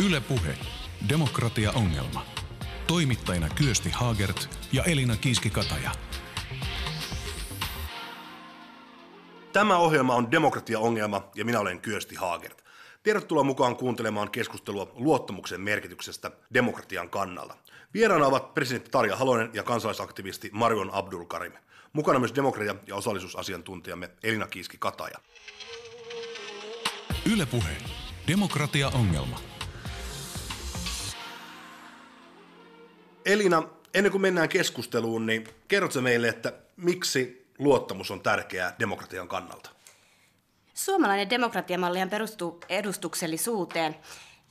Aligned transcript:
Yle 0.00 0.20
Puhe. 0.20 0.58
Demokratia-ongelma. 1.08 2.26
Toimittajina 2.86 3.48
Kyösti 3.48 3.90
Haagert 3.90 4.58
ja 4.72 4.84
Elina 4.84 5.16
Kiiski-Kataja. 5.16 5.90
Tämä 9.52 9.76
ohjelma 9.76 10.14
on 10.14 10.30
demokratia-ongelma 10.30 11.28
ja 11.34 11.44
minä 11.44 11.60
olen 11.60 11.80
Kyösti 11.80 12.14
Haagert. 12.14 12.64
Tervetuloa 13.02 13.42
mukaan 13.42 13.76
kuuntelemaan 13.76 14.30
keskustelua 14.30 14.92
luottamuksen 14.94 15.60
merkityksestä 15.60 16.30
demokratian 16.54 17.10
kannalta. 17.10 17.56
Vieraana 17.94 18.26
ovat 18.26 18.54
presidentti 18.54 18.90
Tarja 18.90 19.16
Halonen 19.16 19.50
ja 19.52 19.62
kansalaisaktivisti 19.62 20.50
Marion 20.52 20.90
Abdul 20.92 21.24
Karim. 21.24 21.52
Mukana 21.92 22.18
myös 22.18 22.34
demokratia- 22.34 22.74
ja 22.86 22.96
osallisuusasiantuntijamme 22.96 24.10
Elina 24.22 24.46
Kiiski-Kataja. 24.46 25.18
Yle 27.32 27.46
Puhe. 27.46 27.76
Demokratia-ongelma. 28.28 29.53
Elina, 33.24 33.62
ennen 33.94 34.12
kuin 34.12 34.22
mennään 34.22 34.48
keskusteluun, 34.48 35.26
niin 35.26 35.48
kerrotko 35.68 36.00
meille, 36.00 36.28
että 36.28 36.52
miksi 36.76 37.46
luottamus 37.58 38.10
on 38.10 38.20
tärkeää 38.20 38.76
demokratian 38.78 39.28
kannalta? 39.28 39.70
Suomalainen 40.74 41.30
demokratiamalli 41.30 42.06
perustuu 42.10 42.60
edustuksellisuuteen. 42.68 43.96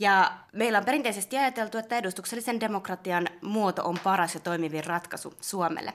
Ja 0.03 0.31
meillä 0.53 0.77
on 0.77 0.85
perinteisesti 0.85 1.37
ajateltu, 1.37 1.77
että 1.77 1.97
edustuksellisen 1.97 2.59
demokratian 2.59 3.27
muoto 3.41 3.83
on 3.83 3.99
paras 4.03 4.33
ja 4.33 4.39
toimivin 4.39 4.85
ratkaisu 4.85 5.33
Suomelle. 5.41 5.93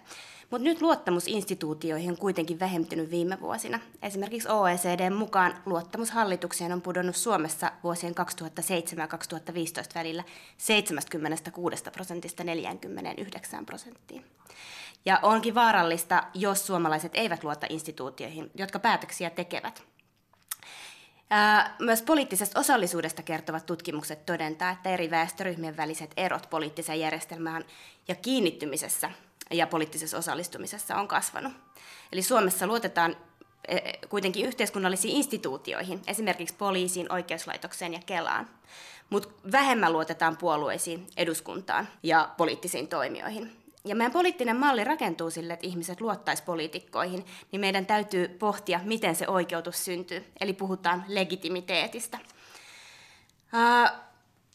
Mutta 0.50 0.64
nyt 0.64 0.82
luottamus 0.82 1.28
instituutioihin 1.28 2.10
on 2.10 2.16
kuitenkin 2.16 2.60
vähentynyt 2.60 3.10
viime 3.10 3.40
vuosina. 3.40 3.80
Esimerkiksi 4.02 4.48
OECDn 4.48 5.12
mukaan 5.12 5.54
luottamus 5.66 6.10
hallitukseen 6.10 6.72
on 6.72 6.82
pudonnut 6.82 7.16
Suomessa 7.16 7.72
vuosien 7.84 8.14
2007 8.14 9.02
ja 9.04 9.08
2015 9.08 9.98
välillä 9.98 10.24
76 10.58 11.84
prosentista 11.92 12.44
49 12.44 13.66
prosenttiin. 13.66 14.24
Ja 15.04 15.18
onkin 15.22 15.54
vaarallista, 15.54 16.22
jos 16.34 16.66
suomalaiset 16.66 17.12
eivät 17.14 17.44
luota 17.44 17.66
instituutioihin, 17.70 18.50
jotka 18.54 18.78
päätöksiä 18.78 19.30
tekevät. 19.30 19.87
Myös 21.78 22.02
poliittisesta 22.02 22.60
osallisuudesta 22.60 23.22
kertovat 23.22 23.66
tutkimukset 23.66 24.26
todentaa, 24.26 24.70
että 24.70 24.90
eri 24.90 25.10
väestöryhmien 25.10 25.76
väliset 25.76 26.10
erot 26.16 26.50
poliittiseen 26.50 27.00
järjestelmään 27.00 27.64
ja 28.08 28.14
kiinnittymisessä 28.14 29.10
ja 29.50 29.66
poliittisessa 29.66 30.18
osallistumisessa 30.18 30.96
on 30.96 31.08
kasvanut. 31.08 31.52
Eli 32.12 32.22
Suomessa 32.22 32.66
luotetaan 32.66 33.16
e, 33.68 33.76
e, 33.76 33.98
kuitenkin 34.08 34.46
yhteiskunnallisiin 34.46 35.16
instituutioihin, 35.16 36.02
esimerkiksi 36.06 36.54
poliisiin, 36.58 37.12
oikeuslaitokseen 37.12 37.92
ja 37.92 38.00
Kelaan. 38.06 38.48
Mutta 39.10 39.28
vähemmän 39.52 39.92
luotetaan 39.92 40.36
puolueisiin, 40.36 41.06
eduskuntaan 41.16 41.88
ja 42.02 42.30
poliittisiin 42.36 42.88
toimijoihin. 42.88 43.67
Ja 43.88 43.94
meidän 43.94 44.12
poliittinen 44.12 44.56
malli 44.56 44.84
rakentuu 44.84 45.30
sille, 45.30 45.52
että 45.52 45.66
ihmiset 45.66 46.00
luottaisi 46.00 46.42
poliitikkoihin, 46.42 47.26
niin 47.52 47.60
meidän 47.60 47.86
täytyy 47.86 48.28
pohtia, 48.28 48.80
miten 48.84 49.16
se 49.16 49.28
oikeutus 49.28 49.84
syntyy. 49.84 50.24
Eli 50.40 50.52
puhutaan 50.52 51.04
legitimiteetistä. 51.08 52.18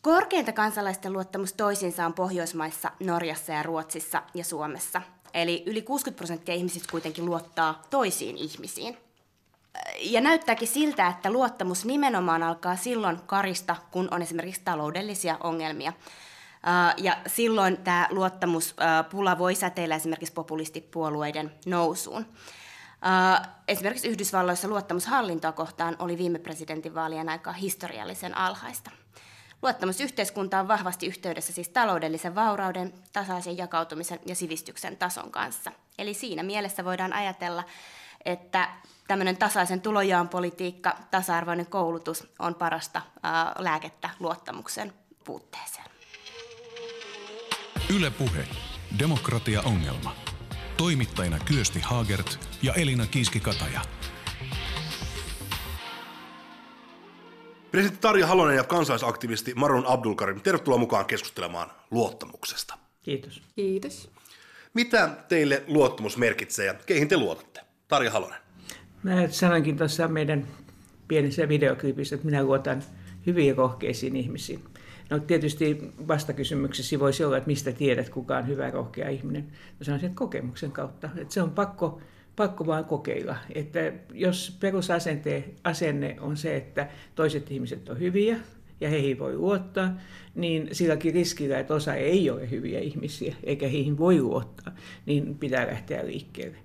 Korkeinta 0.02 0.52
kansalaisten 0.52 1.14
luottamus 1.14 1.54
toisiinsa 1.54 2.06
on 2.06 2.14
Pohjoismaissa, 2.14 2.92
Norjassa 3.00 3.52
ja 3.54 3.64
Ruotsissa 3.64 4.22
ja 4.34 4.44
Suomessa. 4.44 5.02
Eli 5.34 5.64
yli 5.66 5.81
60 5.81 6.17
prosenttia 6.17 6.56
ihmisistä 6.56 6.92
kuitenkin 6.92 7.26
luottaa 7.26 7.81
toisiin 7.89 8.38
ihmisiin. 8.38 8.98
Ja 10.00 10.22
näyttääkin 10.22 10.67
siltä, 10.67 11.08
että 11.08 11.31
luottamus 11.31 11.86
nimenomaan 11.86 12.44
alkaa 12.44 12.76
silloin 12.76 13.20
karista, 13.26 13.76
kun 13.92 14.08
on 14.11 14.22
esimerkiksi 14.22 14.61
taloudellisia 14.66 15.38
ongelmia. 15.44 15.94
Ja 16.97 17.17
silloin 17.28 17.78
tämä 17.78 18.08
luottamuspula 18.11 19.38
voi 19.38 19.56
säteillä 19.56 19.95
esimerkiksi 19.95 20.33
populistipuolueiden 20.33 21.54
nousuun. 21.65 22.26
Esimerkiksi 23.67 24.08
Yhdysvalloissa 24.08 24.67
luottamushallintoa 24.67 25.52
kohtaan 25.52 25.95
oli 25.99 26.17
viime 26.17 26.39
presidentinvaalien 26.39 27.30
aika 27.30 27.52
historiallisen 27.52 28.38
alhaista. 28.38 28.92
Luottamus 29.61 30.02
yhteiskunta 30.02 30.60
on 30.60 30.67
vahvasti 30.67 31.08
yhteydessä 31.08 31.54
siis 31.54 31.70
taloudellisen 31.70 32.36
vaurauden, 32.36 32.93
tasaisen 33.14 33.58
jakautumisen 33.58 34.20
ja 34.26 34.36
sivistyksen 34.36 34.98
tason 34.98 35.32
kanssa. 35.32 35.71
Eli 35.98 36.14
siinä 36.14 36.43
mielessä 36.43 36.86
voidaan 36.86 37.14
ajatella, 37.14 37.64
että 38.26 38.70
tämmöinen 39.08 39.38
tasaisen 39.38 39.82
tulojaon 39.82 40.30
politiikka, 40.30 40.98
tasa-arvoinen 41.11 41.67
koulutus 41.67 42.27
on 42.39 42.55
parasta 42.55 43.02
lääkettä 43.58 44.09
luottamuksen 44.20 44.93
puutteeseen. 45.23 45.92
Yle 47.98 48.11
Puhe. 48.11 48.48
Demokratia-ongelma. 48.99 50.15
Toimittajina 50.77 51.39
Kyösti 51.45 51.80
Haagert 51.80 52.39
ja 52.61 52.73
Elina 52.73 53.05
Kiiski-Kataja. 53.05 53.81
Presidentti 57.71 58.02
Tarja 58.02 58.27
Halonen 58.27 58.55
ja 58.55 58.64
kansalaisaktivisti 58.64 59.53
Marun 59.53 59.86
Abdulkarim, 59.87 60.42
tervetuloa 60.42 60.80
mukaan 60.80 61.05
keskustelemaan 61.05 61.71
luottamuksesta. 61.92 62.77
Kiitos. 63.03 63.42
Kiitos. 63.55 64.11
Mitä 64.73 65.09
teille 65.30 65.64
luottamus 65.67 66.17
merkitsee 66.17 66.65
ja 66.65 66.73
keihin 66.73 67.08
te 67.08 67.17
luotatte? 67.17 67.61
Tarja 67.87 68.11
Halonen. 68.11 68.39
Mä 69.03 69.27
sanoinkin 69.30 69.77
tuossa 69.77 70.08
meidän 70.08 70.48
pienessä 71.08 71.49
videoklipissä, 71.49 72.15
että 72.15 72.26
minä 72.26 72.43
luotan 72.43 72.83
hyviin 73.26 73.58
rohkeisiin 73.58 74.15
ihmisiin. 74.15 74.64
No 75.09 75.19
tietysti 75.19 75.91
vastakysymyksesi 76.08 76.99
voisi 76.99 77.23
olla, 77.23 77.37
että 77.37 77.47
mistä 77.47 77.71
tiedät, 77.71 78.09
kuka 78.09 78.37
on 78.37 78.47
hyvä 78.47 78.71
rohkea 78.71 79.09
ihminen. 79.09 79.43
Mä 79.43 79.83
sanoisin, 79.83 80.08
että 80.08 80.17
kokemuksen 80.17 80.71
kautta. 80.71 81.09
Että 81.17 81.33
se 81.33 81.41
on 81.41 81.52
pakko 81.52 82.02
pakko 82.36 82.65
vaan 82.65 82.86
kokeilla. 82.86 83.36
Että 83.55 83.93
jos 84.14 84.58
perusasenne 84.59 86.15
on 86.19 86.37
se, 86.37 86.55
että 86.55 86.87
toiset 87.15 87.52
ihmiset 87.52 87.89
on 87.89 87.99
hyviä 87.99 88.37
ja 88.81 88.89
heihin 88.89 89.19
voi 89.19 89.36
luottaa, 89.37 89.97
niin 90.36 90.69
silläkin 90.71 91.14
riskillä, 91.14 91.59
että 91.59 91.73
osa 91.73 91.93
ei 91.93 92.30
ole 92.30 92.49
hyviä 92.49 92.80
ihmisiä 92.80 93.35
eikä 93.43 93.67
heihin 93.67 93.97
voi 93.97 94.21
luottaa, 94.21 94.75
niin 95.05 95.37
pitää 95.37 95.67
lähteä 95.67 96.08
liikkeelle. 96.08 96.58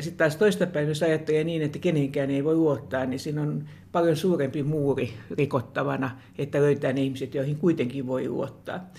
Sitten 0.00 0.18
taas 0.18 0.36
toistapäin, 0.36 0.88
jos 0.88 1.02
ajattelee 1.02 1.44
niin, 1.44 1.62
että 1.62 1.78
kenenkään 1.78 2.30
ei 2.30 2.44
voi 2.44 2.54
luottaa, 2.54 3.06
niin 3.06 3.20
siinä 3.20 3.42
on 3.42 3.68
paljon 3.92 4.16
suurempi 4.16 4.62
muuri 4.62 5.14
rikottavana, 5.30 6.20
että 6.38 6.58
löytää 6.58 6.92
ne 6.92 7.02
ihmiset, 7.02 7.34
joihin 7.34 7.56
kuitenkin 7.56 8.06
voi 8.06 8.28
luottaa. 8.28 8.90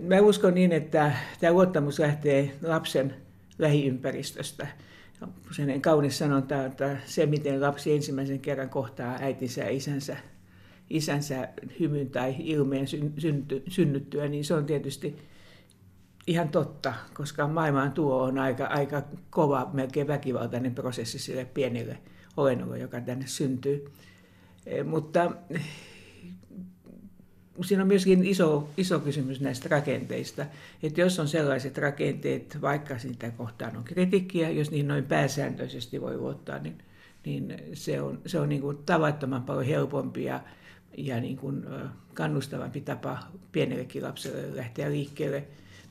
Mä 0.00 0.20
uskon 0.20 0.54
niin, 0.54 0.72
että 0.72 1.12
tämä 1.40 1.52
luottamus 1.52 1.98
lähtee 1.98 2.50
lapsen 2.62 3.14
lähiympäristöstä 3.58 4.66
sellainen 5.56 5.82
kaunis 5.82 6.18
sanonta, 6.18 6.64
että 6.64 6.96
se 7.04 7.26
miten 7.26 7.60
lapsi 7.60 7.92
ensimmäisen 7.92 8.40
kerran 8.40 8.70
kohtaa 8.70 9.18
äitinsä 9.20 9.60
ja 9.60 9.70
isänsä, 9.70 10.16
isänsä 10.90 11.48
hymyn 11.80 12.10
tai 12.10 12.34
ilmeen 12.38 12.86
synnyttyä, 13.68 14.28
niin 14.28 14.44
se 14.44 14.54
on 14.54 14.66
tietysti 14.66 15.16
ihan 16.28 16.48
totta, 16.48 16.94
koska 17.14 17.48
maailmaan 17.48 17.92
tuo 17.92 18.22
on 18.22 18.38
aika, 18.38 18.66
aika 18.66 19.02
kova, 19.30 19.70
melkein 19.72 20.06
väkivaltainen 20.06 20.74
prosessi 20.74 21.18
sille 21.18 21.44
pienelle 21.44 21.98
olennolle, 22.36 22.78
joka 22.78 23.00
tänne 23.00 23.26
syntyy. 23.26 23.90
E, 24.66 24.82
mutta 24.82 25.32
siinä 27.64 27.82
on 27.82 27.88
myöskin 27.88 28.24
iso, 28.24 28.70
iso 28.76 29.00
kysymys 29.00 29.40
näistä 29.40 29.68
rakenteista. 29.68 30.46
Että 30.82 31.00
jos 31.00 31.18
on 31.18 31.28
sellaiset 31.28 31.78
rakenteet, 31.78 32.58
vaikka 32.60 32.98
sitä 32.98 33.30
kohtaan 33.30 33.76
on 33.76 33.84
kritiikkiä, 33.84 34.50
jos 34.50 34.70
niihin 34.70 34.88
noin 34.88 35.04
pääsääntöisesti 35.04 36.00
voi 36.00 36.16
luottaa, 36.16 36.58
niin, 36.58 36.78
niin 37.24 37.54
se 37.74 38.02
on, 38.02 38.20
se 38.26 38.40
on 38.40 38.48
niin 38.48 38.60
kuin 38.60 38.78
tavattoman 38.86 39.42
paljon 39.42 39.66
helpompi 39.66 40.24
ja, 40.24 40.40
ja 40.96 41.20
niin 41.20 41.36
kuin 41.36 41.66
kannustavampi 42.14 42.80
tapa 42.80 43.18
pienellekin 43.52 44.02
lapselle 44.02 44.56
lähteä 44.56 44.90
liikkeelle. 44.90 45.44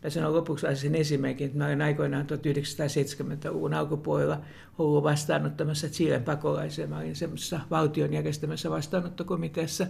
Mä 0.03 0.09
sanon 0.09 0.33
lopuksi 0.33 0.67
sen 0.73 0.95
esimerkin, 0.95 1.45
että 1.45 1.57
mä 1.57 1.65
olen 1.65 1.81
aikoinaan 1.81 2.25
1970-luvun 2.25 3.73
alkupuolella 3.73 4.41
ollut 4.77 5.03
vastaanottamassa 5.03 5.87
Chilen 5.87 6.23
pakolaisia. 6.23 6.87
Mä 6.87 6.99
olin 6.99 7.15
semmoisessa 7.15 7.59
valtion 7.71 8.13
järjestämässä 8.13 8.69
vastaanottokomiteassa, 8.69 9.87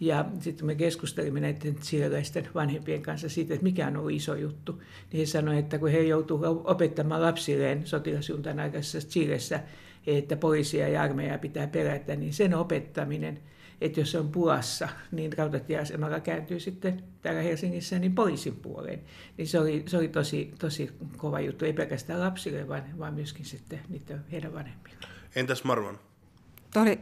ja 0.00 0.24
sitten 0.40 0.66
me 0.66 0.74
keskustelimme 0.74 1.40
näiden 1.40 1.74
chileläisten 1.74 2.48
vanhempien 2.54 3.02
kanssa 3.02 3.28
siitä, 3.28 3.54
että 3.54 3.64
mikä 3.64 3.86
on 3.86 3.96
ollut 3.96 4.12
iso 4.12 4.34
juttu. 4.34 4.72
Niin 5.12 5.20
he 5.20 5.26
sanoivat, 5.26 5.64
että 5.64 5.78
kun 5.78 5.88
he 5.88 5.98
joutuivat 5.98 6.60
opettamaan 6.64 7.22
lapsilleen 7.22 7.86
sotilasjuntan 7.86 8.60
aikaisessa 8.60 9.08
Chilessä, 9.08 9.60
että 10.06 10.36
poliisia 10.36 10.88
ja 10.88 11.02
armeijaa 11.02 11.38
pitää 11.38 11.66
perätä, 11.66 12.16
niin 12.16 12.32
sen 12.32 12.54
opettaminen, 12.54 13.38
että 13.80 14.00
jos 14.00 14.10
se 14.10 14.18
on 14.18 14.28
pulassa, 14.28 14.88
niin 15.12 15.32
rautatieasemalla 15.38 16.20
kääntyy 16.20 16.60
sitten 16.60 17.02
täällä 17.22 17.42
Helsingissä 17.42 17.98
niin 17.98 18.14
poliisin 18.14 18.56
puoleen. 18.56 19.00
Niin 19.36 19.48
se 19.48 19.60
oli, 19.60 19.84
se 19.86 19.96
oli 19.96 20.08
tosi, 20.08 20.54
tosi 20.58 20.90
kova 21.16 21.40
juttu, 21.40 21.64
ei 21.64 21.72
pelkästään 21.72 22.20
lapsille, 22.20 22.68
vaan, 22.68 22.82
vaan 22.98 23.14
myöskin 23.14 23.44
sitten 23.44 23.80
niiden 23.88 24.24
heidän 24.32 24.54
vanhemmille. 24.54 24.96
Entäs 25.36 25.64
Marwan? 25.64 25.98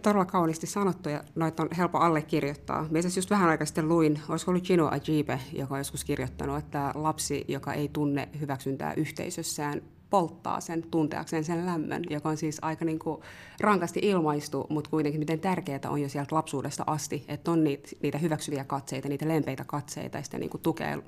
todella 0.03 0.25
kauniisti 0.25 0.67
sanottu 0.67 1.09
ja 1.09 1.25
noita 1.35 1.63
on 1.63 1.69
helppo 1.77 1.99
allekirjoittaa. 1.99 2.89
Mä 2.91 2.99
just 3.17 3.31
vähän 3.31 3.49
aikaa 3.49 3.67
sitten 3.67 3.89
luin, 3.89 4.21
olisiko 4.29 4.51
ollut 4.51 4.65
Gino 4.65 4.89
Ajibe, 4.89 5.41
joka 5.53 5.75
on 5.75 5.81
joskus 5.81 6.05
kirjoittanut, 6.05 6.59
että 6.59 6.93
lapsi, 6.95 7.45
joka 7.49 7.73
ei 7.73 7.89
tunne 7.93 8.29
hyväksyntää 8.41 8.95
yhteisössään, 8.95 9.83
polttaa 10.11 10.61
sen 10.61 10.83
tunteakseen 10.91 11.45
sen 11.45 11.67
lämmön, 11.67 12.05
joka 12.11 12.29
on 12.29 12.37
siis 12.37 12.59
aika 12.63 12.85
niin 12.85 12.99
kuin 12.99 13.21
rankasti 13.61 14.01
ilmaistu, 14.03 14.67
mutta 14.69 14.91
kuitenkin 14.91 15.21
miten 15.21 15.41
tärkeää 15.41 15.81
on 15.89 16.03
jo 16.03 16.09
sieltä 16.09 16.35
lapsuudesta 16.35 16.85
asti, 16.87 17.25
että 17.29 17.51
on 17.51 17.65
niitä, 17.65 18.19
hyväksyviä 18.19 18.65
katseita, 18.65 19.09
niitä 19.09 19.29
lempeitä 19.29 19.65
katseita 19.65 20.19
ja 20.19 20.25
sitä 20.25 20.39
niin 20.39 20.51
kuin 20.51 20.61
tukea, 20.61 20.99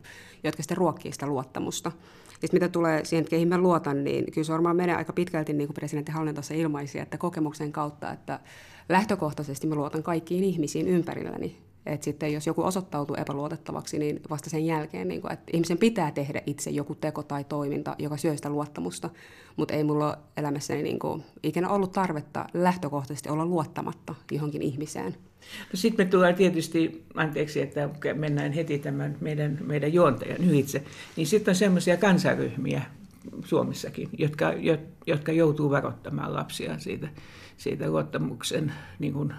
jotka 0.45 0.63
sitten 0.63 0.77
ruokkii 0.77 1.13
sitä 1.13 1.27
luottamusta. 1.27 1.93
Ja 2.43 2.49
mitä 2.53 2.69
tulee 2.69 3.05
siihen, 3.05 3.21
että 3.23 3.31
keihin 3.31 3.49
mä 3.49 3.59
luotan, 3.59 4.05
niin 4.05 4.33
kyllä 4.33 4.45
se 4.45 4.53
varmaan 4.53 4.77
menee 4.77 4.97
aika 4.97 5.13
pitkälti, 5.13 5.53
niin 5.53 5.69
kuin 5.69 5.75
presidentti 5.75 6.13
Hallin 6.13 6.35
tuossa 6.35 6.55
ilmaisi, 6.55 6.99
että 6.99 7.19
kokemuksen 7.19 7.73
kautta, 7.73 8.13
että 8.13 8.41
lähtökohtaisesti 8.89 9.67
mä 9.67 9.75
luotan 9.75 10.03
kaikkiin 10.03 10.45
ihmisiin 10.45 10.89
ympärilläni. 10.89 11.68
Että 11.89 12.05
sitten 12.05 12.33
jos 12.33 12.47
joku 12.47 12.63
osoittautuu 12.63 13.17
epäluotettavaksi, 13.17 13.99
niin 13.99 14.21
vasta 14.31 14.51
sen 14.51 14.67
jälkeen, 14.67 15.09
niin 15.09 15.21
kuin, 15.21 15.33
että 15.33 15.51
ihmisen 15.53 15.79
pitää 15.79 16.11
tehdä 16.11 16.43
itse 16.47 16.71
joku 16.71 16.95
teko 16.95 17.23
tai 17.23 17.45
toiminta, 17.45 17.97
joka 17.99 18.17
syö 18.17 18.37
sitä 18.37 18.51
luottamusta. 18.51 19.11
Mutta 19.57 19.75
ei 19.75 19.85
mulla 19.85 20.19
elämässäni 20.37 20.83
niin 20.83 20.99
kuin, 20.99 21.25
ikinä 21.43 21.69
ollut 21.69 21.93
tarvetta 21.93 22.47
lähtökohtaisesti 22.55 23.29
olla 23.29 23.47
luottamatta 23.47 24.15
johonkin 24.33 24.63
ihmiseen. 24.63 25.13
No 25.41 25.75
sitten 25.75 26.07
me 26.07 26.11
tullaan 26.11 26.35
tietysti, 26.35 27.05
anteeksi, 27.15 27.61
että 27.61 27.89
mennään 28.15 28.53
heti 28.53 28.79
tämän 28.79 29.17
meidän, 29.21 29.59
meidän 29.65 29.93
juontajan 29.93 30.45
ylitse, 30.45 30.83
niin 31.17 31.27
sitten 31.27 31.53
on 31.53 31.57
semmoisia 31.57 31.97
kansaryhmiä 31.97 32.83
Suomessakin, 33.45 34.09
jotka, 34.19 34.53
jotka 35.07 35.33
joutuu 35.33 35.71
varoittamaan 35.71 36.35
lapsia 36.35 36.79
siitä, 36.79 37.09
siitä 37.57 37.91
luottamuksen 37.91 38.73
niin 38.99 39.13
kuin, 39.13 39.35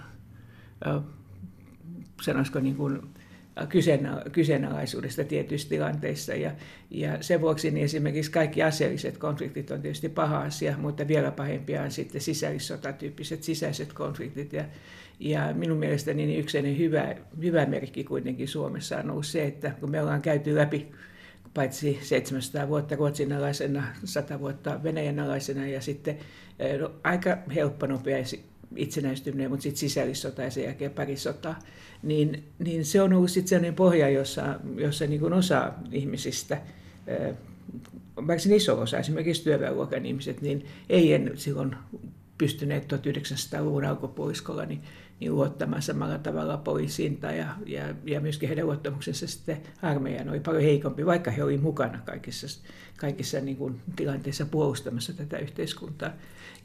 sanoisiko 2.22 2.60
niin 2.60 2.76
kuin, 2.76 3.02
kyseenala- 3.70 4.30
kyseenalaisuudesta 4.32 5.24
tietyissä 5.24 5.70
tilanteissa. 5.70 6.36
Ja, 6.36 6.52
ja 6.90 7.24
sen 7.24 7.42
vuoksi 7.42 7.72
niin 7.72 7.86
esimerkiksi 7.86 8.32
kaikki 8.32 8.64
aseelliset 8.64 9.18
konfliktit 9.18 9.72
on 9.72 9.82
tietysti 9.82 10.10
paha 10.10 10.42
asia, 10.42 10.78
mutta 10.78 11.08
vielä 11.08 11.32
pahempia 11.32 11.82
on 11.82 11.92
sitten 11.92 12.22
sisällissotatyyppiset 12.22 13.44
sisäiset 13.44 13.94
konfliktit. 13.94 14.54
Ja, 14.54 14.66
ja 15.20 15.54
minun 15.54 15.78
mielestäni 15.78 16.26
niin 16.26 16.40
yksi 16.40 16.78
hyvä, 16.78 17.16
hyvä 17.42 17.66
merkki 17.66 18.04
kuitenkin 18.04 18.48
Suomessa 18.48 18.98
on 18.98 19.12
ollut 19.12 19.26
se, 19.26 19.44
että 19.44 19.72
kun 19.80 19.92
me 19.92 20.02
ollaan 20.02 20.22
käyty 20.22 20.56
läpi 20.56 20.92
paitsi 21.54 22.00
700 22.02 22.68
vuotta 22.68 22.96
Ruotsin 22.96 23.34
alaisena, 23.34 23.84
100 24.04 24.40
vuotta 24.40 24.84
Venäjän 24.84 25.20
alaisena 25.20 25.68
ja 25.68 25.82
sitten 25.82 26.18
no, 26.80 26.92
aika 27.04 27.38
helppo 27.56 27.86
nopea 27.86 28.26
itsenäistyminen, 28.76 29.50
mutta 29.50 29.64
sitten 29.64 29.80
sisällissota 29.80 30.42
ja 30.42 30.52
sen 30.52 30.64
jälkeen 30.64 30.92
pari 30.92 31.18
sotaa, 31.18 31.60
niin, 32.04 32.44
niin 32.60 32.86
se 32.86 33.02
on 33.02 33.14
ollut 33.14 33.32
sitten 33.32 33.48
sellainen 33.48 33.76
pohja, 33.76 34.10
jossa, 34.10 34.60
jossa 34.76 35.06
niin 35.06 35.20
kuin 35.20 35.34
osa 35.34 35.74
ihmisistä, 35.92 36.62
vaikka 38.28 38.56
iso 38.56 38.82
osa, 38.82 38.98
esimerkiksi 38.98 39.44
työväenluokan 39.44 40.06
ihmiset, 40.06 40.42
niin 40.42 40.66
ei 40.90 41.14
en 41.14 41.32
silloin 41.36 41.76
pystyneet 42.38 42.94
1900-luvun 42.94 43.86
alkupuoliskolla 43.86 44.66
niin, 44.66 44.82
niin 45.20 45.36
luottamaan 45.36 45.82
samalla 45.82 46.18
tavalla 46.18 46.58
poliisiin 46.58 47.18
tai 47.18 47.38
ja, 47.38 47.56
ja, 47.66 47.96
ja 48.06 48.22
myöskin 48.22 48.50
heidän 48.50 48.66
luottamuksensa 48.66 49.28
sitten 49.28 49.58
armeijaan 49.82 50.30
oli 50.30 50.40
paljon 50.40 50.64
heikompi, 50.64 51.06
vaikka 51.06 51.32
he 51.32 51.44
olivat 51.44 51.62
mukana 51.62 52.00
kaikissa, 52.06 52.62
kaikissa 52.98 53.40
niin 53.40 53.58
kuin, 53.58 53.82
tilanteissa 53.96 54.46
puolustamassa 54.46 55.14
tätä 55.14 55.38
yhteiskuntaa. 55.38 56.12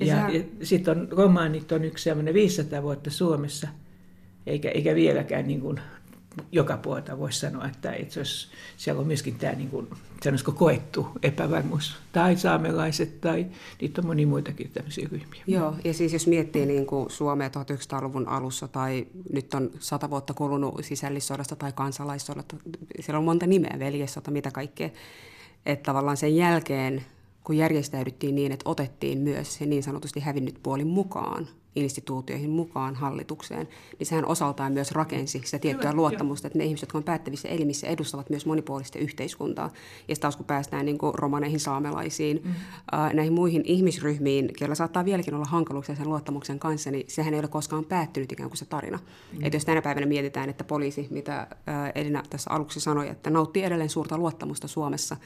Ja, 0.00 0.06
ja, 0.06 0.30
ja 0.30 0.44
sitten 0.62 0.98
on, 0.98 1.08
romaanit 1.10 1.72
on 1.72 1.84
yksi 1.84 2.04
sellainen 2.04 2.34
500 2.34 2.82
vuotta 2.82 3.10
Suomessa, 3.10 3.68
eikä, 4.46 4.70
eikä 4.70 4.94
vieläkään 4.94 5.46
niin 5.46 5.60
kuin, 5.60 5.80
joka 6.52 6.76
puolta 6.76 7.18
voisi 7.18 7.40
sanoa, 7.40 7.66
että 7.66 7.92
itse 7.94 8.20
asiassa 8.20 8.48
siellä 8.76 9.00
on 9.00 9.06
myöskin 9.06 9.38
tämä 9.38 9.52
niin 9.52 9.68
kuin, 9.68 9.88
sanoisiko 10.22 10.52
koettu 10.52 11.08
epävarmuus. 11.22 11.96
Tai 12.12 12.36
saamelaiset 12.36 13.20
tai 13.20 13.46
niitä 13.80 14.00
on 14.00 14.06
moni 14.06 14.26
muitakin 14.26 14.70
tämmöisiä 14.70 15.08
ryhmiä. 15.12 15.42
Joo, 15.46 15.74
ja 15.84 15.94
siis 15.94 16.12
jos 16.12 16.26
miettii 16.26 16.66
niin 16.66 16.86
kuin 16.86 17.10
Suomea 17.10 17.48
1900-luvun 17.48 18.28
alussa 18.28 18.68
tai 18.68 19.06
nyt 19.32 19.54
on 19.54 19.70
sata 19.78 20.10
vuotta 20.10 20.34
kulunut 20.34 20.84
sisällissodasta 20.84 21.56
tai 21.56 21.72
kansalaissodasta, 21.72 22.56
siellä 23.00 23.18
on 23.18 23.24
monta 23.24 23.46
nimeä, 23.46 23.76
veljessota, 23.78 24.30
mitä 24.30 24.50
kaikkea. 24.50 24.90
Että 25.66 25.82
tavallaan 25.82 26.16
sen 26.16 26.36
jälkeen 26.36 27.04
kun 27.44 27.56
järjestäydyttiin 27.56 28.34
niin, 28.34 28.52
että 28.52 28.70
otettiin 28.70 29.18
myös 29.18 29.54
se 29.54 29.66
niin 29.66 29.82
sanotusti 29.82 30.20
hävinnyt 30.20 30.58
puoli 30.62 30.84
mukaan 30.84 31.48
instituutioihin 31.76 32.50
mukaan 32.50 32.94
hallitukseen, 32.94 33.68
niin 33.98 34.06
sehän 34.06 34.26
osaltaan 34.26 34.72
myös 34.72 34.92
rakensi 34.92 35.40
sitä 35.44 35.58
tiettyä 35.58 35.90
Kyllä, 35.90 35.96
luottamusta, 35.96 36.46
jo. 36.46 36.48
että 36.48 36.58
ne 36.58 36.64
ihmiset, 36.64 36.82
jotka 36.82 36.98
on 36.98 37.04
päättävissä 37.04 37.48
elimissä, 37.48 37.86
edustavat 37.86 38.30
myös 38.30 38.46
monipuolista 38.46 38.98
yhteiskuntaa. 38.98 39.70
Ja 40.08 40.16
taas 40.16 40.36
kun 40.36 40.46
päästään 40.46 40.86
niin 40.86 40.98
kuin 40.98 41.14
romaneihin, 41.14 41.60
saamelaisiin, 41.60 42.40
mm. 42.44 42.50
äh, 42.94 43.14
näihin 43.14 43.32
muihin 43.32 43.62
ihmisryhmiin, 43.64 44.50
joilla 44.60 44.74
saattaa 44.74 45.04
vieläkin 45.04 45.34
olla 45.34 45.44
hankaluuksia 45.44 45.96
sen 45.96 46.08
luottamuksen 46.08 46.58
kanssa, 46.58 46.90
niin 46.90 47.04
sehän 47.08 47.34
ei 47.34 47.40
ole 47.40 47.48
koskaan 47.48 47.84
päättynyt 47.84 48.32
ikään 48.32 48.50
kuin 48.50 48.58
se 48.58 48.64
tarina. 48.64 48.98
Mm. 49.32 49.44
Että 49.44 49.56
jos 49.56 49.64
tänä 49.64 49.82
päivänä 49.82 50.06
mietitään, 50.06 50.48
että 50.50 50.64
poliisi, 50.64 51.06
mitä 51.10 51.40
äh, 51.40 51.92
Elina 51.94 52.22
tässä 52.30 52.50
aluksi 52.50 52.80
sanoi, 52.80 53.08
että 53.08 53.30
nauttii 53.30 53.62
edelleen 53.64 53.90
suurta 53.90 54.18
luottamusta 54.18 54.68
Suomessa, 54.68 55.16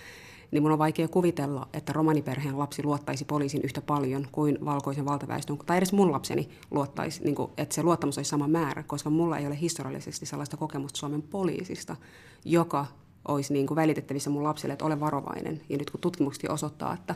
niin 0.50 0.62
mun 0.62 0.72
on 0.72 0.78
vaikea 0.78 1.08
kuvitella, 1.08 1.68
että 1.72 1.92
romaniperheen 1.92 2.58
lapsi 2.58 2.82
luottaisi 2.82 3.24
poliisin 3.24 3.62
yhtä 3.64 3.80
paljon 3.80 4.26
kuin 4.32 4.58
valkoisen 4.64 5.04
valtaväestön, 5.04 5.58
tai 5.58 5.76
edes 5.76 5.92
mun 5.92 6.12
lapseni 6.12 6.48
luottaisi, 6.70 7.24
niin 7.24 7.34
kuin, 7.34 7.50
että 7.56 7.74
se 7.74 7.82
luottamus 7.82 8.18
olisi 8.18 8.28
sama 8.28 8.48
määrä, 8.48 8.82
koska 8.82 9.10
mulla 9.10 9.38
ei 9.38 9.46
ole 9.46 9.60
historiallisesti 9.60 10.26
sellaista 10.26 10.56
kokemusta 10.56 10.98
Suomen 10.98 11.22
poliisista, 11.22 11.96
joka 12.44 12.86
olisi 13.28 13.52
niin 13.52 13.66
kuin 13.66 13.76
välitettävissä 13.76 14.30
mun 14.30 14.44
lapselle, 14.44 14.72
että 14.72 14.84
ole 14.84 15.00
varovainen. 15.00 15.60
Ja 15.68 15.78
nyt 15.78 15.90
kun 15.90 16.00
tutkimukset 16.00 16.50
osoittaa, 16.50 16.94
että 16.94 17.14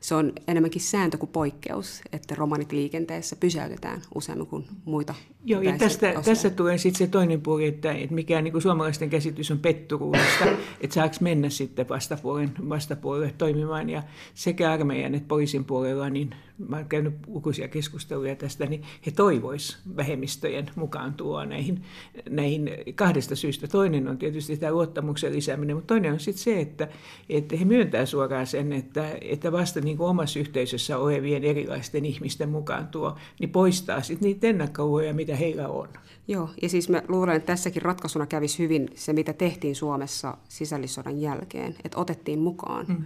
se 0.00 0.14
on 0.14 0.32
enemmänkin 0.48 0.82
sääntö 0.82 1.18
kuin 1.18 1.30
poikkeus, 1.30 2.00
että 2.12 2.34
romanit 2.34 2.72
liikenteessä 2.72 3.36
pysäytetään 3.36 4.02
useammin 4.14 4.46
kuin 4.46 4.66
muita. 4.84 5.14
Joo, 5.46 5.62
ja 5.62 5.78
tästä, 5.78 6.14
tässä 6.24 6.50
tulee 6.50 6.78
sitten 6.78 6.98
se 6.98 7.06
toinen 7.06 7.40
puoli, 7.40 7.66
että, 7.66 7.92
että 7.92 8.14
mikä 8.14 8.42
niin 8.42 8.52
kuin 8.52 8.62
suomalaisten 8.62 9.10
käsitys 9.10 9.50
on 9.50 9.58
petturuudesta, 9.58 10.44
että 10.80 10.94
saako 10.94 11.14
mennä 11.20 11.48
sitten 11.48 11.88
vastapuolen, 11.88 12.52
vastapuolelle 12.68 13.34
toimimaan. 13.38 13.90
Ja 13.90 14.02
sekä 14.34 14.72
armeijan 14.72 15.14
että 15.14 15.28
poliisin 15.28 15.64
puolella, 15.64 16.10
niin 16.10 16.34
mä 16.68 16.76
olen 16.76 16.88
käynyt 16.88 17.14
lukuisia 17.26 17.68
keskusteluja 17.68 18.36
tästä, 18.36 18.66
niin 18.66 18.82
he 19.06 19.10
toivois 19.10 19.78
vähemmistöjen 19.96 20.70
mukaan 20.74 21.14
tuoa 21.14 21.46
näihin, 21.46 21.82
näihin 22.30 22.70
kahdesta 22.94 23.36
syystä. 23.36 23.68
Toinen 23.68 24.08
on 24.08 24.18
tietysti 24.18 24.56
tämä 24.56 24.72
luottamuksen 24.72 25.32
lisääminen, 25.32 25.76
mutta 25.76 25.94
toinen 25.94 26.12
on 26.12 26.20
sitten 26.20 26.44
se, 26.44 26.60
että, 26.60 26.88
että 27.28 27.56
he 27.56 27.64
myöntää 27.64 28.06
suoraan 28.06 28.46
sen, 28.46 28.72
että, 28.72 29.10
että 29.20 29.52
vasta 29.52 29.80
niin 29.80 29.96
kuin 29.96 30.08
omassa 30.08 30.38
yhteisössä 30.38 30.98
olevien 30.98 31.44
erilaisten 31.44 32.04
ihmisten 32.04 32.48
mukaan 32.48 32.88
tuo, 32.88 33.16
niin 33.40 33.50
poistaa 33.50 34.02
sitten 34.02 34.26
niitä 34.26 34.46
ennakkoluuloja, 34.46 35.14
mitä 35.14 35.33
heillä 35.34 35.68
on. 35.68 35.88
Joo, 36.28 36.50
ja 36.62 36.68
siis 36.68 36.88
mä 36.88 37.02
luulen, 37.08 37.36
että 37.36 37.46
tässäkin 37.46 37.82
ratkaisuna 37.82 38.26
kävisi 38.26 38.58
hyvin 38.58 38.88
se, 38.94 39.12
mitä 39.12 39.32
tehtiin 39.32 39.76
Suomessa 39.76 40.36
sisällissodan 40.48 41.20
jälkeen, 41.20 41.76
että 41.84 41.98
otettiin 41.98 42.38
mukaan 42.38 42.86
mm 42.88 43.04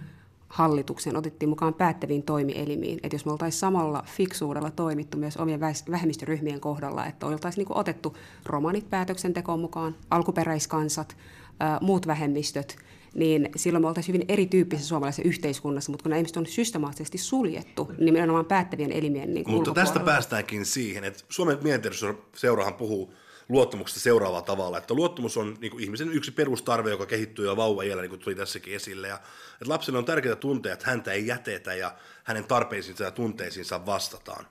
hallituksen 0.49 1.15
otettiin 1.15 1.49
mukaan 1.49 1.73
päättäviin 1.73 2.23
toimielimiin. 2.23 2.99
Että 3.03 3.15
jos 3.15 3.25
me 3.25 3.31
oltaisiin 3.31 3.59
samalla 3.59 4.03
fiksuudella 4.05 4.71
toimittu 4.71 5.17
myös 5.17 5.37
omien 5.37 5.59
vähemmistöryhmien 5.91 6.59
kohdalla, 6.59 7.05
että 7.05 7.25
oltaisiin 7.25 7.65
niin 7.65 7.77
otettu 7.77 8.17
romanit 8.45 8.89
päätöksentekoon 8.89 9.59
mukaan, 9.59 9.95
alkuperäiskansat, 10.09 11.17
muut 11.81 12.07
vähemmistöt, 12.07 12.77
niin 13.13 13.49
silloin 13.55 13.83
me 13.83 13.87
oltaisiin 13.87 14.13
hyvin 14.13 14.25
erityyppisessä 14.27 14.89
suomalaisessa 14.89 15.27
yhteiskunnassa, 15.29 15.91
mutta 15.91 16.03
kun 16.03 16.09
nämä 16.09 16.17
ihmiset 16.17 16.37
on 16.37 16.45
systemaattisesti 16.45 17.17
suljettu 17.17 17.91
nimenomaan 17.97 18.45
päättävien 18.45 18.91
elimien 18.91 19.33
niin 19.33 19.51
Mutta 19.51 19.73
tästä 19.73 19.99
päästäänkin 19.99 20.65
siihen, 20.65 21.03
että 21.03 21.23
Suomen 21.29 21.57
mielenterveysseurahan 21.61 22.73
puhuu 22.73 23.13
luottamuksesta 23.49 23.99
seuraavalla 23.99 24.41
tavalla, 24.41 24.77
että 24.77 24.93
luottamus 24.93 25.37
on 25.37 25.57
niin 25.61 25.71
kuin 25.71 25.83
ihmisen 25.83 26.13
yksi 26.13 26.31
perustarve, 26.31 26.89
joka 26.89 27.05
kehittyy 27.05 27.45
jo 27.45 27.57
vauva-iällä, 27.57 28.01
niin 28.01 28.09
kuin 28.09 28.19
tuli 28.19 28.35
tässäkin 28.35 28.75
esille, 28.75 29.07
ja 29.07 29.15
että 29.53 29.69
lapselle 29.69 29.99
on 29.99 30.05
tärkeää 30.05 30.35
tuntea, 30.35 30.73
että 30.73 30.89
häntä 30.89 31.11
ei 31.11 31.27
jätetä 31.27 31.73
ja 31.73 31.95
hänen 32.23 32.43
tarpeisiinsa 32.43 33.03
ja 33.03 33.11
tunteisiinsa 33.11 33.85
vastataan. 33.85 34.47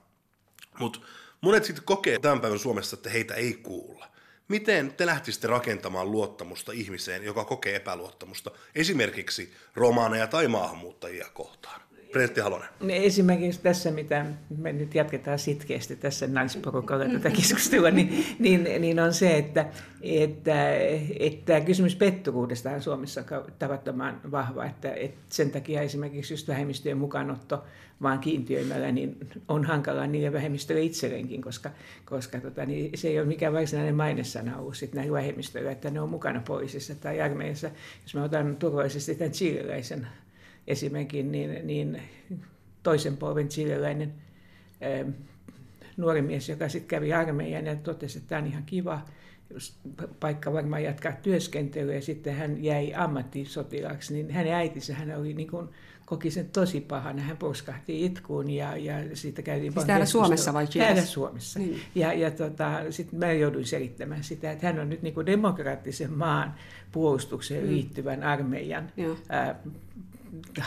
Mutta 0.79 0.99
monet 1.41 1.63
sitten 1.63 1.85
kokee 1.85 2.19
tämän 2.19 2.41
päivän 2.41 2.59
Suomessa, 2.59 2.95
että 2.95 3.09
heitä 3.09 3.33
ei 3.33 3.53
kuulla. 3.53 4.07
Miten 4.49 4.93
te 4.93 5.05
lähtisitte 5.05 5.47
rakentamaan 5.47 6.11
luottamusta 6.11 6.71
ihmiseen, 6.71 7.23
joka 7.23 7.45
kokee 7.45 7.75
epäluottamusta, 7.75 8.51
esimerkiksi 8.75 9.53
romaaneja 9.75 10.27
tai 10.27 10.47
maahanmuuttajia 10.47 11.27
kohtaan? 11.33 11.88
Presidentti 12.11 12.41
Halonen. 12.41 12.69
Esimerkiksi 12.89 13.61
tässä, 13.61 13.91
mitä 13.91 14.25
me 14.57 14.73
nyt 14.73 14.95
jatketaan 14.95 15.39
sitkeästi 15.39 15.95
tässä 15.95 16.27
naisporukalla 16.27 17.05
tätä 17.05 17.29
keskustelua, 17.39 17.91
niin, 17.91 18.25
niin, 18.39 18.63
niin 18.79 18.99
on 18.99 19.13
se, 19.13 19.37
että, 19.37 19.65
että, 20.01 20.75
että 21.19 21.61
kysymys 21.61 21.95
petturuudesta 21.95 22.71
on 22.71 22.81
Suomessa 22.81 23.23
tavattoman 23.59 24.21
vahva, 24.31 24.65
että, 24.65 24.93
että 24.93 25.19
sen 25.29 25.51
takia 25.51 25.81
esimerkiksi 25.81 26.33
just 26.33 26.47
vähemmistöjen 26.47 26.97
mukaanotto 26.97 27.63
vaan 28.01 28.19
kiintiöimällä 28.19 28.91
niin 28.91 29.17
on 29.47 29.65
hankalaa 29.65 30.07
niille 30.07 30.33
vähemmistöille 30.33 30.83
itselleenkin, 30.83 31.41
koska, 31.41 31.69
koska 32.05 32.39
tota, 32.39 32.65
niin 32.65 32.97
se 32.97 33.07
ei 33.07 33.19
ole 33.19 33.27
mikään 33.27 33.53
varsinainen 33.53 33.95
mainesana 33.95 34.57
ollut 34.57 34.77
sit 34.77 34.93
näillä 34.93 35.13
vähemmistöillä, 35.13 35.71
että 35.71 35.89
ne 35.89 36.01
on 36.01 36.09
mukana 36.09 36.41
poliisissa 36.47 36.95
tai 36.95 37.21
armeijassa. 37.21 37.69
Jos 38.03 38.15
mä 38.15 38.23
otan 38.23 38.55
turvallisesti 38.55 39.15
tämän 39.15 39.31
chileläisen 39.31 40.07
esimerkin, 40.69 41.31
niin, 41.31 41.67
niin 41.67 42.01
toisen 42.83 43.17
polven 43.17 43.49
chileläinen 43.49 44.13
ähm, 44.83 45.09
nuori 45.97 46.21
mies, 46.21 46.49
joka 46.49 46.69
sitten 46.69 46.87
kävi 46.87 47.13
armeijan 47.13 47.65
ja 47.65 47.75
totesi, 47.75 48.17
että 48.17 48.29
tämä 48.29 48.41
on 48.41 48.47
ihan 48.47 48.63
kiva 48.63 49.01
paikka 50.19 50.53
varmaan 50.53 50.83
jatkaa 50.83 51.11
työskentelyä 51.11 51.95
ja 51.95 52.01
sitten 52.01 52.35
hän 52.35 52.63
jäi 52.63 52.93
ammattisotilaaksi, 52.93 54.13
niin 54.13 54.31
hänen 54.31 54.53
äitinsä 54.53 54.93
hän 54.93 55.17
oli 55.17 55.33
niin 55.33 55.49
kuin, 55.49 55.69
koki 56.09 56.31
sen 56.31 56.49
tosi 56.49 56.81
pahana. 56.81 57.21
Hän 57.21 57.37
poskahti 57.37 58.05
itkuun 58.05 58.49
ja, 58.49 58.77
ja 58.77 59.15
siitä 59.15 59.41
käytiin 59.41 59.73
siis 59.73 59.85
täällä 59.85 60.05
Suomessa 60.05 60.53
vai 60.53 60.67
Chiles? 60.67 60.87
Täällä 60.87 61.05
Suomessa. 61.05 61.59
Niin. 61.59 61.79
Ja, 61.95 62.13
ja 62.13 62.31
tota, 62.31 62.79
sitten 62.89 63.19
mä 63.19 63.31
jouduin 63.31 63.65
selittämään 63.65 64.23
sitä, 64.23 64.51
että 64.51 64.67
hän 64.67 64.79
on 64.79 64.89
nyt 64.89 65.01
niin 65.01 65.13
kuin 65.13 65.25
demokraattisen 65.25 66.13
maan 66.13 66.55
puolustukseen 66.91 67.63
mm. 67.63 67.69
liittyvän 67.69 68.23
armeijan 68.23 68.91
ää, 69.29 69.59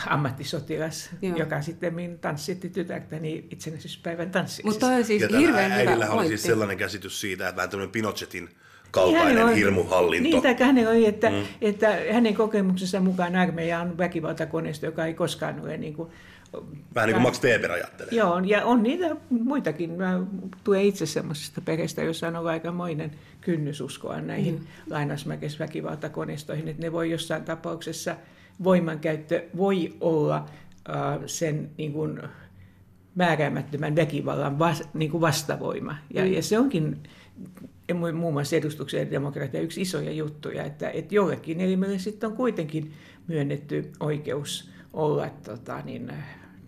ammattisotilas, 0.07 1.09
Joo. 1.21 1.37
joka 1.37 1.61
sitten 1.61 2.19
tanssitti 2.21 2.69
tytärtäni 2.69 3.47
itsenäisyyspäivän 3.51 4.31
tanssiksi. 4.31 4.65
Mutta 4.65 4.87
on 4.87 5.05
siis 5.05 5.21
ja 5.21 5.37
hirveän 5.37 5.95
hyvä 5.95 6.09
oli 6.09 6.27
siis 6.27 6.43
sellainen 6.43 6.77
käsitys 6.77 7.21
siitä, 7.21 7.47
että 7.47 7.55
vähän 7.55 7.69
tämmöinen 7.69 7.91
Pinochetin 7.91 8.49
kaltainen 8.91 9.45
niin 9.45 9.57
hirmuhallinto. 9.57 10.29
Niin, 10.29 10.41
tai 10.41 10.67
hänellä 10.67 10.89
oli, 10.89 11.05
että, 11.05 11.29
mm. 11.29 11.43
että 11.61 11.97
hänen 12.11 12.35
kokemuksensa 12.35 12.99
mukaan 12.99 13.35
armeija 13.35 13.79
on 13.79 13.97
väkivaltakoneisto, 13.97 14.85
joka 14.85 15.05
ei 15.05 15.13
koskaan 15.13 15.59
ole 15.59 15.77
niin 15.77 15.93
kuin, 15.93 16.09
Vähän 16.95 17.07
niin 17.07 17.13
kuin 17.15 17.23
Max 17.23 17.43
Weber 17.43 17.71
ajattelee. 17.71 18.09
Joo, 18.11 18.39
ja 18.39 18.65
on 18.65 18.83
niitä 18.83 19.15
muitakin. 19.29 19.91
Mä 19.91 20.19
tulen 20.63 20.81
itse 20.81 21.05
semmoisesta 21.05 21.61
perheestä, 21.61 22.03
jossa 22.03 22.27
on 22.27 22.35
ollut 22.35 22.51
aikamoinen 22.51 23.11
kynnys 23.41 23.81
uskoa 23.81 24.21
näihin 24.21 24.55
mm. 24.55 24.93
lainausmäkes 24.93 25.59
väkivaltakoneistoihin, 25.59 26.67
että 26.67 26.81
ne 26.81 26.91
voi 26.91 27.11
jossain 27.11 27.43
tapauksessa, 27.43 28.15
voimankäyttö 28.63 29.43
voi 29.57 29.93
olla 30.01 30.45
sen 31.25 31.71
niin 31.77 31.93
kuin, 31.93 32.21
määräämättömän 33.15 33.95
väkivallan 33.95 34.59
vas, 34.59 34.83
niin 34.93 35.11
kuin 35.11 35.21
vastavoima. 35.21 35.95
Ja, 36.13 36.25
mm. 36.25 36.33
ja 36.33 36.43
se 36.43 36.59
onkin 36.59 36.97
muun 38.13 38.33
muassa 38.33 38.55
edustuksen 38.55 38.99
ja 38.99 39.11
demokratia 39.11 39.61
yksi 39.61 39.81
isoja 39.81 40.11
juttuja, 40.11 40.63
että, 40.63 40.89
että 40.89 41.15
jollekin 41.15 41.61
elimelle 41.61 41.99
sitten 41.99 42.29
on 42.29 42.35
kuitenkin 42.35 42.91
myönnetty 43.27 43.91
oikeus 43.99 44.69
olla 44.93 45.29
tota, 45.29 45.81
niin, 45.81 46.13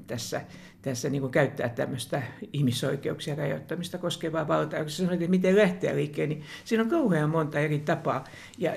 tässä, 0.07 0.41
tässä 0.81 1.09
niin 1.09 1.29
käyttää 1.29 1.69
tämmöistä 1.69 2.21
ihmisoikeuksia 2.53 3.35
rajoittamista 3.35 3.97
koskevaa 3.97 4.47
valtaa. 4.47 4.79
Kun 4.79 4.89
sanoit, 4.89 5.21
että 5.21 5.29
miten 5.29 5.55
lähteä 5.55 5.95
liikkeen, 5.95 6.29
niin 6.29 6.43
siinä 6.65 6.83
on 6.83 6.89
kauhean 6.89 7.29
monta 7.29 7.59
eri 7.59 7.79
tapaa. 7.79 8.23
Ja, 8.57 8.71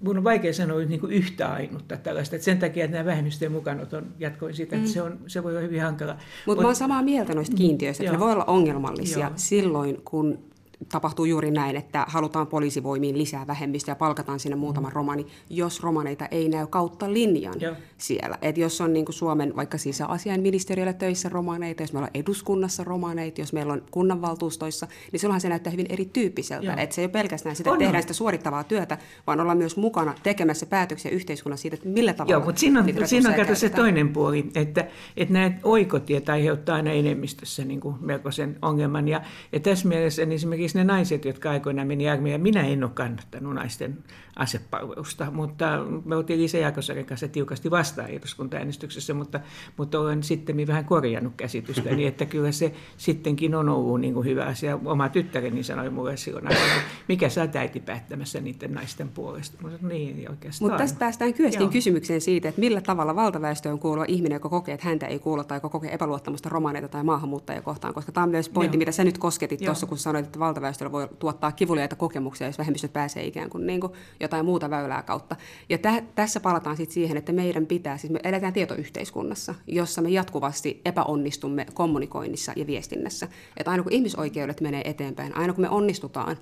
mun 0.00 0.18
on 0.18 0.24
vaikea 0.24 0.52
sanoa 0.52 0.80
niin 0.80 1.00
kuin 1.00 1.12
yhtä 1.12 1.52
ainutta 1.52 1.96
tällaista. 1.96 2.36
Että 2.36 2.44
sen 2.44 2.58
takia, 2.58 2.84
että 2.84 2.96
nämä 2.96 3.10
vähemmistöjen 3.10 3.54
on 3.96 4.12
jatkoin 4.18 4.54
siitä, 4.54 4.76
että 4.76 4.88
mm. 4.88 4.92
se, 4.92 5.02
on, 5.02 5.18
se 5.26 5.42
voi 5.42 5.52
olla 5.52 5.60
hyvin 5.60 5.82
hankala. 5.82 6.12
Mutta 6.12 6.22
Mut, 6.46 6.58
mä 6.58 6.68
oon 6.68 6.76
samaa 6.76 7.02
mieltä 7.02 7.34
noista 7.34 7.56
kiintiöistä, 7.56 8.04
että 8.04 8.12
ne 8.12 8.20
voi 8.20 8.32
olla 8.32 8.44
ongelmallisia 8.44 9.26
Joo. 9.26 9.32
silloin, 9.36 10.02
kun 10.04 10.49
tapahtuu 10.88 11.24
juuri 11.24 11.50
näin, 11.50 11.76
että 11.76 12.04
halutaan 12.08 12.46
poliisivoimiin 12.46 13.18
lisää 13.18 13.46
vähemmistöä 13.46 13.92
ja 13.92 13.96
palkataan 13.96 14.40
sinne 14.40 14.56
muutama 14.56 14.88
mm. 14.88 14.94
romani, 14.94 15.26
jos 15.50 15.82
romaneita 15.82 16.26
ei 16.26 16.48
näy 16.48 16.66
kautta 16.66 17.12
linjan 17.12 17.60
Joo. 17.60 17.74
siellä. 17.98 18.38
Et 18.42 18.58
jos 18.58 18.80
on 18.80 18.92
niin 18.92 19.04
kuin 19.04 19.14
Suomen 19.14 19.56
vaikka 19.56 19.78
sisäasiainministeriöllä 19.78 20.92
töissä 20.92 21.28
romaneita, 21.28 21.82
jos 21.82 21.92
meillä 21.92 22.06
on 22.06 22.20
eduskunnassa 22.20 22.84
romaneita, 22.84 23.40
jos 23.40 23.52
meillä 23.52 23.72
on 23.72 23.82
kunnanvaltuustoissa, 23.90 24.88
niin 25.12 25.20
silloinhan 25.20 25.40
se 25.40 25.48
näyttää 25.48 25.70
hyvin 25.70 25.86
erityyppiseltä. 25.88 26.74
Että 26.74 26.94
se 26.94 27.00
ei 27.00 27.04
ole 27.04 27.12
pelkästään 27.12 27.56
sitä, 27.56 27.70
että 27.70 27.84
tehdään 27.84 28.02
sitä 28.02 28.14
suorittavaa 28.14 28.64
työtä, 28.64 28.98
vaan 29.26 29.40
ollaan 29.40 29.58
myös 29.58 29.76
mukana 29.76 30.14
tekemässä 30.22 30.66
päätöksiä 30.66 31.10
yhteiskunnassa 31.10 31.62
siitä, 31.62 31.74
että 31.74 31.88
millä 31.88 32.12
tavalla 32.12 32.32
Joo, 32.32 32.44
mutta 32.44 32.60
siinä 32.60 32.80
on, 32.80 32.86
siinä 33.04 33.30
on 33.48 33.56
se 33.56 33.68
toinen 33.68 34.08
puoli, 34.08 34.50
että, 34.54 34.86
että 35.16 35.34
nämä 35.34 35.52
oikotiet 35.62 36.28
aiheuttaa 36.28 36.76
aina 36.76 36.92
enemmistössä 36.92 37.64
niin 37.64 37.80
kuin 37.80 37.96
melkoisen 38.00 38.56
ongelman. 38.62 39.08
Ja, 39.08 39.20
ja 39.52 39.60
tässä 39.60 39.88
mielessä 39.88 40.26
niin 40.26 40.32
esimerkiksi 40.32 40.69
esimerkiksi 40.70 40.78
ne 40.78 40.84
naiset, 40.94 41.24
jotka 41.24 41.50
aikoinaan 41.50 41.88
meni 41.88 42.08
armeijaan, 42.08 42.40
minä 42.40 42.66
en 42.66 42.84
ole 42.84 42.92
kannattanut 42.94 43.54
naisten 43.54 43.98
asepalvelusta, 44.40 45.30
mutta 45.30 45.66
me 46.04 46.16
oltiin 46.16 46.38
Liisa 46.38 46.58
Jaakosarin 46.58 47.06
kanssa 47.06 47.28
tiukasti 47.28 47.70
vastaan 47.70 48.10
eduskuntaäänestyksessä, 48.10 49.14
mutta, 49.14 49.40
mutta 49.76 50.00
olen 50.00 50.22
sitten 50.22 50.66
vähän 50.66 50.84
korjannut 50.84 51.32
käsitystä, 51.36 51.90
niin 51.90 52.08
että 52.08 52.26
kyllä 52.26 52.52
se 52.52 52.72
sittenkin 52.96 53.54
on 53.54 53.68
ollut 53.68 54.00
niin 54.00 54.14
kuin 54.14 54.26
hyvä 54.26 54.44
asia. 54.44 54.78
Oma 54.84 55.08
tyttäreni 55.08 55.62
sanoi 55.62 55.90
mulle 55.90 56.16
silloin 56.16 56.52
että 56.52 56.64
mikä 57.08 57.28
sä 57.28 57.48
äiti 57.54 57.80
päättämässä 57.80 58.40
niiden 58.40 58.74
naisten 58.74 59.08
puolesta. 59.08 59.58
Mutta 59.62 59.86
niin 59.86 60.30
oikeastaan. 60.30 60.70
Mutta 60.70 60.82
tästä 60.82 60.98
päästään 60.98 61.34
kyöstin 61.34 61.70
kysymykseen 61.70 62.20
siitä, 62.20 62.48
että 62.48 62.60
millä 62.60 62.80
tavalla 62.80 63.16
valtaväestöön 63.16 63.78
kuuluva 63.78 64.04
ihminen, 64.08 64.36
joka 64.36 64.48
kokee, 64.48 64.74
että 64.74 64.86
häntä 64.86 65.06
ei 65.06 65.18
kuulla 65.18 65.44
tai 65.44 65.56
joka 65.56 65.68
kokee 65.68 65.94
epäluottamusta 65.94 66.48
romaneita 66.48 66.88
tai 66.88 67.04
maahanmuuttajia 67.04 67.62
kohtaan, 67.62 67.94
koska 67.94 68.12
tämä 68.12 68.24
on 68.24 68.30
myös 68.30 68.48
pointti, 68.48 68.76
Joo. 68.76 68.78
mitä 68.78 68.92
sä 68.92 69.04
nyt 69.04 69.18
kosketit 69.18 69.60
tuossa, 69.60 69.86
kun 69.86 69.98
sanoit, 69.98 70.26
että 70.26 70.38
valtaväestöllä 70.38 70.92
voi 70.92 71.08
tuottaa 71.18 71.52
kivuliaita 71.52 71.96
kokemuksia, 71.96 72.46
jos 72.46 72.58
vähemmistöt 72.58 72.92
pääsee 72.92 73.26
ikään 73.26 73.50
kuin, 73.50 73.66
niin 73.66 73.80
kuin 73.80 73.92
jotain 74.30 74.46
muuta 74.46 74.70
väylää 74.70 75.02
kautta. 75.02 75.36
Ja 75.68 75.78
tä, 75.78 76.02
tässä 76.14 76.40
palataan 76.40 76.76
sitten 76.76 76.94
siihen, 76.94 77.16
että 77.16 77.32
meidän 77.32 77.66
pitää, 77.66 77.98
siis 77.98 78.12
me 78.12 78.20
eletään 78.24 78.52
tietoyhteiskunnassa, 78.52 79.54
jossa 79.66 80.02
me 80.02 80.08
jatkuvasti 80.08 80.80
epäonnistumme 80.84 81.66
kommunikoinnissa 81.74 82.52
ja 82.56 82.66
viestinnässä. 82.66 83.28
Että 83.56 83.70
aina 83.70 83.82
kun 83.82 83.92
ihmisoikeudet 83.92 84.60
menee 84.60 84.82
eteenpäin, 84.84 85.36
aina 85.36 85.52
kun 85.52 85.62
me 85.62 85.68
onnistutaan 85.68 86.36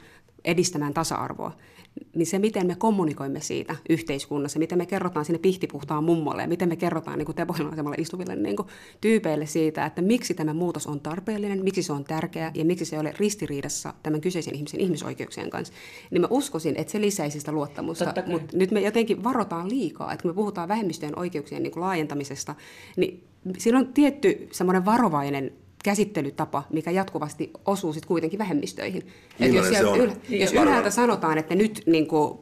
edistämään 0.45 0.95
tasa-arvoa, 0.95 1.53
niin 2.15 2.27
se, 2.27 2.39
miten 2.39 2.67
me 2.67 2.75
kommunikoimme 2.75 3.41
siitä 3.41 3.77
yhteiskunnassa, 3.89 4.59
miten 4.59 4.79
me 4.79 4.87
kerrotaan 4.87 5.25
sinne 5.25 5.39
pihtipuhtaan 5.39 6.05
mummolle 6.05 6.43
ja 6.43 6.49
miten 6.49 6.69
me 6.69 6.77
kerrotaan 6.77 7.19
niin 7.19 7.35
tepoilan 7.35 7.95
istuville 7.99 8.37
niin 8.37 8.57
kuin, 8.57 8.69
tyypeille 9.01 9.47
siitä, 9.47 9.87
että 9.87 10.03
miksi 10.03 10.35
tämä 10.35 10.55
muutos 10.55 10.87
on 10.87 11.01
tarpeellinen, 11.01 11.65
miksi 11.65 11.83
se 11.83 11.93
on 11.93 12.05
tärkeä 12.05 12.53
ja 12.55 12.65
miksi 12.65 12.85
se 12.85 12.97
ei 12.97 13.01
ole 13.01 13.15
ristiriidassa 13.19 13.95
tämän 14.03 14.21
kyseisen 14.21 14.55
ihmisen 14.55 14.81
ihmisoikeuksien 14.81 15.51
kanssa, 15.51 15.75
niin 16.11 16.21
mä 16.21 16.29
uskoisin, 16.31 16.77
että 16.77 16.93
se 16.93 17.01
lisäisi 17.01 17.39
sitä 17.39 17.53
luottamusta. 17.53 18.15
Mutta 18.27 18.57
nyt 18.57 18.71
me 18.71 18.81
jotenkin 18.81 19.25
varotaan 19.25 19.71
liikaa, 19.71 20.13
että 20.13 20.23
kun 20.23 20.31
me 20.31 20.35
puhutaan 20.35 20.69
vähemmistöjen 20.69 21.19
oikeuksien 21.19 21.63
niin 21.63 21.73
kuin 21.73 21.81
laajentamisesta, 21.81 22.55
niin 22.97 23.25
siinä 23.59 23.79
on 23.79 23.93
tietty 23.93 24.49
semmoinen 24.53 24.85
varovainen 24.85 25.53
käsittelytapa, 25.85 26.63
mikä 26.73 26.91
jatkuvasti 26.91 27.51
osuu 27.65 27.93
sitten 27.93 28.09
kuitenkin 28.09 28.39
vähemmistöihin. 28.39 29.07
Et 29.41 29.53
jos, 29.53 29.69
se 29.69 29.87
on? 29.87 29.99
Yl, 29.99 30.11
jos 30.29 30.53
ylhäältä 30.53 30.91
sanotaan, 30.91 31.39
että 31.39 31.55
nyt 31.55 31.83
niin 31.87 32.07
kuin, 32.07 32.39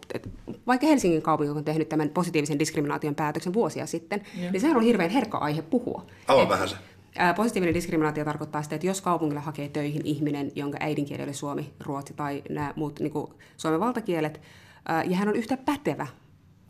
vaikka 0.66 0.86
Helsingin 0.86 1.22
kaupunki 1.22 1.50
on 1.50 1.64
tehnyt 1.64 1.88
tämän 1.88 2.08
positiivisen 2.08 2.58
diskriminaation 2.58 3.14
päätöksen 3.14 3.54
vuosia 3.54 3.86
sitten, 3.86 4.22
Joo. 4.40 4.52
niin 4.52 4.60
sehän 4.60 4.76
on 4.76 4.82
hirveän 4.82 5.10
herkkä 5.10 5.38
aihe 5.38 5.62
puhua. 5.62 6.06
Aivan 6.28 6.48
vähän 6.48 6.68
se. 6.68 6.76
Positiivinen 7.36 7.74
diskriminaatio 7.74 8.24
tarkoittaa 8.24 8.62
sitä, 8.62 8.74
että 8.74 8.86
jos 8.86 9.00
kaupungilla 9.00 9.40
hakee 9.40 9.68
töihin 9.68 10.02
ihminen, 10.04 10.52
jonka 10.54 10.78
äidinkieli 10.80 11.22
oli 11.22 11.34
suomi, 11.34 11.72
ruotsi 11.80 12.14
tai 12.14 12.42
nämä 12.48 12.72
muut 12.76 13.00
niin 13.00 13.12
kuin 13.12 13.32
suomen 13.56 13.80
valtakielet, 13.80 14.40
ja 15.04 15.16
hän 15.16 15.28
on 15.28 15.36
yhtä 15.36 15.56
pätevä 15.56 16.06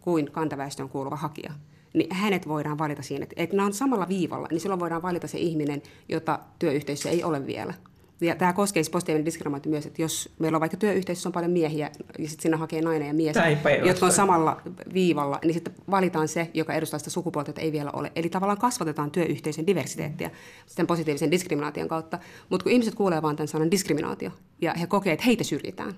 kuin 0.01 0.33
kantaväestöön 0.33 0.89
kuuluva 0.89 1.17
hakija, 1.17 1.53
niin 1.97 2.15
hänet 2.15 2.49
voidaan 2.49 2.79
valita 2.79 3.03
siinä. 3.03 3.23
Että, 3.23 3.35
että 3.37 3.57
nämä 3.57 3.67
on 3.67 3.73
samalla 3.73 4.09
viivalla, 4.09 4.49
niin 4.51 4.61
silloin 4.61 4.81
voidaan 4.81 5.03
valita 5.03 5.27
se 5.27 5.39
ihminen, 5.39 5.83
jota 6.09 6.39
työyhteisössä 6.59 7.11
ei 7.11 7.25
ole 7.25 7.47
vielä. 7.47 7.75
Ja 8.21 8.35
tämä 8.37 8.53
koskee 8.53 8.83
siis 8.83 8.91
positiivinen 8.91 9.27
diskriminaatio 9.27 9.71
myös, 9.71 9.87
että 9.87 10.03
jos 10.03 10.35
meillä 10.39 10.57
on 10.57 10.61
vaikka 10.61 10.77
työyhteisössä 10.77 11.29
on 11.29 11.33
paljon 11.33 11.53
miehiä, 11.53 11.91
ja 12.19 12.29
sitten 12.29 12.43
siinä 12.43 12.57
hakee 12.57 12.83
nainen 12.83 13.09
ja 13.09 13.15
mies, 13.15 13.37
jotka 13.85 14.07
on 14.07 14.13
samalla 14.13 14.61
viivalla, 14.95 15.39
niin 15.45 15.55
sitten 15.55 15.75
valitaan 15.91 16.29
se, 16.29 16.51
joka 16.55 16.75
edustaa 16.75 16.99
sitä 16.99 17.11
sukupuolta, 17.11 17.49
jota 17.49 17.61
ei 17.61 17.73
vielä 17.73 17.91
ole. 17.93 18.13
Eli 18.17 18.29
tavallaan 18.29 18.59
kasvatetaan 18.59 19.11
työyhteisön 19.11 19.67
diversiteettiä 19.67 20.31
sen 20.67 20.87
positiivisen 20.87 21.31
diskriminaation 21.31 21.89
kautta. 21.89 22.19
Mutta 22.51 22.65
kun 22.65 22.73
ihmiset 22.73 22.95
kuulee 22.95 23.23
vain 23.23 23.37
tämän 23.37 23.49
sanan 23.49 23.71
diskriminaatio, 23.71 24.31
ja 24.61 24.75
he 24.81 24.87
kokee, 24.87 25.13
että 25.13 25.27
heitä 25.27 25.45
syrjitään, 25.45 25.95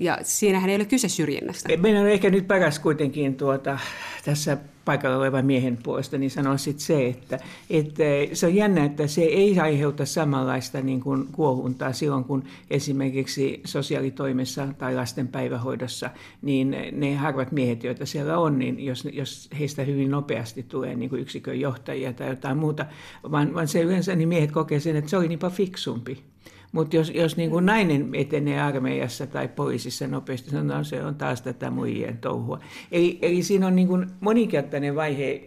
ja 0.00 0.18
siinähän 0.22 0.70
ei 0.70 0.76
ole 0.76 0.84
kyse 0.84 1.08
syrjinnästä. 1.08 1.76
Meidän 1.76 2.02
on 2.02 2.08
ehkä 2.08 2.30
nyt 2.30 2.48
paras 2.48 2.78
kuitenkin 2.78 3.34
tuota, 3.34 3.78
tässä 4.24 4.58
paikalla 4.84 5.16
olevan 5.16 5.46
miehen 5.46 5.78
puolesta, 5.82 6.18
niin 6.18 6.30
sanoisin 6.30 6.80
se, 6.80 7.06
että, 7.06 7.38
että 7.70 8.04
se 8.32 8.46
on 8.46 8.54
jännä, 8.54 8.84
että 8.84 9.06
se 9.06 9.22
ei 9.22 9.58
aiheuta 9.58 10.06
samanlaista 10.06 10.80
niin 10.80 11.00
kuin 11.00 11.26
kuohuntaa 11.32 11.92
silloin, 11.92 12.24
kun 12.24 12.44
esimerkiksi 12.70 13.60
sosiaalitoimessa 13.64 14.68
tai 14.78 14.94
lasten 14.94 15.28
päivähoidossa, 15.28 16.10
niin 16.42 16.76
ne 16.92 17.14
harvat 17.14 17.52
miehet, 17.52 17.84
joita 17.84 18.06
siellä 18.06 18.38
on, 18.38 18.58
niin 18.58 18.84
jos, 18.84 19.08
jos 19.12 19.48
heistä 19.58 19.82
hyvin 19.82 20.10
nopeasti 20.10 20.62
tulee 20.62 20.94
niin 20.94 21.10
kuin 21.10 21.22
yksikön 21.22 21.60
johtajia 21.60 22.12
tai 22.12 22.28
jotain 22.28 22.56
muuta, 22.56 22.86
vaan, 23.30 23.54
vaan 23.54 23.68
se 23.68 23.82
yleensä 23.82 24.14
niin 24.14 24.28
miehet 24.28 24.52
kokee 24.52 24.80
sen, 24.80 24.96
että 24.96 25.10
se 25.10 25.16
oli 25.16 25.28
niinpä 25.28 25.50
fiksumpi. 25.50 26.35
Mutta 26.76 26.96
jos, 26.96 27.12
jos 27.14 27.36
niin 27.36 27.50
kuin 27.50 27.66
nainen 27.66 28.14
etenee 28.14 28.60
armeijassa 28.60 29.26
tai 29.26 29.48
poliisissa 29.48 30.06
nopeasti, 30.06 30.50
sanotaan, 30.50 30.84
se 30.84 31.04
on 31.04 31.14
taas 31.14 31.42
tätä 31.42 31.70
muijien 31.70 32.18
touhua. 32.18 32.60
Eli, 32.92 33.18
eli 33.22 33.42
siinä 33.42 33.66
on 33.66 33.76
niin 33.76 33.88
kuin 33.88 34.06
monikertainen 34.20 34.96
vaihe 34.96 35.42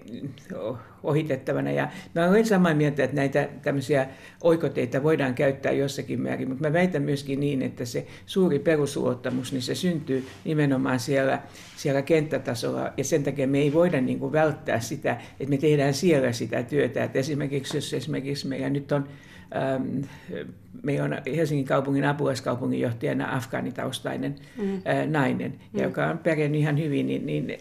ohitettavana. 1.03 1.71
Ja 1.71 1.87
mä 2.15 2.29
olen 2.29 2.45
samaa 2.45 2.73
mieltä, 2.73 3.03
että 3.03 3.15
näitä 3.15 3.49
tämmöisiä 3.61 4.07
oikoteita 4.43 5.03
voidaan 5.03 5.33
käyttää 5.33 5.71
jossakin 5.71 6.21
määrin, 6.21 6.49
mutta 6.49 6.67
mä 6.67 6.73
väitän 6.73 7.03
myöskin 7.03 7.39
niin, 7.39 7.61
että 7.61 7.85
se 7.85 8.07
suuri 8.25 8.59
perusluottamus, 8.59 9.51
niin 9.51 9.61
se 9.61 9.75
syntyy 9.75 10.27
nimenomaan 10.45 10.99
siellä, 10.99 11.41
siellä 11.77 12.01
kenttätasolla, 12.01 12.93
ja 12.97 13.03
sen 13.03 13.23
takia 13.23 13.47
me 13.47 13.59
ei 13.59 13.73
voida 13.73 14.01
niin 14.01 14.19
kuin 14.19 14.31
välttää 14.31 14.79
sitä, 14.79 15.17
että 15.39 15.49
me 15.49 15.57
tehdään 15.57 15.93
siellä 15.93 16.31
sitä 16.31 16.63
työtä. 16.63 17.03
Että 17.03 17.19
esimerkiksi 17.19 17.77
jos 17.77 17.93
esimerkiksi 17.93 18.47
meillä 18.47 18.69
nyt 18.69 18.91
on 18.91 19.07
Ähm, 19.55 20.03
meillä 20.83 21.05
on 21.05 21.17
Helsingin 21.35 21.65
kaupungin 21.65 22.05
apulaiskaupunginjohtajana 22.05 23.35
afgaanitaustainen 23.35 24.35
mm. 24.57 24.81
nainen, 25.11 25.53
mm. 25.73 25.81
joka 25.81 26.07
on 26.07 26.17
pärjännyt 26.17 26.61
ihan 26.61 26.77
hyvin, 26.77 27.07
niin, 27.07 27.25
niin 27.25 27.57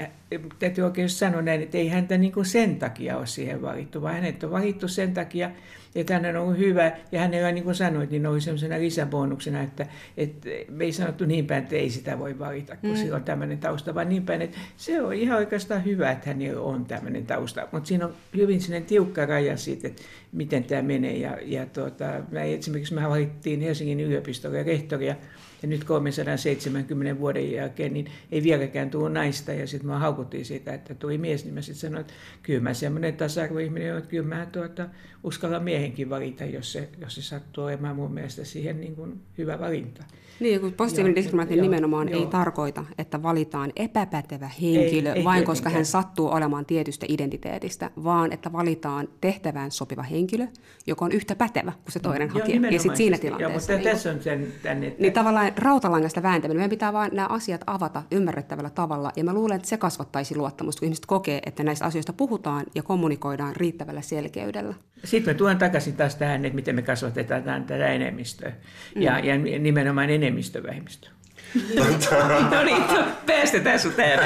täytyy 0.58 0.84
oikein 0.84 1.10
sanoa 1.10 1.42
näin, 1.42 1.62
että 1.62 1.78
ei 1.78 1.88
häntä 1.88 2.18
niin 2.18 2.32
kuin 2.32 2.46
sen 2.46 2.76
takia 2.76 3.16
ole 3.16 3.26
siihen 3.26 3.62
valittu, 3.62 4.02
vaan 4.02 4.14
hänet 4.14 4.44
on 4.44 4.50
valittu 4.50 4.88
sen 4.88 5.14
takia, 5.14 5.50
että 5.94 6.14
hän 6.14 6.36
on 6.36 6.42
ollut 6.42 6.58
hyvä, 6.58 6.92
ja 7.12 7.20
hänellä, 7.20 7.52
niin 7.52 7.64
kuin 7.64 7.74
sanoit, 7.74 8.10
niin 8.10 8.26
oli 8.26 8.40
sellaisena 8.40 8.78
lisäbonuksena, 8.78 9.62
että, 9.62 9.86
että 10.16 10.48
me 10.70 10.84
ei 10.84 10.92
sanottu 10.92 11.24
niin 11.24 11.46
päin, 11.46 11.62
että 11.62 11.76
ei 11.76 11.90
sitä 11.90 12.18
voi 12.18 12.38
valita, 12.38 12.76
kun 12.76 12.90
mm. 12.90 12.96
sillä 12.96 13.16
on 13.16 13.24
tämmöinen 13.24 13.58
tausta, 13.58 13.94
vaan 13.94 14.08
niin 14.08 14.26
päin, 14.26 14.42
että 14.42 14.58
se 14.76 15.02
on 15.02 15.14
ihan 15.14 15.38
oikeastaan 15.38 15.84
hyvä, 15.84 16.10
että 16.10 16.30
hänellä 16.30 16.60
on 16.60 16.84
tämmöinen 16.84 17.26
tausta, 17.26 17.68
mutta 17.72 17.88
siinä 17.88 18.06
on 18.06 18.14
hyvin 18.36 18.60
sinne 18.60 18.80
tiukka 18.80 19.26
raja 19.26 19.56
siitä, 19.56 19.88
että 19.88 20.02
miten 20.32 20.64
tämä 20.64 20.82
menee, 20.82 21.16
ja, 21.16 21.38
ja 21.42 21.66
tuota, 21.66 22.04
mä 22.30 22.42
esimerkiksi 22.42 22.94
me 22.94 23.08
valittiin 23.08 23.60
Helsingin 23.60 24.00
yliopistolle 24.00 24.62
rehtoria, 24.62 25.16
ja 25.62 25.68
nyt 25.68 25.84
370 25.84 27.20
vuoden 27.20 27.52
jälkeen 27.52 27.92
niin 27.92 28.06
ei 28.32 28.42
vieläkään 28.42 28.90
tullut 28.90 29.12
naista. 29.12 29.52
Ja 29.52 29.66
sitten 29.66 29.90
mä 29.90 29.98
haukuttiin 29.98 30.44
siitä, 30.44 30.74
että 30.74 30.94
tuli 30.94 31.18
mies, 31.18 31.44
niin 31.44 31.54
mä 31.54 31.62
sitten 31.62 31.80
sanoin, 31.80 32.00
että 32.00 32.12
kyllä 32.42 32.60
mä 32.60 32.74
semmoinen 32.74 33.16
tasa-arvoihminen 33.16 33.96
että 33.96 34.10
kyllä 34.10 34.28
mä 34.28 34.46
tuota, 34.46 34.88
uskallan 35.22 35.64
miehenkin 35.64 36.10
valita, 36.10 36.44
jos 36.44 36.72
se, 36.72 36.88
jos 37.00 37.14
se 37.14 37.22
sattuu 37.22 37.64
olemaan 37.64 37.96
mun 37.96 38.12
mielestä 38.14 38.44
siihen 38.44 38.80
niin 38.80 38.96
kuin 38.96 39.20
hyvä 39.38 39.58
valinta. 39.58 40.04
Niin, 40.40 40.60
kun 40.60 40.72
positiivinen 40.72 41.16
diskriminaatio 41.16 41.62
nimenomaan 41.62 42.08
joo. 42.08 42.20
ei 42.20 42.26
tarkoita, 42.26 42.84
että 42.98 43.22
valitaan 43.22 43.72
epäpätevä 43.76 44.50
henkilö 44.62 45.12
ei, 45.12 45.18
ei 45.18 45.24
vain 45.24 45.44
koska 45.44 45.70
hän 45.70 45.84
sattuu 45.84 46.28
olemaan 46.30 46.66
tietystä 46.66 47.06
identiteetistä, 47.08 47.90
vaan 48.04 48.32
että 48.32 48.52
valitaan 48.52 49.08
tehtävään 49.20 49.70
sopiva 49.70 50.02
henkilö, 50.02 50.46
joka 50.86 51.04
on 51.04 51.12
yhtä 51.12 51.36
pätevä 51.36 51.72
kuin 51.72 51.92
se 51.92 52.00
toinen 52.00 52.28
joo, 52.28 52.40
hakija. 52.40 52.70
Ja 52.70 52.78
sitten 52.78 52.96
siinä 52.96 53.18
tilanteessa. 53.18 53.72
Joo, 53.72 53.78
mutta 53.78 53.88
niin, 53.88 53.96
tässä 53.96 54.10
on 54.10 54.22
sen, 54.22 54.46
tänne, 54.62 54.86
että... 54.86 55.02
niin 55.02 55.12
tavallaan 55.12 55.52
rautalangasta 55.56 56.22
vääntäminen. 56.22 56.56
Meidän 56.56 56.70
pitää 56.70 56.92
vain 56.92 57.10
nämä 57.14 57.28
asiat 57.28 57.60
avata 57.66 58.02
ymmärrettävällä 58.10 58.70
tavalla. 58.70 59.12
Ja 59.16 59.24
mä 59.24 59.34
luulen, 59.34 59.56
että 59.56 59.68
se 59.68 59.76
kasvattaisi 59.76 60.36
luottamusta, 60.36 60.80
kun 60.80 60.86
ihmiset 60.86 61.06
kokee, 61.06 61.40
että 61.46 61.62
näistä 61.62 61.84
asioista 61.84 62.12
puhutaan 62.12 62.66
ja 62.74 62.82
kommunikoidaan 62.82 63.56
riittävällä 63.56 64.02
selkeydellä. 64.02 64.74
Sitten 65.04 65.34
me 65.34 65.38
tuon 65.38 65.58
takaisin 65.58 65.96
taas 65.96 66.16
tähän, 66.16 66.44
että 66.44 66.56
miten 66.56 66.74
me 66.74 66.82
kasvatetaan 66.82 67.64
tätä 67.64 67.88
enemmistöä. 67.88 68.52
Mm. 68.94 69.02
Ja, 69.02 69.18
ja 69.18 69.38
nimenomaan 69.38 70.10
enemmistövähemmistö. 70.28 71.08
no 72.50 72.64
niin, 72.64 72.82
päästetään 73.26 73.78
sinut 73.78 73.96
tähän. 73.96 74.18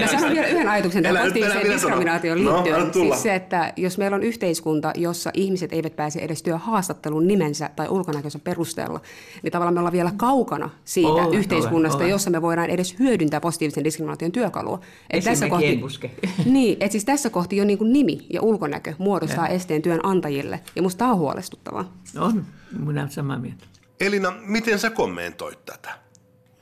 Mä 0.00 0.06
sanon 0.06 0.30
vielä 0.30 0.46
yhden 0.46 0.68
ajatuksen 0.68 1.02
tähän 1.02 1.18
positiiviseen 1.18 1.70
diskriminaatioon 1.70 2.44
no, 2.44 2.54
liittyen. 2.54 2.86
No, 2.86 2.92
siis 2.92 3.22
se, 3.22 3.34
että 3.34 3.72
jos 3.76 3.98
meillä 3.98 4.14
on 4.14 4.22
yhteiskunta, 4.22 4.92
jossa 4.96 5.30
ihmiset 5.34 5.72
eivät 5.72 5.96
pääse 5.96 6.18
edes 6.18 6.42
työhaastattelun 6.42 7.26
nimensä 7.26 7.70
tai 7.76 7.88
ulkonäköisen 7.88 8.40
perusteella, 8.40 9.00
niin 9.42 9.52
tavallaan 9.52 9.74
me 9.74 9.80
ollaan 9.80 9.92
vielä 9.92 10.12
kaukana 10.16 10.70
siitä 10.84 11.08
oh, 11.08 11.34
yhteiskunnasta, 11.34 12.04
ole, 12.04 12.10
jossa 12.10 12.30
me 12.30 12.42
voidaan 12.42 12.70
edes 12.70 12.98
hyödyntää 12.98 13.40
positiivisen 13.40 13.84
diskriminaation 13.84 14.32
työkalua. 14.32 14.80
Et 15.10 15.24
tässä 15.24 15.48
kohti, 15.48 15.80
niin, 16.44 16.76
että 16.80 16.92
siis 16.92 17.04
tässä 17.04 17.30
kohti 17.30 17.56
jo 17.56 17.64
niin 17.64 17.78
kuin 17.78 17.92
nimi 17.92 18.26
ja 18.30 18.42
ulkonäkö 18.42 18.94
muodostaa 18.98 19.46
ja. 19.46 19.54
esteen 19.54 19.82
työnantajille. 19.82 20.60
Ja 20.76 20.82
musta 20.82 20.98
tämä 20.98 21.12
on 21.12 21.18
huolestuttavaa. 21.18 21.92
On, 22.18 22.44
minä 22.78 23.00
olen 23.00 23.12
samaa 23.12 23.38
mieltä. 23.38 23.75
Elina, 24.00 24.30
miten 24.30 24.78
sä 24.78 24.90
kommentoit 24.90 25.64
tätä? 25.64 25.98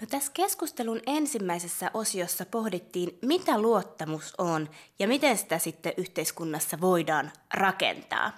No 0.00 0.07
tässä 0.11 0.33
keskustelun 0.35 1.00
ensimmäisessä 1.07 1.91
osiossa 1.95 2.47
pohdittiin, 2.47 3.19
mitä 3.23 3.59
luottamus 3.59 4.35
on 4.38 4.71
ja 4.99 5.09
miten 5.09 5.39
sitä 5.39 5.58
sitten 5.58 5.93
yhteiskunnassa 5.97 6.80
voidaan 6.80 7.32
rakentaa. 7.54 8.32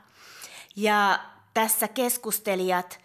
Ja 0.76 1.18
tässä 1.54 1.88
keskustelijat, 1.88 3.00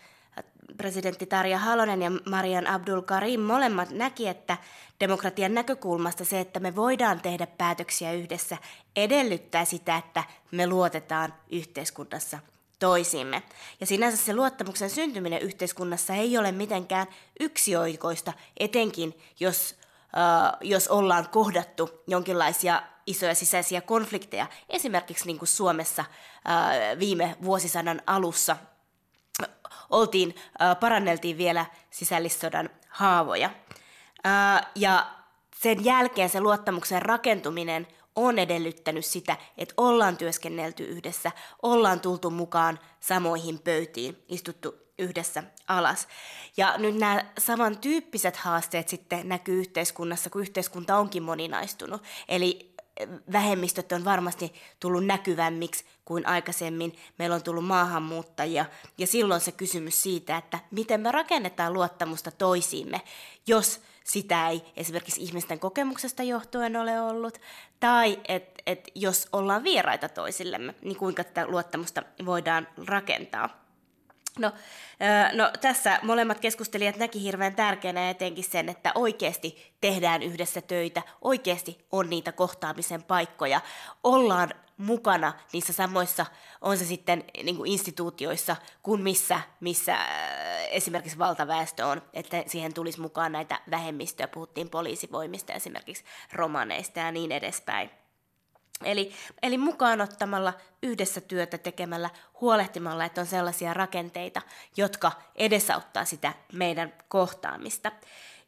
presidentti 0.78 1.26
Tarja 1.26 1.58
Halonen 1.58 2.02
ja 2.02 2.12
Marian 2.30 2.68
Abdul 2.68 3.02
Karim 3.02 3.40
molemmat 3.40 3.90
näki, 3.90 4.28
että 4.28 4.58
demokratian 5.00 5.54
näkökulmasta 5.54 6.26
se, 6.26 6.40
että 6.40 6.60
me 6.60 6.76
voidaan 6.76 7.22
tehdä 7.22 7.48
päätöksiä 7.48 8.14
yhdessä, 8.14 8.58
edellyttää 8.96 9.66
sitä, 9.66 9.98
että 9.98 10.24
me 10.52 10.68
luotetaan 10.68 11.34
yhteiskunnassa 11.52 12.40
toisimme. 12.82 13.44
Ja 13.80 13.86
sinänsä 13.86 14.18
se 14.18 14.36
luottamuksen 14.36 14.90
syntyminen 14.90 15.42
yhteiskunnassa 15.42 16.14
ei 16.14 16.38
ole 16.38 16.52
mitenkään 16.52 17.08
yksioikoista, 17.40 18.34
etenkin 18.58 19.20
jos, 19.40 19.76
äh, 20.18 20.58
jos 20.62 20.88
ollaan 20.88 21.30
kohdattu 21.30 21.90
jonkinlaisia 22.08 22.82
isoja 23.06 23.36
sisäisiä 23.36 23.82
konflikteja. 23.82 24.48
Esimerkiksi 24.70 25.26
niin 25.26 25.40
kuin 25.40 25.50
Suomessa 25.50 26.02
äh, 26.02 27.00
viime 27.00 27.36
vuosisadan 27.44 28.02
alussa 28.08 28.58
oltiin, 29.90 30.36
äh, 30.62 30.80
paranneltiin 30.80 31.38
vielä 31.38 31.66
sisällissodan 31.90 32.70
haavoja. 32.90 33.50
Äh, 34.26 34.68
ja 34.76 35.08
sen 35.56 35.86
jälkeen 35.86 36.30
se 36.30 36.42
luottamuksen 36.42 37.02
rakentuminen– 37.02 37.88
on 38.16 38.40
edellyttänyt 38.40 39.06
sitä, 39.06 39.38
että 39.58 39.74
ollaan 39.78 40.18
työskennelty 40.18 40.84
yhdessä, 40.84 41.32
ollaan 41.62 42.00
tultu 42.00 42.30
mukaan 42.30 42.80
samoihin 43.00 43.60
pöytiin, 43.60 44.24
istuttu 44.28 44.76
yhdessä 45.00 45.44
alas. 45.68 46.08
Ja 46.58 46.78
nyt 46.78 46.96
nämä 46.96 47.26
samantyyppiset 47.40 48.36
haasteet 48.36 48.90
sitten 48.90 49.30
näkyy 49.30 49.60
yhteiskunnassa, 49.60 50.30
kun 50.30 50.42
yhteiskunta 50.42 50.98
onkin 50.98 51.24
moninaistunut. 51.24 52.04
Eli 52.28 52.74
eh, 52.98 53.08
vähemmistöt 53.32 53.92
on 53.92 54.06
varmasti 54.06 54.54
tullut 54.80 55.06
näkyvämmiksi 55.06 55.86
kuin 56.06 56.28
aikaisemmin. 56.28 56.96
Meillä 57.18 57.36
on 57.36 57.44
tullut 57.44 57.66
maahanmuuttajia 57.66 58.66
ja 58.98 59.08
silloin 59.08 59.42
se 59.42 59.52
kysymys 59.52 60.04
siitä, 60.04 60.38
että 60.38 60.60
miten 60.72 61.02
me 61.02 61.12
rakennetaan 61.12 61.74
luottamusta 61.74 62.32
toisiimme, 62.32 63.02
jos 63.48 63.82
sitä 64.04 64.50
ei 64.50 64.62
esimerkiksi 64.78 65.24
ihmisten 65.24 65.60
kokemuksesta 65.60 66.24
johtuen 66.24 66.76
ole 66.78 67.02
ollut, 67.02 67.38
tai 67.80 68.20
että 68.28 68.64
et 68.66 68.88
jos 68.96 69.28
ollaan 69.34 69.64
vieraita 69.64 70.10
toisillemme, 70.10 70.76
niin 70.82 70.98
kuinka 70.98 71.24
tätä 71.24 71.48
luottamusta 71.48 72.04
voidaan 72.26 72.68
rakentaa. 72.88 73.61
No, 74.40 74.52
no, 75.34 75.52
tässä 75.62 76.00
molemmat 76.04 76.40
keskustelijat 76.40 76.96
näki 76.96 77.22
hirveän 77.22 77.56
tärkeänä 77.56 78.10
etenkin 78.10 78.44
sen, 78.44 78.70
että 78.70 78.92
oikeasti 78.96 79.74
tehdään 79.82 80.24
yhdessä 80.24 80.62
töitä, 80.62 81.02
oikeasti 81.22 81.86
on 81.92 82.10
niitä 82.10 82.32
kohtaamisen 82.32 83.04
paikkoja, 83.04 83.62
ollaan 84.04 84.54
mukana 84.78 85.34
niissä 85.54 85.74
samoissa, 85.74 86.26
on 86.62 86.78
se 86.78 86.86
sitten 86.86 87.24
niin 87.44 87.56
kuin 87.56 87.72
instituutioissa 87.72 88.56
kuin 88.84 89.02
missä, 89.02 89.42
missä 89.60 89.98
esimerkiksi 90.70 91.18
valtaväestö 91.18 91.88
on, 91.88 92.02
että 92.14 92.44
siihen 92.48 92.74
tulisi 92.74 93.02
mukaan 93.02 93.32
näitä 93.32 93.60
vähemmistöjä, 93.72 94.28
puhuttiin 94.28 94.70
poliisivoimista 94.70 95.54
esimerkiksi 95.54 96.04
romaneista 96.34 97.00
ja 97.00 97.12
niin 97.12 97.32
edespäin. 97.32 98.01
Eli, 98.84 99.12
eli 99.42 99.58
mukaan 99.58 100.02
ottamalla, 100.02 100.54
yhdessä 100.84 101.22
työtä 101.22 101.58
tekemällä, 101.58 102.10
huolehtimalla, 102.42 103.06
että 103.06 103.22
on 103.22 103.28
sellaisia 103.28 103.74
rakenteita, 103.74 104.42
jotka 104.78 105.12
edesauttaa 105.36 106.06
sitä 106.06 106.34
meidän 106.54 106.94
kohtaamista. 107.08 107.92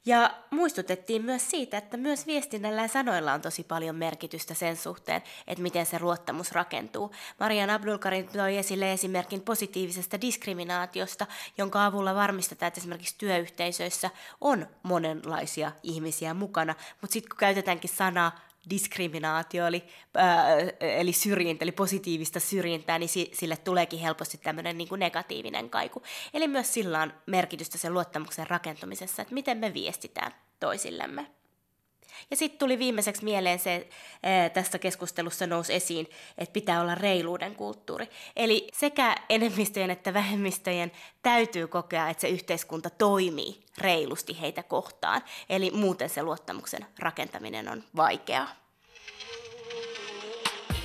Ja 0.06 0.32
muistutettiin 0.50 1.26
myös 1.26 1.50
siitä, 1.50 1.78
että 1.78 1.98
myös 1.98 2.28
viestinnällä 2.28 2.82
ja 2.82 2.88
sanoilla 2.88 3.34
on 3.34 3.42
tosi 3.42 3.64
paljon 3.64 3.96
merkitystä 3.96 4.54
sen 4.54 4.78
suhteen, 4.78 5.22
että 5.48 5.62
miten 5.62 5.86
se 5.86 6.00
luottamus 6.00 6.52
rakentuu. 6.52 7.12
Marian 7.40 7.70
Abdulkarin 7.70 8.28
toi 8.28 8.58
esille 8.58 8.94
esimerkin 8.94 9.42
positiivisesta 9.42 10.22
diskriminaatiosta, 10.22 11.28
jonka 11.58 11.86
avulla 11.86 12.16
varmistetaan, 12.16 12.68
että 12.68 12.80
esimerkiksi 12.80 13.16
työyhteisöissä 13.18 14.10
on 14.42 14.68
monenlaisia 14.84 15.72
ihmisiä 15.84 16.34
mukana, 16.34 16.76
mutta 17.02 17.14
sitten 17.14 17.30
kun 17.30 17.38
käytetäänkin 17.38 17.90
sanaa 17.90 18.40
diskriminaatio, 18.70 19.68
eli, 19.68 19.84
ää, 20.16 20.58
eli 20.80 21.14
syrjintä, 21.14 21.66
eli 21.66 21.72
positiivista 21.72 22.40
syrjintää, 22.40 23.00
niin 23.00 23.10
sille 23.34 23.58
tuleekin 23.58 24.00
helposti 24.00 24.38
tämmöinen 24.38 24.78
niin 24.78 24.88
negatiivinen 24.98 25.70
kaiku. 25.70 26.04
Eli 26.34 26.48
myös 26.48 26.74
sillä 26.74 27.02
on 27.02 27.14
merkitystä 27.26 27.78
sen 27.78 27.94
luottamuksen 27.94 28.48
rakentumisessa, 28.48 29.22
että 29.22 29.34
miten 29.34 29.58
me 29.58 29.74
viestitään 29.74 30.32
toisillemme. 30.60 31.43
Ja 32.32 32.38
sitten 32.38 32.60
tuli 32.60 32.80
viimeiseksi 32.80 33.24
mieleen 33.24 33.60
se, 33.60 33.88
tässä 34.54 34.80
keskustelussa 34.80 35.48
nousi 35.48 35.74
esiin, 35.74 36.10
että 36.38 36.54
pitää 36.54 36.82
olla 36.82 36.96
reiluuden 36.96 37.56
kulttuuri. 37.56 38.08
Eli 38.36 38.68
sekä 38.74 39.16
enemmistöjen 39.30 39.90
että 39.90 40.14
vähemmistöjen 40.14 40.92
täytyy 41.24 41.68
kokea, 41.68 42.10
että 42.10 42.22
se 42.22 42.28
yhteiskunta 42.28 42.90
toimii 42.90 43.64
reilusti 43.78 44.42
heitä 44.42 44.64
kohtaan. 44.64 45.22
Eli 45.50 45.72
muuten 45.72 46.10
se 46.10 46.24
luottamuksen 46.24 46.86
rakentaminen 47.00 47.70
on 47.70 47.84
vaikeaa. 47.96 48.48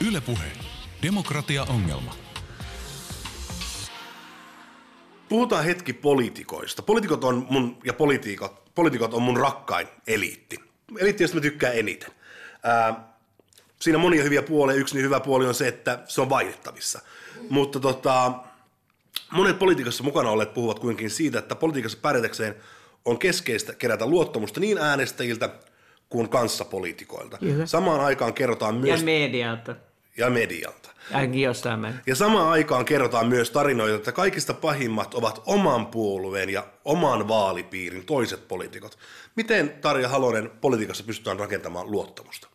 Ylepuhe. 0.09 0.45
Demokratia-ongelma. 1.03 2.15
Puhutaan 5.29 5.65
hetki 5.65 5.93
poliitikoista. 5.93 6.83
Poliitikot 6.83 7.25
on 7.25 7.47
mun, 7.51 7.79
ja 7.85 7.93
poliitikot, 7.93 8.75
poliitikot 8.75 9.15
on 9.15 9.23
mun 9.23 9.37
rakkain 9.37 9.89
eliitti 10.07 10.68
eliitti, 10.99 11.35
mä 11.35 11.41
tykkään 11.41 11.77
eniten. 11.77 12.11
Ää, 12.63 13.09
siinä 13.81 13.97
on 13.99 14.03
monia 14.03 14.23
hyviä 14.23 14.43
puolia. 14.43 14.77
Yksi 14.77 14.95
niin 14.95 15.05
hyvä 15.05 15.21
puoli 15.21 15.47
on 15.47 15.55
se, 15.55 15.69
että 15.69 15.99
se 16.07 16.21
on 16.21 16.31
vaihdettavissa. 16.31 17.01
Mutta 17.51 17.81
tota, 17.81 18.33
monet 19.33 19.59
politiikassa 19.59 20.05
mukana 20.05 20.31
olleet 20.31 20.55
puhuvat 20.55 20.79
kuitenkin 20.79 21.11
siitä, 21.11 21.39
että 21.39 21.55
politiikassa 21.55 21.99
pärjätäkseen 22.03 22.55
on 23.05 23.19
keskeistä 23.19 23.75
kerätä 23.75 24.07
luottamusta 24.07 24.61
niin 24.61 24.79
äänestäjiltä 24.79 25.51
kuin 26.09 26.29
kanssapoliitikoilta. 26.29 27.39
Kyllä. 27.39 27.67
Samaan 27.67 28.01
aikaan 28.01 28.35
kerrotaan 28.35 28.75
myös... 28.75 29.01
Ja 29.01 29.05
medialta. 29.05 29.77
Ja 30.19 30.31
medialta. 30.31 30.91
Ja 32.07 32.15
samaan 32.15 32.49
aikaan 32.49 32.85
kerrotaan 32.85 33.27
myös 33.29 33.51
tarinoita, 33.51 33.97
että 33.97 34.13
kaikista 34.13 34.55
pahimmat 34.55 35.15
ovat 35.15 35.43
oman 35.47 35.87
puolueen 35.87 36.51
ja 36.51 36.67
oman 36.85 37.29
vaalipiirin 37.29 38.07
toiset 38.07 38.49
poliitikot. 38.49 38.99
Miten 39.37 39.71
Tarja 39.81 40.09
Halonen 40.09 40.51
politiikassa 40.61 41.05
pystytään 41.05 41.39
rakentamaan 41.39 41.91
luottamusta? 41.91 42.49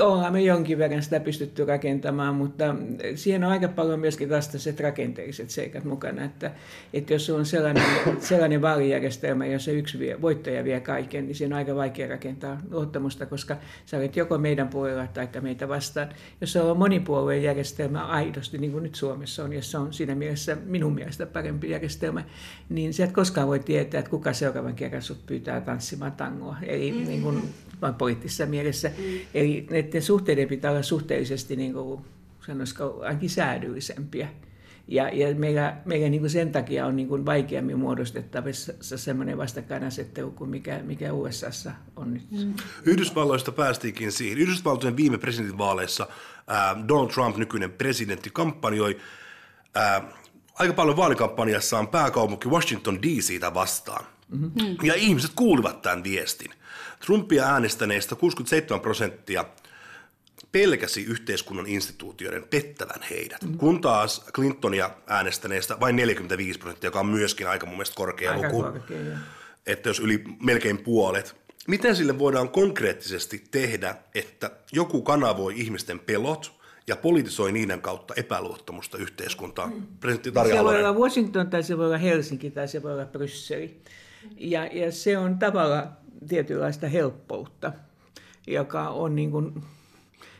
Ollaan 0.00 0.32
me 0.32 0.40
jonkin 0.40 0.78
verran 0.78 1.02
sitä 1.02 1.20
pystytty 1.20 1.64
rakentamaan, 1.64 2.34
mutta 2.34 2.76
siihen 3.14 3.44
on 3.44 3.50
aika 3.50 3.68
paljon 3.68 4.00
myöskin 4.00 4.30
vastaiset 4.30 4.80
rakenteelliset 4.80 5.50
seikat 5.50 5.84
mukana, 5.84 6.24
että, 6.24 6.50
että 6.92 7.12
jos 7.12 7.30
on 7.30 7.46
sellainen, 7.46 7.82
sellainen 8.20 8.62
vaalijärjestelmä, 8.62 9.46
jossa 9.46 9.70
yksi 9.70 9.98
vie, 9.98 10.22
voittaja 10.22 10.64
vie 10.64 10.80
kaiken, 10.80 11.26
niin 11.26 11.34
siinä 11.34 11.54
on 11.54 11.58
aika 11.58 11.74
vaikea 11.74 12.08
rakentaa 12.08 12.60
luottamusta, 12.70 13.26
koska 13.26 13.56
sä 13.86 13.96
olet 13.96 14.16
joko 14.16 14.38
meidän 14.38 14.68
puolella 14.68 15.06
tai 15.06 15.28
meitä 15.40 15.68
vastaan. 15.68 16.08
Jos 16.40 16.56
on 16.56 16.78
monipuolueen 16.78 17.42
järjestelmä 17.42 18.06
aidosti, 18.06 18.58
niin 18.58 18.72
kuin 18.72 18.82
nyt 18.82 18.94
Suomessa 18.94 19.44
on, 19.44 19.52
jossa 19.52 19.80
on 19.80 19.92
siinä 19.92 20.14
mielessä 20.14 20.56
minun 20.64 20.94
mielestä 20.94 21.26
parempi 21.26 21.70
järjestelmä, 21.70 22.24
niin 22.68 22.94
sä 22.94 23.04
et 23.04 23.12
koskaan 23.12 23.48
voi 23.48 23.58
tietää, 23.58 23.98
että 23.98 24.10
kuka 24.10 24.32
seuraavan 24.32 24.74
kerran 24.74 25.02
sut 25.02 25.26
pyytää 25.26 25.60
tanssimaan 25.60 26.12
tangoa. 26.12 26.56
Eli 26.62 26.92
mm-hmm. 26.92 27.08
niin 27.08 27.22
kuin, 27.22 27.42
vain 27.82 27.94
poliittisessa 27.94 28.46
mielessä. 28.46 28.88
Mm. 28.88 29.04
Eli 29.34 29.66
näiden 29.70 30.02
suhteiden 30.02 30.48
pitää 30.48 30.70
olla 30.70 30.82
suhteellisesti, 30.82 31.56
niin 31.56 31.72
kuin, 31.72 32.00
sanoisiko, 32.46 33.00
ainakin 33.02 33.30
säädyllisempiä. 33.30 34.28
Ja, 34.88 35.08
ja 35.08 35.34
meillä, 35.34 35.76
meillä 35.84 36.08
niin 36.08 36.20
kuin 36.20 36.30
sen 36.30 36.52
takia 36.52 36.86
on 36.86 36.96
niin 36.96 37.08
kuin 37.08 37.26
vaikeammin 37.26 37.78
muodostettavissa 37.78 38.72
sellainen 38.80 39.38
vastakkainasettelu 39.38 40.30
kuin 40.30 40.50
mikä, 40.50 40.80
mikä 40.82 41.12
USAssa 41.12 41.72
on 41.96 42.14
nyt. 42.14 42.30
Mm. 42.30 42.54
Yhdysvalloista 42.84 43.52
päästiinkin 43.52 44.12
siihen. 44.12 44.38
Yhdysvaltojen 44.38 44.96
viime 44.96 45.18
presidentinvaaleissa 45.18 46.08
äh, 46.50 46.88
Donald 46.88 47.08
Trump, 47.08 47.36
nykyinen 47.36 47.72
presidentti, 47.72 48.30
kampanjoi 48.32 48.96
äh, 49.76 50.02
aika 50.54 50.72
paljon 50.72 50.96
vaalikampanjassaan 50.96 51.88
pääkaupunki 51.88 52.48
Washington 52.48 53.02
DCtä 53.02 53.54
vastaan. 53.54 54.04
Mm-hmm. 54.28 54.76
Ja 54.82 54.94
ihmiset 54.94 55.30
kuulivat 55.34 55.82
tämän 55.82 56.04
viestin. 56.04 56.50
Trumpia 57.06 57.44
äänestäneistä 57.44 58.14
67 58.14 58.80
prosenttia 58.80 59.44
pelkäsi 60.52 61.04
yhteiskunnan 61.04 61.66
instituutioiden 61.66 62.44
pettävän 62.50 63.02
heidät, 63.10 63.42
mm. 63.42 63.58
kun 63.58 63.80
taas 63.80 64.24
Clintonia 64.32 64.90
äänestäneistä 65.06 65.80
vain 65.80 65.96
45 65.96 66.58
prosenttia, 66.58 66.88
joka 66.88 67.00
on 67.00 67.06
myöskin 67.06 67.48
aika 67.48 67.66
mun 67.66 67.74
mielestä 67.74 67.96
korkea 67.96 68.32
aika 68.32 68.46
luku. 68.48 68.62
Korkea, 68.62 68.98
että 69.66 69.88
jos 69.88 70.00
yli 70.00 70.24
melkein 70.42 70.78
puolet. 70.78 71.36
Miten 71.68 71.96
sille 71.96 72.18
voidaan 72.18 72.48
konkreettisesti 72.48 73.44
tehdä, 73.50 73.96
että 74.14 74.50
joku 74.72 75.02
kanavoi 75.02 75.60
ihmisten 75.60 75.98
pelot 75.98 76.52
ja 76.86 76.96
politisoi 76.96 77.52
niiden 77.52 77.80
kautta 77.80 78.14
epäluottamusta 78.14 78.98
yhteiskuntaan? 78.98 79.74
Mm. 79.74 79.86
Presidentti 80.00 80.30
Se 80.48 80.64
voi 80.64 80.78
olla 80.78 80.92
Washington 80.92 81.50
tai 81.50 81.62
se 81.62 81.78
voi 81.78 81.86
olla 81.86 81.98
Helsinki 81.98 82.50
tai 82.50 82.68
se 82.68 82.82
voi 82.82 82.92
olla 82.92 83.04
Brysseli. 83.04 83.80
Ja, 84.36 84.66
ja 84.66 84.92
se 84.92 85.18
on 85.18 85.38
tavallaan 85.38 85.96
tietynlaista 86.28 86.88
helppoutta, 86.88 87.72
joka 88.46 88.88
on 88.88 89.16
niin 89.16 89.30
kuin 89.30 89.52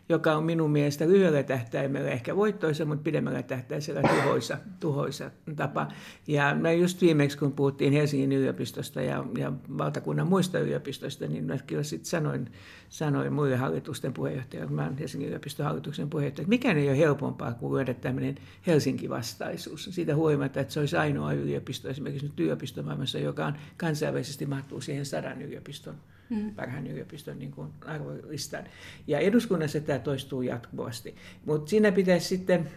joka 0.08 0.36
on 0.36 0.44
minun 0.44 0.70
mielestä 0.70 1.08
lyhyellä 1.08 1.42
tähtäimellä 1.42 2.10
ehkä 2.10 2.36
voittoisa, 2.36 2.84
mutta 2.84 3.02
pidemmällä 3.02 3.42
tähtäimellä 3.42 4.02
tuhoisa, 4.02 4.58
tuhoisa 4.80 5.30
tapa. 5.56 5.88
Ja 6.26 6.54
mä 6.54 6.72
just 6.72 7.00
viimeksi, 7.00 7.38
kun 7.38 7.52
puhuttiin 7.52 7.92
Helsingin 7.92 8.32
yliopistosta 8.32 9.00
ja, 9.02 9.24
ja 9.38 9.52
valtakunnan 9.78 10.26
muista 10.26 10.58
yliopistoista, 10.58 11.26
niin 11.26 11.44
mä 11.44 11.58
kyllä 11.66 11.82
sitten 11.82 12.10
sanoin, 12.10 12.52
sanoin 12.88 13.32
muille 13.32 13.56
hallitusten 13.56 14.12
puheenjohtajille, 14.12 14.70
mä 14.70 14.82
olen 14.82 14.98
Helsingin 14.98 15.28
yliopiston 15.28 15.66
hallituksen 15.66 16.10
puheenjohtaja, 16.10 16.42
että 16.42 16.48
mikään 16.48 16.78
ei 16.78 16.88
ole 16.88 16.98
helpompaa 16.98 17.54
kuin 17.54 17.74
lyödä 17.74 17.94
tämmöinen 17.94 18.34
Helsinki-vastaisuus. 18.66 19.88
Siitä 19.90 20.14
huolimatta, 20.14 20.60
että 20.60 20.74
se 20.74 20.80
olisi 20.80 20.96
ainoa 20.96 21.32
yliopisto 21.32 21.88
esimerkiksi 21.88 22.26
nyt 22.26 22.40
yliopistomaailmassa, 22.40 23.18
joka 23.18 23.46
on 23.46 23.54
kansainvälisesti 23.76 24.46
mahtuu 24.46 24.80
siihen 24.80 25.06
sadan 25.06 25.42
yliopiston 25.42 25.94
mm. 26.30 26.54
parhaan 26.54 26.86
yliopiston 26.86 27.38
niin 27.38 27.50
kuin 27.50 27.70
arvolistan. 27.86 28.64
Ja 29.06 29.18
eduskunnassa 29.18 29.80
tämä 29.80 29.98
toistuu 29.98 30.42
jatkuvasti. 30.42 31.16
Mutta 31.44 31.70
siinä 31.70 31.92
pitäisi 31.92 32.28
sitten 32.28 32.70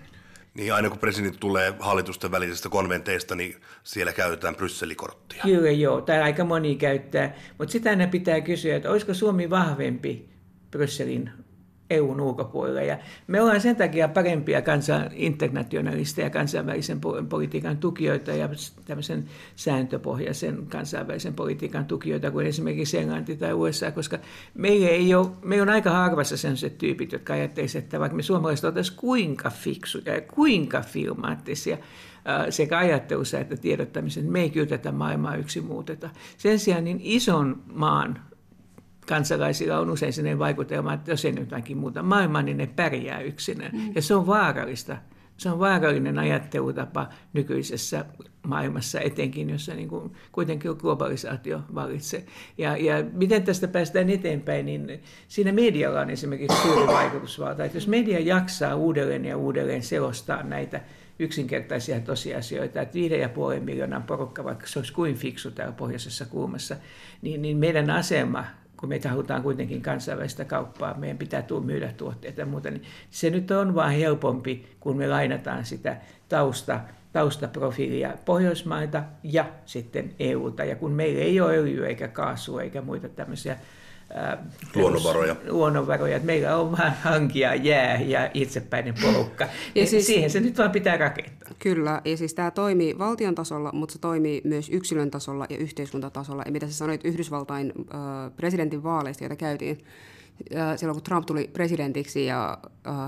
niin 0.53 0.73
aina 0.73 0.89
kun 0.89 0.99
presidentti 0.99 1.39
tulee 1.39 1.73
hallitusten 1.79 2.31
välisestä 2.31 2.69
konventeista, 2.69 3.35
niin 3.35 3.55
siellä 3.83 4.13
käytetään 4.13 4.55
Brysselikorttia. 4.55 5.43
Kyllä 5.43 5.71
joo, 5.71 6.01
tai 6.01 6.21
aika 6.21 6.43
moni 6.43 6.75
käyttää. 6.75 7.35
Mutta 7.57 7.71
sitä 7.71 7.89
aina 7.89 8.07
pitää 8.07 8.41
kysyä, 8.41 8.75
että 8.75 8.91
olisiko 8.91 9.13
Suomi 9.13 9.49
vahvempi 9.49 10.29
Brysselin 10.71 11.31
EUn 11.89 12.21
ulkopuolella. 12.21 12.81
Ja 12.81 12.97
me 13.27 13.41
ollaan 13.41 13.61
sen 13.61 13.75
takia 13.75 14.07
parempia 14.07 14.61
kansan, 14.61 15.09
internationalisteja, 15.13 16.29
kansainvälisen 16.29 17.01
politiikan 17.29 17.77
tukijoita 17.77 18.31
ja 18.31 18.49
tämmöisen 18.85 19.25
sääntöpohjaisen 19.55 20.67
kansainvälisen 20.69 21.33
politiikan 21.33 21.85
tukijoita 21.85 22.31
kuin 22.31 22.47
esimerkiksi 22.47 22.97
Englanti 22.97 23.35
tai 23.35 23.53
USA, 23.53 23.91
koska 23.91 24.19
meillä 24.53 24.89
ei 24.89 25.15
ole, 25.15 25.27
me 25.43 25.61
on 25.61 25.69
aika 25.69 25.89
harvassa 25.89 26.37
sellaiset 26.37 26.77
tyypit, 26.77 27.11
jotka 27.11 27.33
ajattelisivat, 27.33 27.83
että 27.83 27.99
vaikka 27.99 28.15
me 28.15 28.23
suomalaiset 28.23 28.65
oltaisiin 28.65 28.97
kuinka 28.97 29.49
fiksuja 29.49 30.13
ja 30.13 30.21
kuinka 30.21 30.81
filmaattisia, 30.81 31.77
sekä 32.49 32.77
ajattelussa 32.77 33.39
että 33.39 33.57
tiedottamisen, 33.57 34.31
me 34.31 34.41
ei 34.41 34.49
kyllä 34.49 34.65
tätä 34.65 34.91
maailmaa 34.91 35.35
yksin 35.35 35.65
muuteta. 35.65 36.09
Sen 36.37 36.59
sijaan 36.59 36.83
niin 36.83 36.99
ison 37.03 37.63
maan 37.73 38.19
kansalaisilla 39.09 39.79
on 39.79 39.89
usein 39.89 40.13
sellainen 40.13 40.39
vaikutelma, 40.39 40.93
että 40.93 41.11
jos 41.11 41.25
ei 41.25 41.31
nyt 41.31 41.39
jotakin 41.39 41.77
muuta 41.77 42.03
maailmaa, 42.03 42.41
niin 42.41 42.57
ne 42.57 42.67
pärjää 42.67 43.21
yksinään. 43.21 43.71
Mm. 43.75 43.91
Ja 43.95 44.01
se 44.01 44.15
on 44.15 44.27
vaarallista. 44.27 44.97
Se 45.37 45.49
on 45.49 45.59
vaarallinen 45.59 46.19
ajattelutapa 46.19 47.09
nykyisessä 47.33 48.05
maailmassa, 48.47 48.99
etenkin 48.99 49.49
jossa 49.49 49.73
niin 49.73 49.89
kuin 49.89 50.11
kuitenkin 50.31 50.71
globalisaatio 50.77 51.61
vallitsee. 51.75 52.25
Ja, 52.57 52.77
ja 52.77 53.03
miten 53.13 53.43
tästä 53.43 53.67
päästään 53.67 54.09
eteenpäin, 54.09 54.65
niin 54.65 55.03
siinä 55.27 55.51
medialla 55.51 56.01
on 56.01 56.09
esimerkiksi 56.09 56.61
suuri 56.61 56.87
vaikutusvalta. 56.87 57.65
Että 57.65 57.77
jos 57.77 57.87
media 57.87 58.19
jaksaa 58.19 58.75
uudelleen 58.75 59.25
ja 59.25 59.37
uudelleen 59.37 59.83
selostaa 59.83 60.43
näitä 60.43 60.81
yksinkertaisia 61.19 61.99
tosiasioita, 61.99 62.81
että 62.81 62.93
viiden 62.93 63.19
ja 63.19 63.29
puolen 63.29 63.63
miljoonan 63.63 64.03
porukka, 64.03 64.43
vaikka 64.43 64.67
se 64.67 64.79
olisi 64.79 64.93
kuin 64.93 65.15
fiksu 65.15 65.51
täällä 65.51 65.73
pohjoisessa 65.73 66.25
kuumassa, 66.25 66.75
niin, 67.21 67.41
niin 67.41 67.57
meidän 67.57 67.89
asema 67.89 68.45
kun 68.79 68.89
me 68.89 68.99
halutaan 69.09 69.43
kuitenkin 69.43 69.81
kansainvälistä 69.81 70.45
kauppaa, 70.45 70.93
meidän 70.93 71.17
pitää 71.17 71.41
tuu 71.41 71.61
myydä 71.61 71.93
tuotteita 71.97 72.39
ja 72.39 72.45
muuta, 72.45 72.71
niin 72.71 72.83
se 73.09 73.29
nyt 73.29 73.51
on 73.51 73.75
vaan 73.75 73.91
helpompi, 73.91 74.75
kun 74.79 74.97
me 74.97 75.07
lainataan 75.07 75.65
sitä 75.65 75.97
tausta, 76.29 76.79
taustaprofiilia 77.13 78.13
Pohjoismaita 78.25 79.03
ja 79.23 79.45
sitten 79.65 80.13
EUta. 80.19 80.63
Ja 80.63 80.75
kun 80.75 80.91
meillä 80.91 81.21
ei 81.21 81.41
ole 81.41 81.57
öljyä 81.57 81.87
eikä 81.87 82.07
kaasua 82.07 82.61
eikä 82.61 82.81
muita 82.81 83.09
tämmöisiä 83.09 83.57
luonnonvaroja. 84.75 85.35
luonnonvaroja. 85.47 86.15
Että 86.15 86.25
meillä 86.25 86.57
on 86.57 86.71
vain 86.77 86.93
hankia 87.03 87.55
jää 87.55 88.01
ja 88.01 88.31
itsepäinen 88.33 88.93
porukka. 89.01 89.47
ja 89.75 89.85
siis, 89.85 90.07
siihen 90.07 90.29
se 90.29 90.39
nyt 90.39 90.57
vaan 90.57 90.71
pitää 90.71 90.97
rakentaa. 90.97 91.51
Kyllä, 91.59 92.01
ja 92.05 92.17
siis 92.17 92.33
tämä 92.33 92.51
toimii 92.51 92.97
valtion 92.97 93.35
tasolla, 93.35 93.71
mutta 93.73 93.93
se 93.93 93.99
toimii 93.99 94.41
myös 94.43 94.69
yksilön 94.69 95.11
tasolla 95.11 95.45
ja 95.49 95.57
yhteiskuntatasolla. 95.57 96.43
Ja 96.45 96.51
mitä 96.51 96.67
sä 96.67 96.73
sanoit 96.73 97.05
Yhdysvaltain 97.05 97.73
äh, 97.77 98.35
presidentin 98.35 98.83
vaaleista, 98.83 99.23
joita 99.23 99.35
käytiin, 99.35 99.83
silloin 100.75 100.95
kun 100.95 101.03
Trump 101.03 101.25
tuli 101.25 101.49
presidentiksi 101.53 102.25
ja 102.25 102.57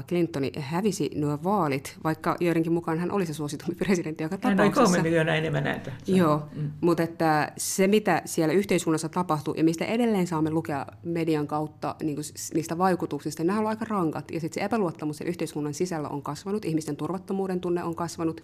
Clinton 0.07 0.43
hävisi 0.59 1.11
nuo 1.15 1.39
vaalit, 1.43 1.97
vaikka 2.03 2.35
joidenkin 2.39 2.73
mukaan 2.73 2.99
hän 2.99 3.11
oli 3.11 3.25
se 3.25 3.33
suositumpi 3.33 3.75
presidentti 3.85 4.23
joka 4.23 4.37
tapauksessa. 4.37 4.63
Hän 4.63 4.87
oli 4.87 4.87
kolme 4.87 5.01
miljoonaa 5.01 5.35
enemmän 5.35 5.63
näitä. 5.63 5.91
Joo, 6.07 6.43
mm. 6.55 6.71
mutta 6.81 7.03
että 7.03 7.51
se 7.57 7.87
mitä 7.87 8.21
siellä 8.25 8.53
yhteiskunnassa 8.53 9.09
tapahtui 9.09 9.53
ja 9.57 9.63
mistä 9.63 9.85
edelleen 9.85 10.27
saamme 10.27 10.49
lukea 10.49 10.85
median 11.03 11.47
kautta 11.47 11.95
niin 12.03 12.15
kuin 12.15 12.25
niistä 12.53 12.77
vaikutuksista, 12.77 13.43
nämä 13.43 13.59
ovat 13.59 13.69
aika 13.69 13.85
rankat. 13.89 14.31
Ja 14.31 14.39
sitten 14.39 14.61
se 14.61 14.65
epäluottamus 14.65 15.21
yhteiskunnan 15.21 15.73
sisällä 15.73 16.09
on 16.09 16.21
kasvanut, 16.21 16.65
ihmisten 16.65 16.95
turvattomuuden 16.95 17.59
tunne 17.59 17.83
on 17.83 17.95
kasvanut, 17.95 18.41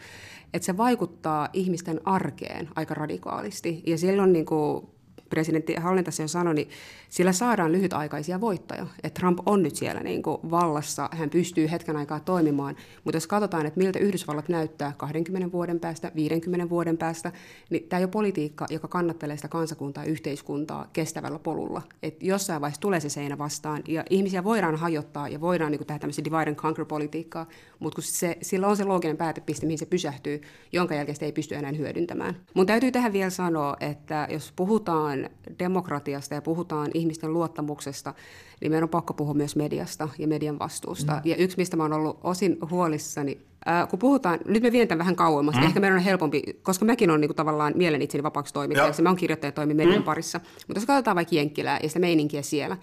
että 0.53 0.65
se 0.65 0.77
vaikuttaa 0.77 1.49
ihmisten 1.53 2.01
arkeen 2.05 2.69
aika 2.75 2.93
radikaalisti. 2.93 3.83
Ja 3.87 3.97
silloin 3.97 4.33
niin 4.33 4.45
kuin 4.45 4.87
presidentti 5.29 5.75
Hallin 5.75 6.03
tässä 6.03 6.23
jo 6.23 6.27
sanoi, 6.27 6.53
niin 6.53 6.69
sillä 7.09 7.31
saadaan 7.31 7.71
lyhytaikaisia 7.71 8.41
voittoja. 8.41 8.87
Että 9.03 9.19
Trump 9.19 9.39
on 9.45 9.63
nyt 9.63 9.75
siellä 9.75 10.01
niin 10.01 10.23
kuin 10.23 10.37
vallassa, 10.51 11.09
hän 11.11 11.29
pystyy 11.29 11.71
hetken 11.71 11.97
aikaa 11.97 12.19
toimimaan, 12.19 12.75
mutta 13.03 13.15
jos 13.15 13.27
katsotaan, 13.27 13.65
että 13.65 13.77
miltä 13.77 13.99
Yhdysvallat 13.99 14.49
näyttää 14.49 14.93
20 14.97 15.51
vuoden 15.51 15.79
päästä, 15.79 16.11
50 16.15 16.69
vuoden 16.69 16.97
päästä, 16.97 17.31
niin 17.69 17.89
tämä 17.89 17.97
ei 17.97 18.03
ole 18.03 18.11
politiikka, 18.11 18.65
joka 18.69 18.87
kannattelee 18.87 19.35
sitä 19.35 19.47
kansakuntaa 19.47 20.03
ja 20.03 20.11
yhteiskuntaa 20.11 20.89
kestävällä 20.93 21.39
polulla. 21.39 21.81
Että 22.03 22.25
jossain 22.25 22.61
vaiheessa 22.61 22.81
tulee 22.81 22.99
se 22.99 23.09
seinä 23.09 23.37
vastaan, 23.37 23.83
ja 23.87 24.03
ihmisiä 24.09 24.43
voidaan 24.43 24.75
hajottaa 24.75 25.29
ja 25.29 25.41
voidaan 25.41 25.71
niin 25.71 25.79
kuin 25.79 25.87
tehdä 25.87 25.99
tämmöistä 25.99 26.23
divide 26.23 26.49
and 26.49 26.55
conquer-politiikkaa, 26.55 27.45
mutta 27.79 27.95
kun 27.95 28.03
se, 28.03 28.37
sillä 28.41 28.67
on 28.67 28.77
se 28.77 28.83
looginen 28.83 29.17
päätepiste, 29.17 29.65
mihin 29.65 29.77
se 29.77 29.85
pysähtyy, 29.85 30.41
jonka 30.71 30.95
jälkeen 30.95 31.15
sitä 31.15 31.25
ei 31.25 31.31
pysty 31.31 31.55
enää 31.55 31.71
hyödyntämään. 31.71 32.35
Mun 32.53 32.65
täytyy 32.65 32.91
tähän 32.91 33.13
vielä 33.13 33.29
sanoa, 33.29 33.77
että 33.79 34.27
jos 34.31 34.53
puhutaan 34.55 35.16
demokratiasta 35.59 36.35
ja 36.35 36.41
puhutaan 36.41 36.91
ihmisten 36.93 37.33
luottamuksesta, 37.33 38.13
niin 38.61 38.71
meidän 38.71 38.83
on 38.83 38.89
pakko 38.89 39.13
puhua 39.13 39.33
myös 39.33 39.55
mediasta 39.55 40.09
ja 40.17 40.27
median 40.27 40.59
vastuusta. 40.59 41.13
Mm. 41.13 41.21
Ja 41.25 41.35
yksi, 41.35 41.57
mistä 41.57 41.77
mä 41.77 41.83
oon 41.83 41.93
ollut 41.93 42.19
osin 42.23 42.57
huolissani, 42.69 43.41
ää, 43.65 43.87
kun 43.87 43.99
puhutaan, 43.99 44.39
nyt 44.45 44.63
me 44.63 44.71
vien 44.71 44.87
vähän 44.97 45.15
kauemmas, 45.15 45.55
mm. 45.55 45.63
ehkä 45.63 45.79
meidän 45.79 45.97
on 45.97 46.03
helpompi, 46.03 46.43
koska 46.61 46.85
mäkin 46.85 47.09
olen 47.09 47.21
niin 47.21 47.29
kuin, 47.29 47.35
tavallaan 47.35 47.73
mielen 47.75 48.01
itseni 48.01 48.23
vapaaksi 48.23 48.53
toimittajaksi, 48.53 49.01
mä 49.01 49.09
oon 49.09 49.17
kirjoittaja 49.17 49.51
toimi 49.51 49.73
median 49.73 49.97
mm. 49.97 50.03
parissa. 50.03 50.39
Mutta 50.39 50.79
jos 50.79 50.85
katsotaan 50.85 51.15
vaikka 51.15 51.35
Jenkkilää 51.35 51.79
ja 51.83 51.89
sitä 51.89 51.99
meininkiä 51.99 52.41
siellä, 52.41 52.77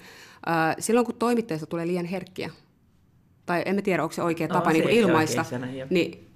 ää, 0.47 0.75
silloin 0.79 1.07
kun 1.07 1.15
toimittajista 1.15 1.67
tulee 1.67 1.87
liian 1.87 2.07
herkkiä, 2.07 2.51
tai 3.47 3.63
en 3.67 3.83
tiedä, 3.83 4.03
onko 4.03 4.13
se 4.13 4.23
oikea 4.23 4.47
no, 4.47 4.55
tapa 4.55 4.73
niin 4.73 4.83
kuin 4.83 4.95
ilmaista, 4.95 5.45
niin 5.91 6.31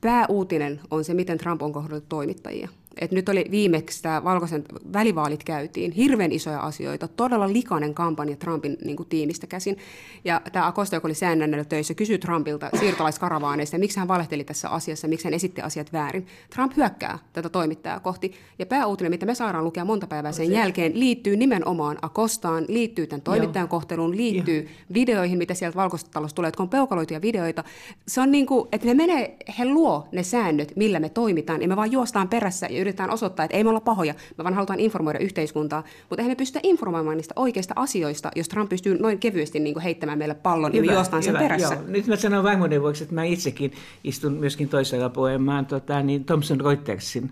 pääuutinen 0.00 0.80
on 0.90 1.04
se, 1.04 1.14
miten 1.14 1.38
Trump 1.38 1.62
on 1.62 1.72
kohdellut 1.72 2.08
toimittajia 2.08 2.68
että 3.00 3.16
nyt 3.16 3.28
oli 3.28 3.44
viimeksi 3.50 4.02
tämä 4.02 4.24
valkoisen 4.24 4.64
välivaalit 4.92 5.44
käytiin, 5.44 5.92
hirveän 5.92 6.32
isoja 6.32 6.60
asioita, 6.60 7.08
todella 7.08 7.52
likainen 7.52 7.94
kampanja 7.94 8.36
Trumpin 8.36 8.76
niin 8.84 8.96
kuin, 8.96 9.08
tiimistä 9.08 9.46
käsin. 9.46 9.76
Ja 10.24 10.40
tämä 10.52 10.66
Acosta, 10.66 10.96
joka 10.96 11.08
oli 11.08 11.14
säännönnellä 11.14 11.64
töissä, 11.64 11.94
kysyi 11.94 12.18
Trumpilta 12.18 12.70
siirtolaiskaravaanista, 12.78 13.78
miksi 13.78 13.98
hän 13.98 14.08
valehteli 14.08 14.44
tässä 14.44 14.68
asiassa, 14.68 15.08
miksi 15.08 15.24
hän 15.24 15.34
esitti 15.34 15.60
asiat 15.60 15.92
väärin. 15.92 16.26
Trump 16.54 16.76
hyökkää 16.76 17.18
tätä 17.32 17.48
toimittajaa 17.48 18.00
kohti. 18.00 18.34
Ja 18.58 18.66
pääuutinen, 18.66 19.12
mitä 19.12 19.26
me 19.26 19.34
saadaan 19.34 19.64
lukea 19.64 19.84
monta 19.84 20.06
päivää 20.06 20.32
sen 20.32 20.50
jälkeen, 20.50 21.00
liittyy 21.00 21.36
nimenomaan 21.36 21.98
Akostaan, 22.02 22.64
liittyy 22.68 23.06
tämän 23.06 23.22
toimittajan 23.22 23.64
Joo. 23.64 23.68
kohteluun, 23.68 24.16
liittyy 24.16 24.60
Joo. 24.60 24.70
videoihin, 24.94 25.38
mitä 25.38 25.54
sieltä 25.54 25.76
valkoisesta 25.76 26.10
talosta 26.12 26.34
tulee, 26.34 26.48
että 26.48 26.62
on 26.62 26.68
peukaloituja 26.68 27.22
videoita. 27.22 27.64
Se 28.08 28.20
on 28.20 28.30
niin 28.32 28.46
kuin, 28.46 28.68
että 28.72 28.86
ne 28.86 28.94
menee, 28.94 29.36
he 29.58 29.64
luo 29.64 30.08
ne 30.12 30.22
säännöt, 30.22 30.72
millä 30.76 31.00
me 31.00 31.08
toimitaan, 31.08 31.62
ja 31.62 31.68
me 31.68 31.76
vaan 31.76 31.92
juostaan 31.92 32.28
perässä 32.28 32.66
ja 32.70 32.78
yritetään 32.88 33.10
osoittaa, 33.10 33.44
että 33.44 33.56
ei 33.56 33.64
me 33.64 33.70
olla 33.70 33.80
pahoja, 33.80 34.14
me 34.38 34.44
vaan 34.44 34.54
halutaan 34.54 34.80
informoida 34.80 35.18
yhteiskuntaa, 35.18 35.84
mutta 36.00 36.22
eihän 36.22 36.30
me 36.30 36.34
pystytä 36.36 36.60
informoimaan 36.62 37.16
niistä 37.16 37.32
oikeista 37.36 37.74
asioista, 37.76 38.30
jos 38.36 38.48
Trump 38.48 38.68
pystyy 38.68 38.98
noin 38.98 39.18
kevyesti 39.18 39.60
niin 39.60 39.74
kuin 39.74 39.82
heittämään 39.82 40.18
meille 40.18 40.34
pallon 40.34 40.72
hyvä, 40.72 40.86
ja 40.86 40.92
juostaan 40.92 41.22
hyvä, 41.22 41.38
sen 41.38 41.48
perässä. 41.48 41.74
Joo. 41.74 41.84
Nyt 41.86 42.06
mä 42.06 42.16
sanon 42.16 42.44
vaimoinen 42.44 42.82
vuoksi, 42.82 43.02
että 43.02 43.14
mä 43.14 43.24
itsekin 43.24 43.72
istun 44.04 44.32
myöskin 44.32 44.68
toisella 44.68 45.08
puolella. 45.08 45.38
Mä 45.38 45.64
tota, 45.68 46.02
niin 46.02 46.24
Thomson 46.24 46.60
Reutersin 46.60 47.30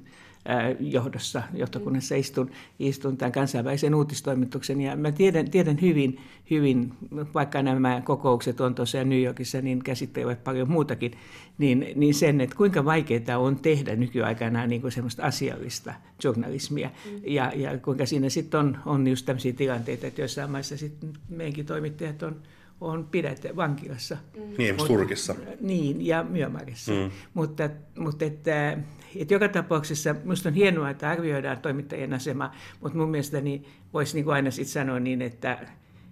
johdossa, 0.80 1.42
johtokunnassa 1.54 2.14
istun, 2.14 2.50
istun 2.78 3.16
tämän 3.16 3.32
kansainvälisen 3.32 3.94
uutistoimituksen. 3.94 4.80
Ja 4.80 4.96
mä 4.96 5.12
tiedän, 5.12 5.50
tiedän 5.50 5.80
hyvin, 5.80 6.20
hyvin, 6.50 6.92
vaikka 7.34 7.62
nämä 7.62 8.02
kokoukset 8.04 8.60
on 8.60 8.74
tuossa 8.74 9.04
New 9.04 9.22
Yorkissa, 9.22 9.60
niin 9.60 9.82
käsittelevät 9.82 10.44
paljon 10.44 10.70
muutakin, 10.70 11.12
niin, 11.58 11.92
niin 11.94 12.14
sen, 12.14 12.40
että 12.40 12.56
kuinka 12.56 12.84
vaikeaa 12.84 13.38
on 13.38 13.56
tehdä 13.56 13.96
nykyaikana 13.96 14.66
niin 14.66 14.80
kuin 14.80 14.92
semmoista 14.92 15.22
asiallista 15.22 15.94
journalismia. 16.24 16.90
Mm. 17.04 17.20
Ja, 17.26 17.52
ja 17.56 17.78
kuinka 17.78 18.06
siinä 18.06 18.28
sitten 18.28 18.60
on, 18.60 18.78
on 18.86 19.06
just 19.06 19.26
tämmöisiä 19.26 19.52
tilanteita, 19.52 20.06
että 20.06 20.20
joissain 20.20 20.50
maissa 20.50 20.76
sitten 20.76 21.12
meidänkin 21.28 21.66
toimittajat 21.66 22.22
on 22.22 22.36
on 22.80 23.08
pidetty 23.10 23.56
vankilassa. 23.56 24.16
Mm. 24.36 24.42
Niin, 24.58 24.76
Turkissa. 24.86 25.34
Niin, 25.60 26.06
ja 26.06 26.22
Myanmarissa. 26.22 26.92
Mm. 26.92 27.10
Mutta, 27.34 27.70
mutta 27.98 28.24
että, 28.24 28.78
että 29.20 29.34
joka 29.34 29.48
tapauksessa 29.48 30.14
minusta 30.24 30.48
on 30.48 30.54
hienoa, 30.54 30.90
että 30.90 31.10
arvioidaan 31.10 31.58
toimittajien 31.58 32.12
asemaa, 32.12 32.54
mutta 32.80 32.98
mun 32.98 33.10
mielestäni 33.10 33.64
voisi 33.92 34.14
niin 34.14 34.24
kuin 34.24 34.34
aina 34.34 34.50
sitten 34.50 34.72
sanoa 34.72 35.00
niin, 35.00 35.22
että 35.22 35.58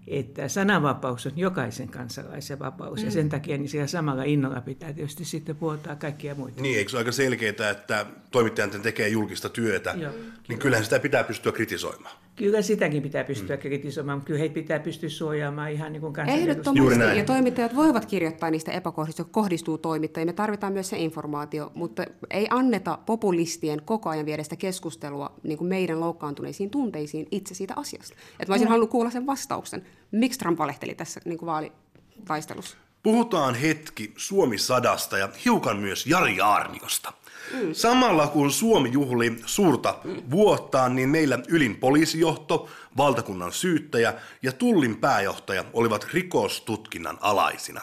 että 0.07 0.49
sananvapaus 0.49 1.27
on 1.27 1.33
jokaisen 1.37 1.89
kansalaisen 1.89 2.59
vapaus, 2.59 2.99
mm. 2.99 3.05
ja 3.05 3.11
sen 3.11 3.29
takia 3.29 3.59
niin 3.59 3.69
siellä 3.69 3.87
samalla 3.87 4.23
innolla 4.23 4.61
pitää 4.61 4.93
tietysti 4.93 5.25
sitten 5.25 5.57
puoltaa 5.57 5.97
kaikkia 5.97 6.35
muita. 6.35 6.63
Niin, 6.63 6.79
eikö 6.79 6.91
se 6.91 6.97
ole 6.97 7.01
aika 7.01 7.13
selkeää, 7.13 7.71
että 7.71 8.07
toimittajan 8.31 8.71
tekee 8.71 9.09
julkista 9.09 9.49
työtä, 9.49 9.95
Joo, 9.99 10.13
niin 10.49 10.59
kyllähän 10.59 10.85
sitä 10.85 10.99
pitää 10.99 11.25
pystyä 11.25 11.53
kritisoimaan. 11.53 12.17
Kyllä 12.37 12.63
sitäkin 12.63 13.03
pitää 13.03 13.25
pystyä 13.25 13.57
mm. 13.57 13.63
kritisoimaan, 13.63 14.19
mutta 14.19 14.27
kyllä 14.27 14.39
heitä 14.39 14.55
pitää 14.55 14.79
pystyä 14.79 15.09
suojaamaan 15.09 15.71
ihan 15.71 15.93
niin 15.93 16.01
kuin 16.01 16.29
Ehdottomasti, 16.29 17.19
ja 17.19 17.25
toimittajat 17.25 17.77
voivat 17.77 18.07
kirjoittaa 18.07 18.51
niistä 18.51 18.73
epäkohdista, 18.73 19.21
jotka 19.21 19.33
kohdistuu 19.33 19.79
toimittajiin. 19.79 20.29
Me 20.29 20.33
tarvitaan 20.33 20.73
myös 20.73 20.89
se 20.89 20.99
informaatio, 20.99 21.73
mutta 21.75 22.05
ei 22.31 22.47
anneta 22.51 22.99
populistien 23.07 23.83
koko 23.85 24.11
ajan 24.11 24.27
viedä 24.27 24.43
sitä 24.43 24.57
keskustelua 24.57 25.35
niin 25.43 25.59
kuin 25.59 25.69
meidän 25.69 26.01
loukkaantuneisiin 26.01 26.71
tunteisiin 26.71 27.27
itse 27.31 27.55
siitä 27.55 27.75
asiasta. 27.77 28.15
Että 28.15 28.47
mä 28.49 28.53
olisin 28.53 28.67
mm. 28.67 28.71
halunnut 28.71 28.91
kuulla 28.91 29.11
sen 29.11 29.27
vastauksen. 29.27 29.87
Miksi 30.11 30.39
Trump 30.39 30.59
valehteli 30.59 30.95
tässä 30.95 31.21
niin 31.25 31.39
kuin 31.39 31.47
vaalitaistelussa? 31.47 32.77
Puhutaan 33.03 33.55
hetki 33.55 34.15
Suomi-sadasta 34.17 35.19
ja 35.19 35.29
hiukan 35.45 35.77
myös 35.77 36.07
Jari 36.07 36.41
Aarniosta. 36.41 37.13
Mm. 37.55 37.73
Samalla 37.73 38.27
kun 38.27 38.51
Suomi 38.51 38.93
juhli 38.93 39.37
suurta 39.47 39.99
mm. 40.05 40.23
vuottaan, 40.31 40.97
niin 40.97 41.09
meillä 41.09 41.39
ylin 41.49 41.77
poliisijohto, 41.77 42.69
valtakunnan 42.97 43.53
syyttäjä 43.53 44.15
ja 44.43 44.53
tullin 44.53 44.97
pääjohtaja 44.97 45.65
olivat 45.73 46.07
rikostutkinnan 46.13 47.19
alaisina. 47.21 47.81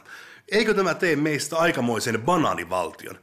Eikö 0.51 0.73
tämä 0.73 0.93
tee 0.93 1.15
meistä 1.15 1.57
aikamoisen 1.57 2.21
banaanivaltion? 2.21 3.15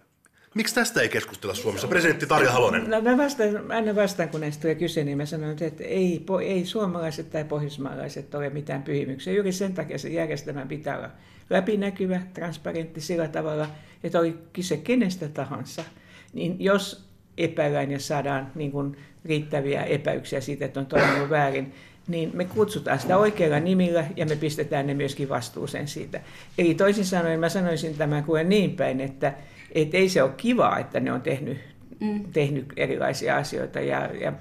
Miksi 0.55 0.75
tästä 0.75 1.01
ei 1.01 1.09
keskustella 1.09 1.55
Suomessa? 1.55 1.89
Presidentti 1.89 2.27
Tarja 2.27 2.53
Halonen. 2.53 2.91
No, 2.91 3.01
mä 3.01 3.17
vastaan, 3.17 3.73
aina 3.73 3.95
vastaan, 3.95 4.29
kun 4.29 4.41
näistä 4.41 4.63
tulee 4.63 4.75
kyse, 4.75 5.05
niin 5.05 5.17
mä 5.17 5.27
sanon, 5.27 5.57
että 5.61 5.85
ei, 5.85 6.27
ei 6.45 6.65
suomalaiset 6.67 7.31
tai 7.31 7.45
pohjoismaalaiset 7.45 8.35
ole 8.35 8.51
mitään 8.51 8.83
pyhimyksiä. 8.83 9.33
Juuri 9.33 9.53
sen 9.53 9.75
takia 9.75 9.99
se 9.99 10.09
järjestelmä 10.09 10.67
pitää 10.67 10.99
olla 10.99 11.11
läpinäkyvä, 11.51 12.21
transparentti 12.35 13.01
sillä 13.01 13.29
tavalla, 13.29 13.69
että 14.05 14.19
oli 14.19 14.39
kyse 14.53 14.77
kenestä 14.77 15.29
tahansa– 15.29 15.85
niin 16.33 16.57
jos 16.59 17.09
epäillään 17.39 17.91
ja 17.91 17.99
saadaan 17.99 18.53
niin 18.55 18.73
kuin 18.73 18.97
riittäviä 19.25 19.83
epäyksiä 19.83 20.41
siitä, 20.41 20.65
että 20.65 20.81
on 20.81 20.87
toiminut 20.87 21.31
väärin, 21.31 21.73
niin 22.09 22.31
me 22.35 22.45
kutsutaan 22.45 22.99
sitä 22.99 23.19
oikealla 23.19 23.61
nimillä 23.61 24.05
ja 24.17 24.27
me 24.27 24.37
pistetään 24.37 24.87
ne 24.87 24.95
myöskin 24.95 25.29
vastuuseen 25.29 25.89
siitä. 25.89 26.21
Eli 26.59 26.75
toisin 26.75 27.05
sanoen 27.05 27.41
mä 27.41 27.49
sanoisin 27.49 27.95
tämän 27.95 28.25
kuin 28.25 28.49
niin 28.49 28.77
päin, 28.77 29.01
että, 29.01 29.35
että 29.73 29.97
ei 29.97 30.09
se 30.09 30.23
ole 30.23 30.33
kivaa, 30.37 30.79
että 30.79 31.01
ne 31.01 31.13
on 31.13 31.23
tehnyt, 31.23 31.59
mm. 32.01 32.25
tehnyt 32.33 32.73
erilaisia 32.77 33.37
asioita 33.37 33.81
ja, 33.81 34.11
ja 34.21 34.33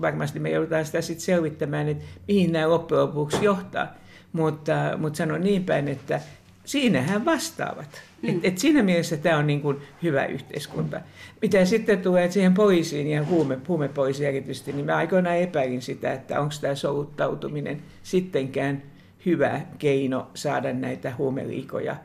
varmasti 0.00 0.38
me 0.38 0.50
joudutaan 0.50 0.86
sitä 0.86 1.00
sitten 1.00 1.24
selvittämään, 1.24 1.88
että 1.88 2.04
mihin 2.28 2.52
nämä 2.52 2.70
loppujen 2.70 3.04
lopuksi 3.04 3.44
johtaa. 3.44 3.94
Mutta, 4.32 4.74
mutta 4.98 5.16
sanon 5.16 5.40
niin 5.40 5.64
päin, 5.64 5.88
että 5.88 6.20
siinähän 6.66 7.24
vastaavat. 7.24 8.02
Mm. 8.22 8.28
Et, 8.28 8.36
et 8.42 8.58
siinä 8.58 8.82
mielessä 8.82 9.16
tämä 9.16 9.38
on 9.38 9.46
niin 9.46 9.60
kuin 9.60 9.76
hyvä 10.02 10.26
yhteiskunta. 10.26 11.00
Mitä 11.42 11.64
sitten 11.64 12.02
tulee 12.02 12.30
siihen 12.30 12.54
poliisiin 12.54 13.10
ja 13.10 13.24
huume, 13.24 13.58
huumepoliisiin 13.68 14.28
erityisesti, 14.28 14.72
niin 14.72 14.86
mä 14.86 14.96
aikoinaan 14.96 15.36
epäilin 15.36 15.82
sitä, 15.82 16.12
että 16.12 16.40
onko 16.40 16.54
tämä 16.60 16.74
soluttautuminen 16.74 17.82
sittenkään 18.02 18.82
hyvä 19.26 19.60
keino 19.78 20.30
saada 20.34 20.72
näitä 20.72 21.12
huumeliikoja 21.18 21.96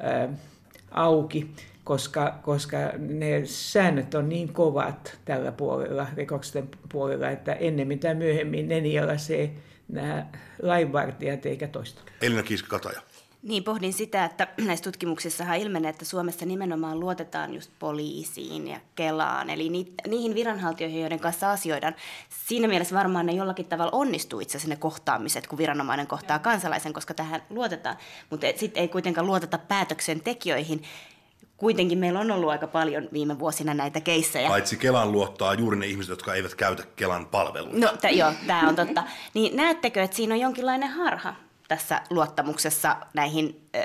ää, 0.00 0.28
auki. 0.90 1.50
koska, 1.84 2.38
koska 2.42 2.76
ne 2.98 3.42
säännöt 3.44 4.14
on 4.14 4.28
niin 4.28 4.52
kovat 4.52 5.18
tällä 5.24 5.52
puolella, 5.52 6.06
rikosten 6.16 6.68
puolella, 6.88 7.28
että 7.28 7.52
ennemmin 7.52 7.98
tai 7.98 8.14
myöhemmin 8.14 8.68
ne 8.68 8.80
nielaisee 8.80 9.50
nämä 9.88 10.26
lainvartijat 10.62 11.46
eikä 11.46 11.68
toista. 11.68 12.02
Elina 12.22 12.42
Kiiski-Kataja. 12.42 13.02
Niin, 13.42 13.64
pohdin 13.64 13.92
sitä, 13.92 14.24
että 14.24 14.48
näissä 14.66 14.84
tutkimuksissahan 14.84 15.58
ilmenee, 15.58 15.88
että 15.88 16.04
Suomessa 16.04 16.46
nimenomaan 16.46 17.00
luotetaan 17.00 17.54
just 17.54 17.70
poliisiin 17.78 18.68
ja 18.68 18.80
Kelaan, 18.94 19.50
eli 19.50 19.68
ni, 19.68 19.92
niihin 20.08 20.34
viranhaltijoihin, 20.34 21.00
joiden 21.00 21.20
kanssa 21.20 21.50
asioidaan. 21.50 21.94
Siinä 22.46 22.68
mielessä 22.68 22.94
varmaan 22.94 23.26
ne 23.26 23.32
jollakin 23.32 23.66
tavalla 23.66 23.92
onnistuu 23.92 24.40
itse 24.40 24.58
asiassa 24.58 24.74
ne 24.74 24.76
kohtaamiset, 24.76 25.46
kun 25.46 25.58
viranomainen 25.58 26.06
kohtaa 26.06 26.38
kansalaisen, 26.38 26.92
koska 26.92 27.14
tähän 27.14 27.42
luotetaan. 27.50 27.96
Mutta 28.30 28.46
sitten 28.56 28.80
ei 28.80 28.88
kuitenkaan 28.88 29.26
luoteta 29.26 29.58
päätöksentekijöihin. 29.58 30.82
Kuitenkin 31.56 31.98
meillä 31.98 32.20
on 32.20 32.30
ollut 32.30 32.50
aika 32.50 32.66
paljon 32.66 33.08
viime 33.12 33.38
vuosina 33.38 33.74
näitä 33.74 34.00
keissejä. 34.00 34.48
Paitsi 34.48 34.76
Kelan 34.76 35.12
luottaa 35.12 35.54
juuri 35.54 35.76
ne 35.78 35.86
ihmiset, 35.86 36.10
jotka 36.10 36.34
eivät 36.34 36.54
käytä 36.54 36.82
Kelan 36.96 37.26
palveluita. 37.26 37.78
No 37.78 37.88
t- 38.00 38.16
joo, 38.16 38.32
tämä 38.46 38.68
on 38.68 38.76
totta. 38.76 39.04
Niin 39.34 39.56
näettekö, 39.56 40.02
että 40.02 40.16
siinä 40.16 40.34
on 40.34 40.40
jonkinlainen 40.40 40.90
harha? 40.90 41.34
Tässä 41.70 42.02
luottamuksessa 42.10 42.96
näihin 43.14 43.68
ö, 43.76 43.78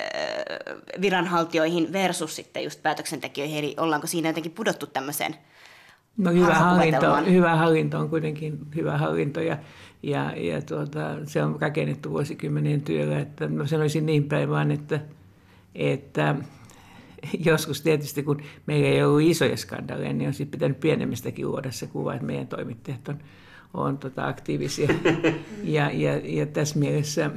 viranhaltijoihin 1.01 1.93
versus 1.93 2.35
sitten 2.35 2.63
just 2.63 2.83
päätöksentekijöihin, 2.83 3.57
eli 3.57 3.75
ollaanko 3.77 4.07
siinä 4.07 4.29
jotenkin 4.29 4.51
pudottu 4.51 4.87
tämmöiseen 4.87 5.35
No 6.17 6.31
hyvä 6.31 6.53
hallinto, 6.53 7.15
hyvä 7.15 7.55
hallinto 7.55 7.99
on 7.99 8.09
kuitenkin 8.09 8.59
hyvä 8.75 8.97
hallinto 8.97 9.41
ja, 9.41 9.57
ja, 10.03 10.33
ja 10.37 10.61
tuota, 10.61 11.15
se 11.25 11.43
on 11.43 11.61
rakennettu 11.61 12.11
vuosikymmenien 12.11 12.81
työllä. 12.81 13.19
Että 13.19 13.47
mä 13.47 13.67
sanoisin 13.67 14.05
niin 14.05 14.23
päin 14.23 14.49
vaan, 14.49 14.71
että, 14.71 14.99
että 15.75 16.35
joskus 17.45 17.81
tietysti 17.81 18.23
kun 18.23 18.41
meillä 18.65 18.87
ei 18.87 19.03
ollut 19.03 19.21
isoja 19.21 19.57
skandaaleja, 19.57 20.13
niin 20.13 20.27
on 20.27 20.33
sitten 20.33 20.59
pitänyt 20.59 20.79
pienemmistäkin 20.79 21.47
luoda 21.47 21.71
se 21.71 21.87
kuva, 21.87 22.13
että 22.13 22.25
meidän 22.25 22.47
toimittajat 22.47 23.07
on, 23.07 23.19
on 23.73 23.97
tota 23.97 24.27
aktiivisia. 24.27 24.89
ja, 25.63 25.91
ja, 25.93 26.17
ja 26.23 26.45
tässä 26.45 26.79
mielessä 26.79 27.31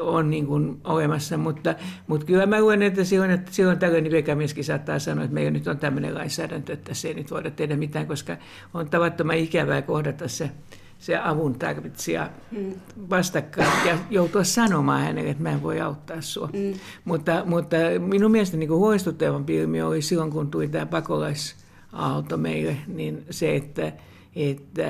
on 0.00 0.30
niin 0.30 0.46
kuin 0.46 0.80
olemassa, 0.84 1.36
mutta, 1.36 1.74
mutta 2.06 2.26
kyllä 2.26 2.46
mä 2.46 2.60
luen, 2.60 2.82
että 2.82 3.04
silloin, 3.04 3.30
että 3.30 3.52
silloin 3.52 3.78
tällainen 3.78 4.12
virkamieskin 4.12 4.64
saattaa 4.64 4.98
sanoa, 4.98 5.24
että 5.24 5.34
meillä 5.34 5.50
nyt 5.50 5.66
on 5.66 5.78
tämmöinen 5.78 6.14
lainsäädäntö, 6.14 6.72
että 6.72 6.94
se 6.94 7.08
ei 7.08 7.14
nyt 7.14 7.30
voida 7.30 7.50
tehdä 7.50 7.76
mitään, 7.76 8.06
koska 8.06 8.36
on 8.74 8.90
tavattoman 8.90 9.36
ikävää 9.36 9.82
kohdata 9.82 10.28
se, 10.28 10.50
se 10.98 11.18
avun 11.18 11.58
tarvitsija 11.58 12.30
mm. 12.50 12.72
vastakkain 13.10 13.88
ja 13.88 13.98
joutua 14.10 14.44
sanomaan 14.44 15.02
hänelle, 15.02 15.30
että 15.30 15.42
mä 15.42 15.50
en 15.50 15.62
voi 15.62 15.80
auttaa 15.80 16.20
sua. 16.20 16.46
Mm. 16.52 16.74
Mutta, 17.04 17.42
mutta 17.46 17.76
minun 17.98 18.30
mielestä 18.30 18.56
niin 18.56 18.70
huolestuttavampi 18.70 19.56
ilmiö 19.56 19.86
oli 19.86 20.02
silloin, 20.02 20.30
kun 20.30 20.50
tuli 20.50 20.68
tämä 20.68 20.86
pakolaisaalto 20.86 22.36
meille, 22.36 22.76
niin 22.86 23.24
se, 23.30 23.56
että, 23.56 23.92
että 24.36 24.82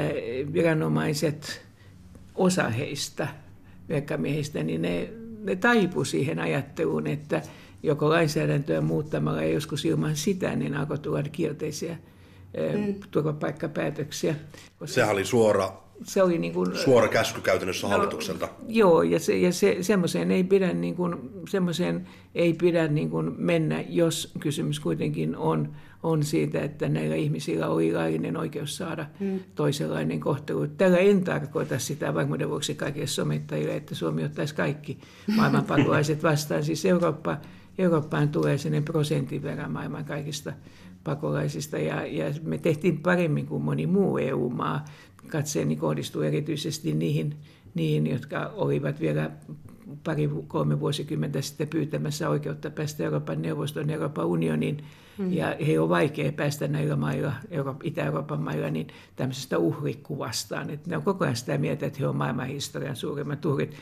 viranomaiset, 0.52 1.66
osa 2.34 2.68
heistä– 2.68 3.28
virkamiehistä, 3.90 4.62
niin 4.62 4.82
ne, 4.82 5.12
ne 5.42 5.56
taipu 5.56 6.04
siihen 6.04 6.38
ajatteluun, 6.38 7.06
että 7.06 7.42
joko 7.82 8.08
lainsäädäntöä 8.08 8.80
muuttamalla 8.80 9.42
ja 9.42 9.52
joskus 9.52 9.84
ilman 9.84 10.16
sitä, 10.16 10.56
niin 10.56 10.76
alkoi 10.76 10.98
tuoda 10.98 11.28
kielteisiä 11.28 11.96
mm. 12.76 12.94
turvapaikkapäätöksiä. 13.10 14.34
Sehän 14.84 15.12
oli 15.12 15.24
suora 15.24 15.72
se 16.02 16.22
oli 16.22 16.38
niin 16.38 16.52
kuin, 16.52 16.76
Suora 16.76 17.08
käsky 17.08 17.40
käytännössä 17.40 17.86
no, 17.86 17.90
hallitukselta. 17.90 18.48
Joo, 18.68 19.02
ja, 19.02 19.20
se, 19.20 19.38
ja 19.38 19.52
se, 19.52 19.76
semmoiseen 19.80 20.30
ei 20.30 20.44
pidä, 20.44 20.72
niin 20.72 20.96
kuin, 20.96 21.16
semmoiseen 21.48 22.08
ei 22.34 22.52
pidä 22.54 22.88
niin 22.88 23.10
kuin 23.10 23.34
mennä, 23.38 23.84
jos 23.88 24.32
kysymys 24.40 24.80
kuitenkin 24.80 25.36
on, 25.36 25.72
on 26.02 26.22
siitä, 26.22 26.60
että 26.60 26.88
näillä 26.88 27.14
ihmisillä 27.14 27.68
oli 27.68 27.92
laillinen 27.92 28.36
oikeus 28.36 28.76
saada 28.76 29.06
hmm. 29.20 29.40
toisenlainen 29.54 30.20
kohtelu. 30.20 30.66
Tällä 30.66 30.98
en 30.98 31.24
tarkoita 31.24 31.78
sitä 31.78 32.14
varmuuden 32.14 32.50
vuoksi 32.50 32.74
kaikille 32.74 33.06
somettajille, 33.06 33.76
että 33.76 33.94
Suomi 33.94 34.24
ottaisi 34.24 34.54
kaikki 34.54 34.98
maailman 35.36 35.64
pakolaiset 35.64 36.22
vastaan. 36.22 36.64
Siis 36.64 36.84
Eurooppa, 36.84 37.36
Eurooppaan 37.78 38.28
tulee 38.28 38.58
sinne 38.58 38.80
prosentin 38.80 39.42
verran 39.42 39.72
maailman 39.72 40.04
kaikista 40.04 40.52
pakolaisista 41.04 41.78
ja, 41.78 42.06
ja 42.06 42.24
me 42.42 42.58
tehtiin 42.58 42.98
paremmin 42.98 43.46
kuin 43.46 43.62
moni 43.62 43.86
muu 43.86 44.18
EU-maa 44.18 44.84
katseeni 45.28 45.76
kohdistuu 45.76 46.22
erityisesti 46.22 46.94
niihin, 46.94 47.36
niihin 47.74 48.06
jotka 48.06 48.52
olivat 48.56 49.00
vielä 49.00 49.30
pari, 50.04 50.30
kolme 50.48 50.80
vuosikymmentä 50.80 51.40
sitten 51.40 51.68
pyytämässä 51.68 52.28
oikeutta 52.28 52.70
päästä 52.70 53.04
Euroopan 53.04 53.42
neuvoston 53.42 53.90
Euroopan 53.90 54.26
unioniin. 54.26 54.84
Mm. 55.18 55.32
Ja 55.32 55.56
he 55.66 55.80
on 55.80 55.88
vaikea 55.88 56.32
päästä 56.32 56.68
näillä 56.68 56.96
mailla, 56.96 57.32
Itä-Euroopan 57.82 58.40
mailla, 58.40 58.70
niin 58.70 58.86
tämmöisestä 59.16 59.58
uhrikuvastaan. 59.58 60.70
Että 60.70 60.90
ne 60.90 60.96
on 60.96 61.02
koko 61.02 61.24
ajan 61.24 61.36
sitä 61.36 61.58
mieltä, 61.58 61.86
että 61.86 61.98
he 61.98 62.06
on 62.06 62.16
maailmanhistorian 62.16 62.96
suurimmat 62.96 63.44
uhrit. 63.44 63.76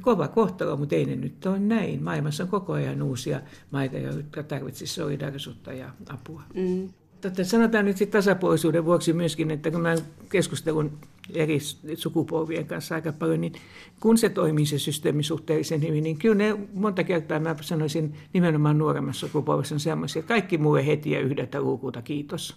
Kova 0.00 0.28
kohtalo, 0.28 0.76
mutta 0.76 0.94
ei 0.94 1.04
ne 1.04 1.16
nyt 1.16 1.46
ole 1.46 1.58
näin. 1.58 2.02
Maailmassa 2.02 2.42
on 2.42 2.48
koko 2.48 2.72
ajan 2.72 3.02
uusia 3.02 3.40
maita, 3.70 3.98
jotka 3.98 4.42
tarvitsisivat 4.42 5.04
solidarisuutta 5.04 5.72
ja 5.72 5.90
apua. 6.08 6.42
Mm. 6.54 6.88
Totta, 7.24 7.44
sanotaan 7.44 7.84
nyt 7.84 7.96
sitten 7.96 8.18
tasapuolisuuden 8.18 8.84
vuoksi 8.84 9.12
myöskin, 9.12 9.50
että 9.50 9.70
kun 9.70 9.80
mä 9.80 9.94
keskustelun 10.30 10.98
eri 11.34 11.58
sukupolvien 11.94 12.66
kanssa 12.66 12.94
aika 12.94 13.12
paljon, 13.12 13.40
niin 13.40 13.52
kun 14.00 14.18
se 14.18 14.28
toimii 14.28 14.66
se 14.66 14.78
systeemi 14.78 15.22
suhteellisen 15.22 15.82
hyvin, 15.82 16.04
niin 16.04 16.18
kyllä 16.18 16.34
ne 16.34 16.56
monta 16.74 17.04
kertaa 17.04 17.40
mä 17.40 17.56
sanoisin 17.60 18.14
nimenomaan 18.32 18.78
nuoremmassa 18.78 19.26
sukupolvessa 19.26 19.74
on 19.74 19.80
sellaisia, 19.80 20.20
että 20.20 20.28
kaikki 20.28 20.58
mulle 20.58 20.86
heti 20.86 21.10
ja 21.10 21.20
yhdeltä 21.20 21.60
luukulta, 21.60 22.02
kiitos. 22.02 22.56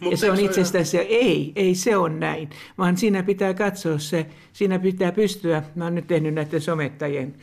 Mutta 0.00 0.14
ja 0.14 0.16
se 0.16 0.30
on 0.30 0.40
itse 0.40 0.60
asiassa, 0.60 0.98
ei, 0.98 1.52
ei 1.56 1.74
se 1.74 1.96
on 1.96 2.20
näin, 2.20 2.50
vaan 2.78 2.96
siinä 2.96 3.22
pitää 3.22 3.54
katsoa 3.54 3.98
se, 3.98 4.26
siinä 4.52 4.78
pitää 4.78 5.12
pystyä, 5.12 5.62
mä 5.74 5.84
oon 5.84 5.94
nyt 5.94 6.06
tehnyt 6.06 6.34
näiden 6.34 6.60
somettajien 6.60 7.34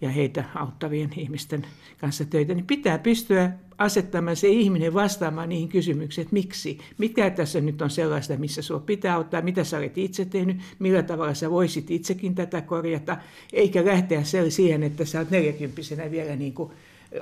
ja 0.00 0.10
heitä 0.10 0.44
auttavien 0.54 1.10
ihmisten 1.16 1.66
kanssa 2.00 2.24
töitä, 2.24 2.54
niin 2.54 2.66
pitää 2.66 2.98
pystyä 2.98 3.50
asettamaan 3.78 4.36
se 4.36 4.48
ihminen 4.48 4.94
vastaamaan 4.94 5.48
niihin 5.48 5.68
kysymyksiin, 5.68 6.22
että 6.22 6.32
miksi, 6.32 6.78
mikä 6.98 7.30
tässä 7.30 7.60
nyt 7.60 7.82
on 7.82 7.90
sellaista, 7.90 8.36
missä 8.36 8.62
sinua 8.62 8.80
pitää 8.80 9.14
auttaa, 9.14 9.42
mitä 9.42 9.64
sä 9.64 9.78
olet 9.78 9.98
itse 9.98 10.24
tehnyt, 10.24 10.56
millä 10.78 11.02
tavalla 11.02 11.34
sä 11.34 11.50
voisit 11.50 11.90
itsekin 11.90 12.34
tätä 12.34 12.60
korjata, 12.60 13.16
eikä 13.52 13.84
lähteä 13.84 14.22
siihen, 14.48 14.82
että 14.82 15.04
sä 15.04 15.18
olet 15.18 15.30
neljäkymppisenä 15.30 16.10
vielä 16.10 16.36
niin 16.36 16.54
kuin 16.54 16.72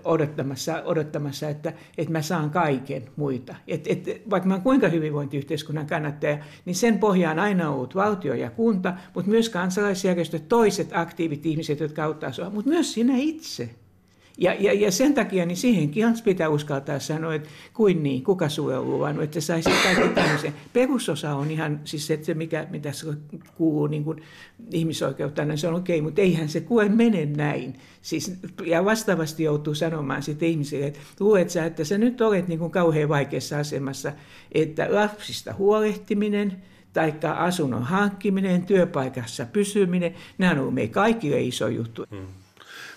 odottamassa, 0.05 0.83
odottamassa 0.83 1.49
että, 1.49 1.73
että 1.99 2.13
mä 2.13 2.23
saan 2.23 2.51
kaiken 2.51 3.03
muita. 3.17 3.55
Et, 3.69 3.87
et, 3.87 4.23
vaikka 4.31 4.49
mä 4.49 4.61
kuinka 4.61 4.89
hyvinvointiyhteiskunnan 4.89 5.87
kannattaja, 5.87 6.39
niin 6.65 6.77
sen 6.77 6.99
pohjaan 6.99 7.39
aina 7.39 7.71
ollut 7.71 7.95
valtio 7.95 8.35
ja 8.35 8.51
kunta, 8.51 8.95
mutta 9.15 9.31
myös 9.31 9.49
kansalaisjärjestöt, 9.49 10.49
toiset 10.49 10.89
aktiivit 10.93 11.47
ihmiset, 11.47 11.81
jotka 11.81 12.05
auttaa 12.05 12.33
sinua, 12.33 12.51
mutta 12.51 12.71
myös 12.71 12.93
sinä 12.93 13.17
itse. 13.17 13.71
Ja, 14.39 14.57
ja, 14.59 14.73
ja 14.73 14.91
sen 14.91 15.15
takia 15.15 15.47
niin 15.47 15.57
siihenkin 15.57 16.05
pitää 16.25 16.49
uskaltaa 16.49 16.99
sanoa, 16.99 17.35
että 17.35 17.49
kuin 17.75 18.03
niin, 18.03 18.25
kuka 18.25 18.49
sulle 18.49 18.79
on 18.79 18.91
luvannut, 18.91 19.25
että 19.25 19.41
saisi 19.41 19.71
kaikki 19.83 20.09
tämmöisen. 20.09 20.55
Perusosa 20.73 21.35
on 21.35 21.51
ihan, 21.51 21.81
siis 21.85 22.07
se, 22.07 22.15
että 22.15 22.27
se 22.27 22.35
mikä, 22.35 22.67
mitä 22.71 22.91
kuuluu 23.55 23.87
niin 23.87 24.05
kuin 24.05 24.23
ihmisoikeutta, 24.71 25.45
niin 25.45 25.59
se 25.59 25.69
on 25.69 25.75
okei, 25.75 25.99
okay, 25.99 26.05
mutta 26.05 26.21
eihän 26.21 26.49
se 26.49 26.61
kue 26.61 26.89
mene 26.89 27.27
näin. 27.27 27.75
Siis, 28.03 28.37
ja 28.65 28.85
vastaavasti 28.85 29.43
joutuu 29.43 29.75
sanomaan 29.75 30.23
sitten 30.23 30.49
ihmisille, 30.49 30.87
että 30.87 31.01
luulet 31.21 31.51
sä, 31.51 31.65
että 31.65 31.85
sä 31.85 31.99
nyt 31.99 32.21
olet 32.21 32.49
niin 32.49 32.59
kuin 32.59 32.71
kauhean 32.71 33.09
vaikeassa 33.09 33.59
asemassa, 33.59 34.13
että 34.53 34.87
lapsista 34.91 35.55
huolehtiminen, 35.59 36.63
tai 36.93 37.15
asunnon 37.37 37.83
hankkiminen, 37.83 38.67
työpaikassa 38.67 39.47
pysyminen, 39.47 40.15
nämä 40.39 40.63
on 40.63 40.75
meidän 40.75 40.93
kaikille 40.93 41.43
iso 41.43 41.69
juttu. 41.69 42.05
Hmm. 42.11 42.44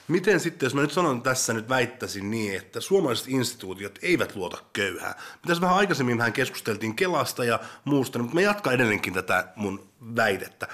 Miten 0.08 0.40
sitten, 0.40 0.66
jos 0.66 0.74
mä 0.76 0.82
nyt 0.82 0.92
sanon 0.92 1.22
tässä, 1.22 1.54
nyt 1.54 1.70
väittäisin 1.70 2.32
niin, 2.32 2.58
että 2.58 2.82
suomalaiset 2.82 3.28
instituutiot 3.28 4.00
eivät 4.02 4.36
luota 4.36 4.58
köyhää. 4.74 5.22
Mitäs 5.44 5.62
vähän 5.62 5.78
aikaisemmin 5.78 6.18
vähän 6.18 6.34
keskusteltiin 6.34 6.96
Kelasta 6.96 7.44
ja 7.46 7.60
muusta, 7.86 8.20
mutta 8.20 8.36
mä 8.36 8.42
jatkan 8.42 8.74
edelleenkin 8.74 9.14
tätä 9.14 9.48
mun 9.56 9.90
väitettä. 10.16 10.68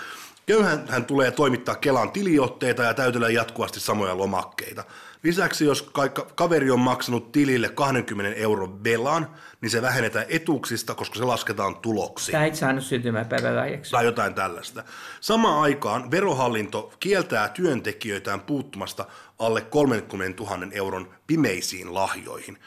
Köyhän 0.45 0.87
hän 0.87 1.05
tulee 1.05 1.31
toimittaa 1.31 1.75
Kelan 1.75 2.11
tiliotteita 2.11 2.83
ja 2.83 2.93
täytellä 2.93 3.29
jatkuvasti 3.29 3.79
samoja 3.79 4.17
lomakkeita. 4.17 4.83
Lisäksi 5.23 5.65
jos 5.65 5.91
kaveri 6.35 6.71
on 6.71 6.79
maksanut 6.79 7.31
tilille 7.31 7.69
20 7.69 8.39
euron 8.39 8.83
velan, 8.83 9.27
niin 9.61 9.69
se 9.69 9.81
vähennetään 9.81 10.25
etuuksista, 10.29 10.95
koska 10.95 11.15
se 11.15 11.23
lasketaan 11.23 11.75
tuloksi. 11.75 12.31
Tai 12.31 12.47
et 12.47 12.55
saanut 12.55 12.83
syntymäpäivälahjaksi. 12.83 13.91
Tai 13.91 14.05
jotain 14.05 14.33
tällaista. 14.33 14.83
Samaan 15.21 15.61
aikaan 15.61 16.11
verohallinto 16.11 16.93
kieltää 16.99 17.49
työntekijöitään 17.49 18.41
puuttumasta 18.41 19.05
alle 19.39 19.61
30 19.61 20.43
000 20.43 20.67
euron 20.71 21.09
pimeisiin 21.27 21.93
lahjoihin. 21.93 22.57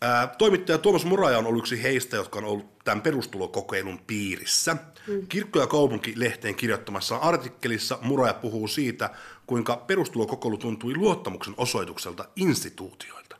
Ää, 0.00 0.26
toimittaja 0.26 0.78
Tuomas 0.78 1.04
Muraja 1.04 1.38
on 1.38 1.46
ollut 1.46 1.62
yksi 1.62 1.82
heistä, 1.82 2.16
jotka 2.16 2.38
on 2.38 2.44
ollut 2.44 2.78
tämän 2.84 3.02
perustulokokeilun 3.02 4.00
piirissä. 4.06 4.76
Mm. 5.06 5.26
Kirkko- 5.28 5.60
ja 5.60 5.66
kaupunki-lehteen 5.66 6.54
kirjoittamassa 6.54 7.16
artikkelissa 7.16 7.98
Muraja 8.02 8.34
puhuu 8.34 8.68
siitä, 8.68 9.10
kuinka 9.48 9.76
perustulokokeilu 9.76 10.56
tuntui 10.56 10.96
luottamuksen 10.96 11.54
osoitukselta 11.56 12.24
instituutioilta. 12.36 13.36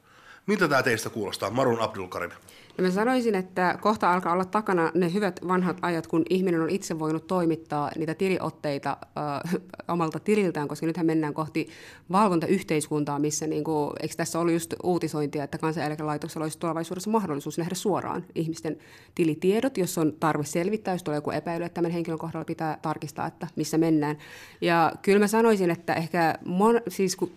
Miltä 0.46 0.68
tämä 0.68 0.82
teistä 0.82 1.10
kuulostaa, 1.10 1.50
Marun 1.50 1.80
Abdulkarim? 1.80 2.30
No 2.78 2.84
mä 2.84 2.90
sanoisin, 2.90 3.34
että 3.34 3.78
kohta 3.80 4.12
alkaa 4.12 4.32
olla 4.32 4.44
takana 4.44 4.92
ne 4.94 5.12
hyvät 5.12 5.40
vanhat 5.48 5.76
ajat, 5.82 6.06
kun 6.06 6.22
ihminen 6.30 6.60
on 6.60 6.70
itse 6.70 6.98
voinut 6.98 7.26
toimittaa 7.26 7.90
niitä 7.96 8.14
tiliotteita 8.14 8.96
äh, 9.00 9.54
omalta 9.88 10.20
tililtään, 10.20 10.68
koska 10.68 10.86
nythän 10.86 11.06
mennään 11.06 11.34
kohti 11.34 11.68
valvontayhteiskuntaa, 12.12 13.18
missä 13.18 13.46
niin 13.46 13.64
kuin, 13.64 13.90
eikö 14.00 14.14
tässä 14.16 14.38
ollut 14.38 14.52
just 14.52 14.74
uutisointia, 14.82 15.44
että 15.44 15.58
kansaneläkelaitoksella 15.58 16.44
olisi 16.44 16.58
tulevaisuudessa 16.58 17.10
mahdollisuus 17.10 17.58
nähdä 17.58 17.74
suoraan 17.74 18.24
ihmisten 18.34 18.76
tilitiedot, 19.14 19.78
jos 19.78 19.98
on 19.98 20.12
tarve 20.20 20.44
selvittää, 20.44 20.94
jos 20.94 21.02
tulee 21.02 21.18
joku 21.18 21.30
epäily, 21.30 21.64
että 21.64 21.74
tämän 21.74 21.90
henkilön 21.90 22.18
kohdalla 22.18 22.44
pitää 22.44 22.78
tarkistaa, 22.82 23.26
että 23.26 23.48
missä 23.56 23.78
mennään. 23.78 24.18
Ja 24.60 24.92
kyllä 25.02 25.18
mä 25.18 25.26
sanoisin, 25.26 25.70
että 25.70 25.94
ehkä 25.94 26.38
mon, 26.44 26.80
siis 26.88 27.16
kun 27.16 27.30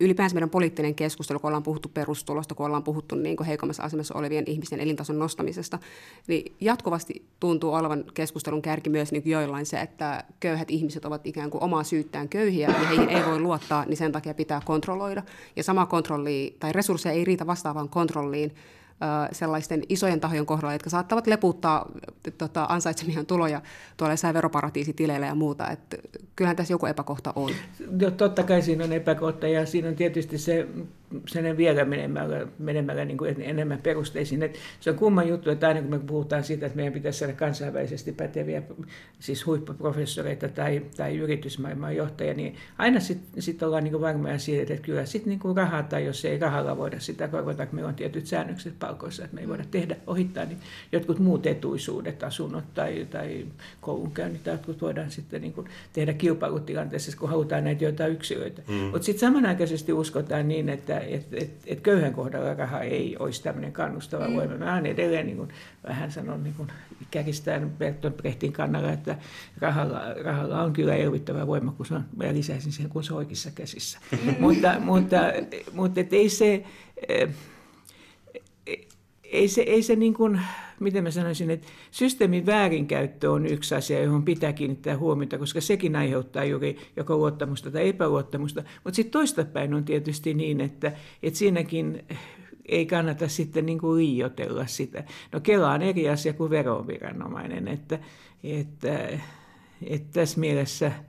ylipäänsä 0.00 0.34
meidän 0.34 0.50
poliittinen 0.50 0.94
keskustelu, 0.94 1.38
kun 1.38 1.48
ollaan 1.48 1.62
puhuttu 1.62 1.88
perustulosta, 1.88 2.54
kun 2.54 2.66
ollaan 2.66 2.82
puhuttu 2.82 3.14
niin 3.14 3.36
kuin 3.36 3.46
heikommassa 3.46 3.82
asemassa 3.82 4.14
olevien 4.18 4.44
ihmisten 4.46 4.80
elintason 4.80 5.18
nostamisesta, 5.18 5.78
niin 6.26 6.54
jatkuvasti 6.60 7.24
tuntuu 7.40 7.74
olevan 7.74 8.04
keskustelun 8.14 8.62
kärki 8.62 8.90
myös 8.90 9.12
niin 9.12 9.22
kuin 9.22 9.32
joillain 9.32 9.66
se, 9.66 9.80
että 9.80 10.24
köyhät 10.40 10.70
ihmiset 10.70 11.04
ovat 11.04 11.26
ikään 11.26 11.50
kuin 11.50 11.62
omaa 11.62 11.84
syyttään 11.84 12.28
köyhiä 12.28 12.68
ja 12.68 12.88
heihin 12.88 13.08
ei 13.08 13.24
voi 13.24 13.40
luottaa, 13.40 13.84
niin 13.84 13.96
sen 13.96 14.12
takia 14.12 14.34
pitää 14.34 14.60
kontrolloida. 14.64 15.22
Ja 15.56 15.62
sama 15.62 15.86
kontrolli 15.86 16.56
tai 16.60 16.72
resursseja 16.72 17.12
ei 17.12 17.24
riitä 17.24 17.46
vastaavaan 17.46 17.88
kontrolliin 17.88 18.54
sellaisten 19.32 19.82
isojen 19.88 20.20
tahojen 20.20 20.46
kohdalla, 20.46 20.72
jotka 20.72 20.90
saattavat 20.90 21.26
leputtaa 21.26 21.90
tota, 22.38 22.66
ansaitsemiaan 22.68 23.26
tuloja 23.26 23.62
tuolla 23.96 24.12
jossain 24.12 24.34
veroparatiisitileillä 24.34 25.26
ja 25.26 25.34
muuta. 25.34 25.70
Et 25.70 26.00
kyllähän 26.36 26.56
tässä 26.56 26.74
joku 26.74 26.86
epäkohta 26.86 27.32
on. 27.36 27.50
Totta 28.16 28.42
kai 28.42 28.62
siinä 28.62 28.84
on 28.84 28.92
epäkohta 28.92 29.48
ja 29.48 29.66
siinä 29.66 29.88
on 29.88 29.96
tietysti 29.96 30.38
se 30.38 30.66
sen 31.26 31.56
vielä 31.56 31.84
menemällä, 31.84 32.46
menemällä 32.58 33.04
niin 33.04 33.18
kuin 33.18 33.42
enemmän 33.42 33.78
perusteisiin. 33.82 34.42
Et 34.42 34.58
se 34.80 34.90
on 34.90 34.96
kumma 34.96 35.22
juttu, 35.22 35.50
että 35.50 35.68
aina 35.68 35.80
kun 35.80 35.90
me 35.90 35.98
puhutaan 35.98 36.44
siitä, 36.44 36.66
että 36.66 36.76
meidän 36.76 36.92
pitäisi 36.92 37.18
saada 37.18 37.32
kansainvälisesti 37.32 38.12
päteviä 38.12 38.62
siis 39.18 39.46
huippuprofessoreita 39.46 40.48
tai, 40.48 40.82
tai 40.96 41.16
yritysmaailman 41.16 41.96
johtajia, 41.96 42.34
niin 42.34 42.56
aina 42.78 43.00
sitten 43.00 43.42
sit 43.42 43.62
ollaan 43.62 43.84
niin 43.84 44.00
varmoja 44.00 44.38
siitä, 44.38 44.74
että 44.74 44.86
kyllä 44.86 45.06
sitten 45.06 45.30
niin 45.30 45.56
rahaa 45.56 45.82
tai 45.82 46.04
jos 46.04 46.24
ei 46.24 46.38
rahalla 46.38 46.76
voida 46.76 47.00
sitä 47.00 47.28
korvata, 47.28 47.66
kun 47.66 47.74
meillä 47.74 47.88
on 47.88 47.94
tietyt 47.94 48.26
säännökset 48.26 48.78
palkoissa, 48.78 49.24
että 49.24 49.34
me 49.34 49.40
ei 49.40 49.48
voida 49.48 49.64
tehdä, 49.70 49.96
ohittaa 50.06 50.44
niin 50.44 50.58
jotkut 50.92 51.18
muut 51.18 51.46
etuisuudet, 51.46 52.22
asunnot 52.22 52.64
tai, 52.74 53.06
tai 53.10 53.46
koulunkäynnit 53.80 54.44
tai 54.44 54.54
jotkut 54.54 54.80
voidaan 54.82 55.10
sitten 55.10 55.40
niin 55.40 55.52
kuin 55.52 55.66
tehdä 55.92 56.12
kilpailutilanteessa, 56.12 57.16
kun 57.16 57.28
halutaan 57.28 57.64
näitä 57.64 57.84
joitain 57.84 58.12
yksilöitä. 58.12 58.62
Mm. 58.68 58.74
Mutta 58.74 59.02
sitten 59.02 59.20
samanaikaisesti 59.20 59.92
uskotaan 59.92 60.48
niin, 60.48 60.68
että 60.68 60.98
että 61.04 61.36
et, 61.36 61.50
et 61.66 61.80
köyhän 61.80 62.12
kohdalla 62.12 62.54
raha 62.54 62.80
ei 62.80 63.16
olisi 63.18 63.42
tämmöinen 63.42 63.72
kannustava 63.72 64.28
mm. 64.28 64.34
voima. 64.34 64.54
Mä 64.54 64.72
olen 64.72 64.86
edelleen 64.86 65.26
niin 65.26 65.36
kuin, 65.36 65.48
vähän 65.88 66.12
sanon 66.12 66.44
niin 66.44 66.54
kuin 66.54 66.68
käristään 67.10 67.70
Bertolt 67.70 68.16
Brechtin 68.16 68.52
kannalla, 68.52 68.92
että 68.92 69.18
rahalla, 69.58 70.00
rahalla 70.24 70.62
on 70.62 70.72
kyllä 70.72 70.94
elvyttävä 70.94 71.46
voima, 71.46 71.72
kun 71.72 71.86
se 71.86 71.94
on, 71.94 72.04
mä 72.16 72.34
lisäisin 72.34 72.72
sen, 72.72 72.88
kun 72.88 73.04
se 73.04 73.12
on 73.12 73.18
oikeissa 73.18 73.50
käsissä. 73.54 73.98
Mm. 74.12 74.34
mutta 74.40 74.80
mutta, 74.80 75.16
mutta 75.72 76.00
et 76.00 76.12
ei 76.12 76.28
se... 76.28 76.64
Eh, 77.08 77.28
ei 79.24 79.48
se, 79.48 79.60
ei 79.60 79.82
se 79.82 79.96
niin 79.96 80.14
kuin, 80.14 80.40
miten 80.84 81.04
mä 81.04 81.10
sanoisin, 81.10 81.50
että 81.50 81.66
systeemin 81.90 82.46
väärinkäyttö 82.46 83.30
on 83.30 83.46
yksi 83.46 83.74
asia, 83.74 84.02
johon 84.02 84.24
pitää 84.24 84.52
kiinnittää 84.52 84.96
huomiota, 84.96 85.38
koska 85.38 85.60
sekin 85.60 85.96
aiheuttaa 85.96 86.44
juuri 86.44 86.76
joko 86.96 87.16
luottamusta 87.16 87.70
tai 87.70 87.88
epäluottamusta. 87.88 88.62
Mutta 88.84 88.96
sitten 88.96 89.12
toistapäin 89.12 89.74
on 89.74 89.84
tietysti 89.84 90.34
niin, 90.34 90.60
että, 90.60 90.92
että 91.22 91.38
siinäkin 91.38 92.04
ei 92.68 92.86
kannata 92.86 93.28
sitten 93.28 93.66
niin 93.66 93.78
kuin 93.78 93.98
liioitella 93.98 94.66
sitä. 94.66 95.04
No 95.32 95.40
Kela 95.40 95.72
on 95.72 95.82
eri 95.82 96.08
asia 96.08 96.32
kuin 96.32 96.50
veroviranomainen, 96.50 97.68
että, 97.68 97.98
että, 98.44 99.08
että 99.82 100.08
tässä 100.12 100.40
mielessä– 100.40 100.92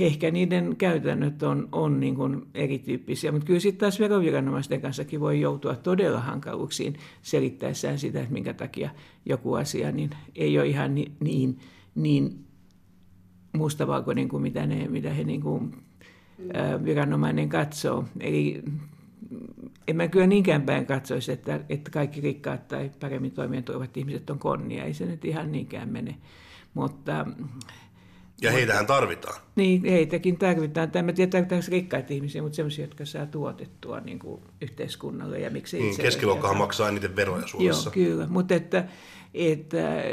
ehkä 0.00 0.30
niiden 0.30 0.76
käytännöt 0.76 1.42
on, 1.42 1.68
on 1.72 2.00
niin 2.00 2.14
kuin 2.14 2.46
erityyppisiä, 2.54 3.32
mutta 3.32 3.46
kyllä 3.46 3.60
sitten 3.60 3.80
taas 3.80 4.00
veroviranomaisten 4.00 4.80
kanssakin 4.80 5.20
voi 5.20 5.40
joutua 5.40 5.74
todella 5.74 6.20
hankaluuksiin 6.20 6.96
selittäessään 7.22 7.98
sitä, 7.98 8.20
että 8.20 8.32
minkä 8.32 8.54
takia 8.54 8.90
joku 9.26 9.54
asia 9.54 9.92
niin 9.92 10.10
ei 10.36 10.58
ole 10.58 10.66
ihan 10.66 10.94
niin, 10.94 11.12
niin, 11.20 11.58
niin 11.94 12.44
mustavalkoinen 13.52 14.28
kuin 14.28 14.42
mitä, 14.42 14.66
ne, 14.66 14.88
mitä 14.88 15.10
he 15.10 15.24
niin 15.24 15.40
kuin, 15.40 15.74
ää, 16.54 16.84
viranomainen 16.84 17.48
katsoo. 17.48 18.04
Eli 18.20 18.62
en 19.88 19.96
mä 19.96 20.08
kyllä 20.08 20.26
niinkään 20.26 20.62
päin 20.62 20.86
katsoisi, 20.86 21.32
että, 21.32 21.60
että 21.68 21.90
kaikki 21.90 22.20
rikkaat 22.20 22.68
tai 22.68 22.90
paremmin 23.00 23.32
toimeentulevat 23.32 23.96
ihmiset 23.96 24.30
on 24.30 24.38
konnia. 24.38 24.84
Ei 24.84 24.94
se 24.94 25.06
nyt 25.06 25.24
ihan 25.24 25.52
niinkään 25.52 25.88
mene. 25.88 26.16
Mutta 26.74 27.26
ja 28.42 28.52
heitähän 28.52 28.86
tarvitaan. 28.86 29.40
Niin, 29.56 29.84
heitäkin 29.84 30.38
tarvitaan. 30.38 30.90
Tämä 30.90 31.08
en 31.08 31.14
tiedä, 31.14 31.30
tarvitaanko 31.30 31.66
rikkaita 31.70 32.14
ihmisiä, 32.14 32.42
mutta 32.42 32.56
sellaisia, 32.56 32.84
jotka 32.84 33.04
saa 33.04 33.26
tuotettua 33.26 34.00
niin 34.00 34.18
kuin 34.18 34.42
yhteiskunnalle. 34.60 35.38
Ja 35.38 35.50
miksi 35.50 35.78
niin, 35.78 35.96
keskiluokkahan 35.96 36.56
maksaa 36.56 36.88
eniten 36.88 37.16
veroja 37.16 37.46
Suomessa. 37.46 37.90
Joo, 37.96 38.08
kyllä. 38.08 38.26
Mutta 38.26 38.54
että, 38.54 38.84
että, 39.34 40.04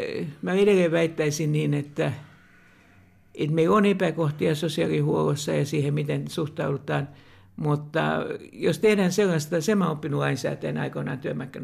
mä 0.41 0.53
edelleen 0.53 0.91
väittäisin 0.91 1.51
niin, 1.51 1.73
että, 1.73 2.11
että 3.35 3.55
meillä 3.55 3.75
on 3.75 3.85
epäkohtia 3.85 4.55
sosiaalihuollossa 4.55 5.51
ja 5.51 5.65
siihen, 5.65 5.93
miten 5.93 6.27
suhtaudutaan– 6.27 7.07
mutta 7.59 8.25
jos 8.53 8.79
tehdään 8.79 9.11
sellaista, 9.11 9.61
se 9.61 9.75
mä 9.75 9.89
oppinut 9.89 10.19
lainsäätäjän 10.19 10.77
aikoinaan 10.77 11.19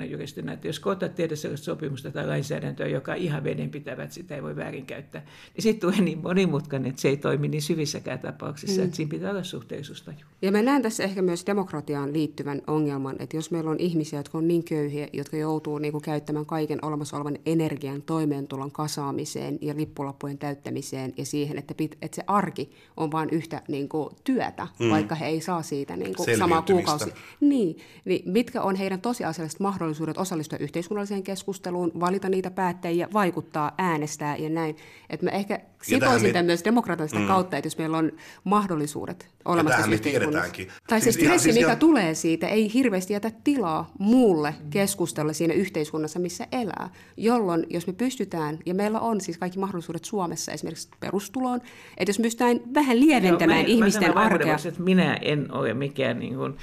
juristina, 0.09 0.53
että 0.53 0.67
jos 0.67 0.79
koetat 0.79 1.15
tehdä 1.15 1.35
sellaista 1.35 1.65
sopimusta 1.65 2.11
tai 2.11 2.27
lainsäädäntöä, 2.27 2.87
joka 2.87 3.13
ihan 3.13 3.43
vedenpitävä, 3.43 4.03
että 4.03 4.15
sitä 4.15 4.35
ei 4.35 4.43
voi 4.43 4.55
väärinkäyttää, 4.55 5.21
niin 5.55 5.63
sitten 5.63 5.81
tulee 5.81 6.01
niin 6.01 6.19
monimutkainen, 6.19 6.89
että 6.89 7.01
se 7.01 7.07
ei 7.07 7.17
toimi 7.17 7.47
niin 7.47 7.61
syvissäkään 7.61 8.19
tapauksissa, 8.19 8.81
mm. 8.81 8.85
että 8.85 8.95
siinä 8.97 9.09
pitää 9.09 9.31
olla 9.31 9.43
suhteellisuustaju. 9.43 10.17
Ja 10.41 10.51
mä 10.51 10.61
näen 10.61 10.81
tässä 10.81 11.03
ehkä 11.03 11.21
myös 11.21 11.45
demokratiaan 11.45 12.13
liittyvän 12.13 12.61
ongelman, 12.67 13.15
että 13.19 13.37
jos 13.37 13.51
meillä 13.51 13.71
on 13.71 13.79
ihmisiä, 13.79 14.19
jotka 14.19 14.37
on 14.37 14.47
niin 14.47 14.63
köyhiä, 14.63 15.07
jotka 15.13 15.37
joutuu 15.37 15.77
niin 15.77 15.91
kuin 15.91 16.01
käyttämään 16.01 16.45
kaiken 16.45 16.85
olemassa 16.85 17.17
olevan 17.17 17.37
energian 17.45 18.01
toimeentulon 18.01 18.71
kasaamiseen 18.71 19.57
ja 19.61 19.73
lippulappujen 19.77 20.37
täyttämiseen 20.37 21.13
ja 21.17 21.25
siihen, 21.25 21.57
että, 21.57 21.73
pit, 21.73 21.97
että 22.01 22.15
se 22.15 22.23
arki 22.27 22.71
on 22.97 23.11
vain 23.11 23.29
yhtä 23.29 23.61
niin 23.67 23.89
kuin 23.89 24.09
työtä, 24.23 24.67
mm. 24.79 24.89
vaikka 24.89 25.15
he 25.15 25.25
ei 25.25 25.41
saa 25.41 25.61
siitä 25.61 25.84
siitä 25.85 26.03
niin 26.03 26.15
kuin 26.15 26.37
samaa 26.37 26.61
kuukausi. 26.61 27.13
Niin, 27.39 27.77
niin, 28.05 28.31
mitkä 28.31 28.61
on 28.61 28.75
heidän 28.75 29.01
tosiasialliset 29.01 29.59
mahdollisuudet 29.59 30.17
osallistua 30.17 30.57
yhteiskunnalliseen 30.57 31.23
keskusteluun, 31.23 31.91
valita 31.99 32.29
niitä 32.29 32.51
päättäjiä, 32.51 33.07
vaikuttaa, 33.13 33.71
äänestää 33.77 34.37
ja 34.37 34.49
näin. 34.49 34.75
Että 35.09 35.25
mä 35.25 35.31
ehkä 35.31 35.59
sitoisin 35.83 36.33
tämän 36.33 36.45
myös 36.45 36.63
demokratiasta 36.65 37.19
mm. 37.19 37.27
kautta, 37.27 37.57
että 37.57 37.65
jos 37.65 37.77
meillä 37.77 37.97
on 37.97 38.11
mahdollisuudet 38.43 39.27
olemassa 39.45 39.77
tässä 39.77 39.91
yhteiskunnassa. 39.91 40.53
Tai 40.87 41.01
siis 41.01 41.15
se 41.15 41.21
stressi, 41.21 41.43
siis 41.43 41.55
mikä 41.55 41.67
ihan... 41.67 41.79
tulee 41.79 42.13
siitä, 42.13 42.47
ei 42.47 42.73
hirveästi 42.73 43.13
jätä 43.13 43.31
tilaa 43.43 43.91
muulle 43.99 44.55
keskustelulle 44.69 45.33
siinä 45.33 45.53
yhteiskunnassa, 45.53 46.19
missä 46.19 46.47
elää. 46.51 46.89
Jolloin, 47.17 47.65
jos 47.69 47.87
me 47.87 47.93
pystytään, 47.93 48.59
ja 48.65 48.73
meillä 48.73 48.99
on 48.99 49.21
siis 49.21 49.37
kaikki 49.37 49.59
mahdollisuudet 49.59 50.05
Suomessa 50.05 50.51
esimerkiksi 50.51 50.89
perustuloon, 50.99 51.61
että 51.97 52.09
jos 52.09 52.19
me 52.19 52.23
pystytään 52.23 52.59
vähän 52.73 52.99
lieventämään 52.99 53.59
Joo, 53.59 53.67
mä, 53.67 53.73
ihmisten 53.73 54.13
mä 54.13 54.19
arkea. 54.19 54.57
Että 54.65 54.81
minä 54.81 55.13
en 55.13 55.51
ole 55.51 55.73
mikään 55.75 56.19
niin 56.19 56.35
kuin, 56.35 56.57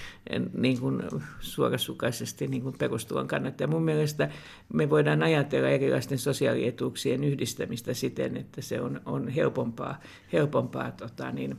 niin 0.54 0.80
kuin 0.80 1.02
suorasukaisesti 1.40 2.46
niin 2.46 2.62
kuin 2.62 2.78
perustulon 2.78 3.28
kannattaja. 3.28 3.68
Mun 3.68 3.82
mielestä 3.82 4.28
me 4.72 4.90
voidaan 4.90 5.22
ajatella 5.22 5.68
erilaisten 5.68 6.18
sosiaalietuuksien 6.18 7.24
yhdistämistä 7.24 7.94
siten, 7.94 8.36
että 8.36 8.62
se 8.62 8.80
on, 8.80 9.00
on 9.06 9.28
helpompaa, 9.28 10.00
helpompaa 10.32 10.90
tota, 10.90 11.32
niin, 11.32 11.56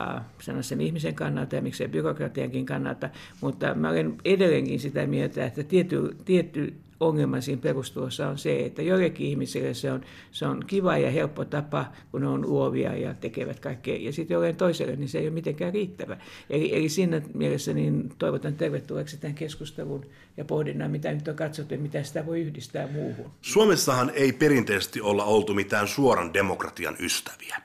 äh, 0.00 0.22
sen 0.60 0.80
ihmisen 0.80 1.14
kannalta 1.14 1.56
ja 1.56 1.62
miksei 1.62 1.88
byrokratiankin 1.88 2.66
kannalta, 2.66 3.10
mutta 3.40 3.74
mä 3.74 3.90
olen 3.90 4.16
edelleenkin 4.24 4.80
sitä 4.80 5.06
mieltä, 5.06 5.46
että 5.46 5.62
tietty, 5.62 6.16
tietty 6.24 6.74
ongelma 7.00 7.40
siinä 7.40 7.62
perustulossa 7.62 8.28
on 8.28 8.38
se, 8.38 8.56
että 8.56 8.82
joillekin 8.82 9.26
ihmisille 9.26 9.74
se 9.74 9.92
on, 9.92 10.00
se 10.30 10.46
on 10.46 10.64
kiva 10.66 10.98
ja 10.98 11.10
helppo 11.10 11.44
tapa, 11.44 11.86
kun 12.10 12.20
ne 12.20 12.26
on 12.26 12.42
luovia 12.42 12.96
ja 12.96 13.14
tekevät 13.14 13.60
kaikkea, 13.60 13.96
ja 13.96 14.12
sitten 14.12 14.34
jollein 14.34 14.56
toiselle, 14.56 14.96
niin 14.96 15.08
se 15.08 15.18
ei 15.18 15.24
ole 15.24 15.34
mitenkään 15.34 15.72
riittävä. 15.72 16.16
Eli, 16.50 16.76
eli 16.76 16.88
siinä 16.88 17.22
mielessä 17.34 17.72
niin 17.72 18.12
toivotan 18.18 18.54
tervetulleeksi 18.54 19.16
tämän 19.16 19.34
keskustelun 19.34 20.06
ja 20.36 20.44
pohdinnan, 20.44 20.90
mitä 20.90 21.12
nyt 21.12 21.28
on 21.28 21.36
katsottu 21.36 21.74
ja 21.74 21.80
mitä 21.80 22.02
sitä 22.02 22.26
voi 22.26 22.40
yhdistää 22.40 22.88
muuhun. 22.92 23.30
Suomessahan 23.42 24.10
ei 24.14 24.32
perinteisesti 24.32 25.00
olla 25.00 25.24
oltu 25.24 25.54
mitään 25.54 25.88
suoran 25.88 26.34
demokratian 26.34 26.96
ystäviä. 27.00 27.56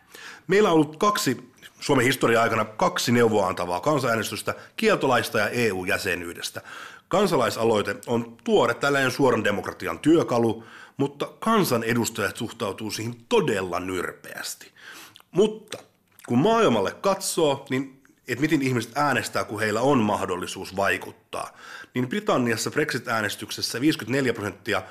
Meillä 0.47 0.69
on 0.69 0.75
ollut 0.75 0.97
kaksi 0.97 1.49
Suomen 1.79 2.05
historian 2.05 2.43
aikana 2.43 2.65
kaksi 2.65 3.11
neuvoa 3.11 3.47
antavaa 3.47 3.79
kansanäänestystä 3.79 4.55
kieltolaista 4.77 5.39
ja 5.39 5.49
EU-jäsenyydestä. 5.49 6.61
Kansalaisaloite 7.09 7.95
on 8.07 8.37
tuore 8.43 8.73
tällainen 8.73 9.11
suoran 9.11 9.43
demokratian 9.43 9.99
työkalu, 9.99 10.63
mutta 10.97 11.25
kansanedustajat 11.39 12.37
suhtautuu 12.37 12.91
siihen 12.91 13.15
todella 13.29 13.79
nyrpeästi. 13.79 14.71
Mutta 15.31 15.77
kun 16.27 16.37
maailmalle 16.37 16.91
katsoo, 16.91 17.65
niin 17.69 18.03
että 18.27 18.41
miten 18.41 18.61
ihmiset 18.61 18.91
äänestää, 18.95 19.43
kun 19.43 19.59
heillä 19.59 19.81
on 19.81 19.97
mahdollisuus 19.97 20.75
vaikuttaa, 20.75 21.57
niin 21.93 22.09
Britanniassa 22.09 22.71
Brexit-äänestyksessä 22.71 23.81
54 23.81 24.33
prosenttia 24.33 24.81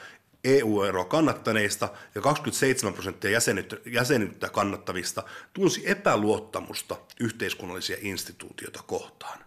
EU-eroa 0.44 1.04
kannattaneista 1.04 1.88
ja 2.14 2.20
27 2.20 2.94
prosenttia 2.94 3.40
jäsenyyttä, 3.86 4.48
kannattavista 4.48 5.22
tunsi 5.52 5.82
epäluottamusta 5.90 6.96
yhteiskunnallisia 7.20 7.96
instituutioita 8.00 8.82
kohtaan. 8.86 9.38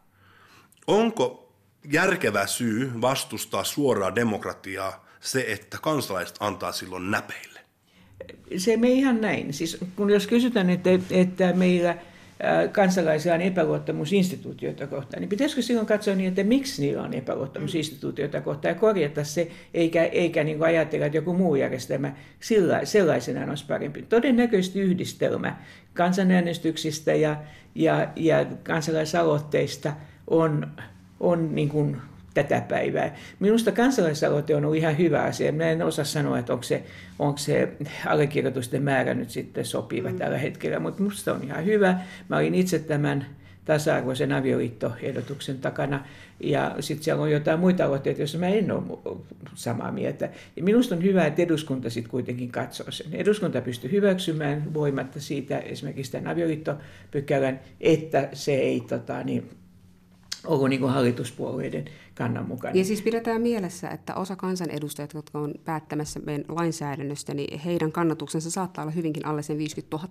Onko 0.88 1.41
järkevä 1.92 2.48
syy 2.48 2.92
vastustaa 3.02 3.64
suoraa 3.64 4.16
demokratiaa 4.16 5.06
se, 5.20 5.46
että 5.48 5.78
kansalaiset 5.82 6.36
antaa 6.40 6.72
silloin 6.72 7.12
näpeille? 7.12 7.60
Se 8.58 8.78
me 8.78 8.90
ihan 8.90 9.22
näin. 9.22 9.54
Siis 9.54 9.78
kun 9.96 10.10
jos 10.10 10.28
kysytään, 10.28 10.70
että, 10.70 10.90
että 11.12 11.54
meillä– 11.54 11.98
kansalaisia 12.72 13.34
on 13.34 13.42
epäluottamus 13.42 14.14
instituutioita 14.14 14.88
kohtaan, 14.88 15.22
niin 15.22 15.30
pitäisikö 15.30 15.62
silloin 15.62 15.88
katsoa 15.88 16.16
niin, 16.16 16.28
että 16.28 16.44
miksi 16.44 16.82
niillä 16.82 17.04
on 17.04 17.14
epäluottamus 17.14 17.76
instituutioita 17.76 18.42
kohtaan 18.42 18.76
ja 18.76 18.80
korjata 18.80 19.24
se, 19.24 19.52
eikä, 19.74 20.04
eikä 20.04 20.44
niin 20.44 20.64
ajatella, 20.64 21.06
että 21.06 21.18
joku 21.18 21.34
muu 21.34 21.56
järjestelmä 21.56 22.14
sillä, 22.40 22.86
sellaisenaan 22.86 23.50
olisi 23.50 23.66
parempi. 23.66 24.02
Todennäköisesti 24.02 24.80
yhdistelmä 24.80 25.58
kansanäänestyksistä 25.94 27.16
ja, 27.16 27.36
ja, 27.76 28.08
ja 28.16 28.46
kansalaisaloitteista 28.64 29.94
on, 30.28 30.68
on 31.22 31.55
niin 31.55 31.69
kuin 31.69 31.97
tätä 32.34 32.61
päivää. 32.61 33.15
Minusta 33.39 33.72
kansalaisaloite 33.72 34.55
on 34.55 34.65
ollut 34.65 34.78
ihan 34.78 34.97
hyvä 34.97 35.24
asia. 35.24 35.51
Mä 35.51 35.63
en 35.63 35.82
osaa 35.82 36.05
sanoa, 36.05 36.39
että 36.39 36.53
onko 36.53 36.63
se, 36.63 36.84
onko 37.19 37.38
se 37.38 37.72
allekirjoitusten 38.05 38.84
määrä 38.84 39.13
nyt 39.13 39.30
sitten 39.30 39.65
sopiva 39.65 40.09
mm. 40.09 40.17
tällä 40.17 40.38
hetkellä, 40.38 40.80
mutta 40.80 41.01
minusta 41.01 41.34
on 41.34 41.43
ihan 41.43 41.65
hyvä. 41.65 41.99
Mä 42.30 42.38
olin 42.38 42.55
itse 42.55 42.80
tämän 42.80 43.26
tasa-arvoisen 43.65 44.32
avioliittoehdotuksen 44.32 45.57
takana. 45.57 46.05
Ja 46.39 46.76
sitten 46.80 47.03
siellä 47.03 47.24
on 47.24 47.32
jotain 47.32 47.59
muita 47.59 47.86
aloitteita, 47.86 48.22
joissa 48.22 48.38
mä 48.38 48.47
en 48.47 48.72
ole 48.72 48.84
samaa 49.55 49.91
mieltä. 49.91 50.30
Ja 50.55 50.63
minusta 50.63 50.95
on 50.95 51.03
hyvä, 51.03 51.26
että 51.26 51.41
eduskunta 51.41 51.89
sitten 51.89 52.11
kuitenkin 52.11 52.51
katsoo 52.51 52.91
sen. 52.91 53.13
Eduskunta 53.13 53.61
pystyy 53.61 53.91
hyväksymään 53.91 54.74
voimatta 54.74 55.19
siitä 55.19 55.59
esimerkiksi 55.59 56.11
tämän 56.11 56.32
avioliittopykälän, 56.32 57.59
että 57.82 58.30
se 58.34 58.53
ei 58.53 58.82
tota, 58.82 59.24
niin, 59.24 59.49
ollut 60.46 60.70
niin 60.70 60.80
kuin 60.80 60.94
hallituspuolueiden 60.94 61.86
kannan 62.16 62.48
mukana. 62.48 62.78
Ja 62.78 62.86
siis 62.86 63.02
pidetään 63.02 63.42
mielessä, 63.42 63.89
että 63.89 64.16
osa 64.16 64.36
kansanedustajat, 64.36 65.14
jotka 65.14 65.39
on 65.39 65.54
päättämässä 65.66 66.20
meidän 66.26 66.46
lainsäädännöstä, 66.50 67.34
niin 67.34 67.60
heidän 67.60 67.92
kannatuksensa 67.92 68.52
saattaa 68.52 68.84
olla 68.84 68.92
hyvinkin 68.92 69.26
alle 69.26 69.42
sen 69.42 69.58
50 69.58 69.98
000 69.98 70.10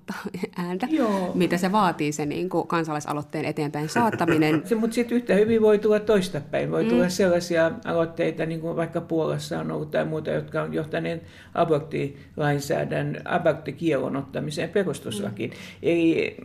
ääntä, 0.67 0.89
Joo. 0.91 1.33
mitä 1.35 1.57
se 1.57 1.73
vaatii 1.73 2.13
se 2.13 2.27
niin 2.27 2.49
kuin 2.49 2.67
kansalaisaloitteen 2.67 3.45
eteenpäin 3.45 3.89
saattaminen. 3.99 4.63
se, 4.65 4.75
mutta 4.75 4.95
sitten 4.95 5.17
yhtä 5.17 5.35
hyvin 5.35 5.63
voi 5.63 5.79
tulla 5.79 6.01
toistapäin. 6.01 6.71
Voi 6.71 6.85
mm. 6.85 6.91
tulla 6.91 7.09
sellaisia 7.09 7.71
aloitteita, 7.85 8.47
niin 8.47 8.61
kuin 8.61 8.77
vaikka 8.77 9.01
Puolassa 9.01 9.61
on 9.61 9.71
ollut 9.71 9.91
tai 9.91 10.05
muuta, 10.05 10.31
jotka 10.31 10.63
on 10.63 10.75
johtaneet 10.75 11.23
aborttilainsäädännön, 11.55 13.23
aborttikielon 13.25 14.17
ottamiseen 14.17 14.71
perustuslakiin. 14.71 15.51
Mm. 15.51 15.57
Eli 15.83 16.37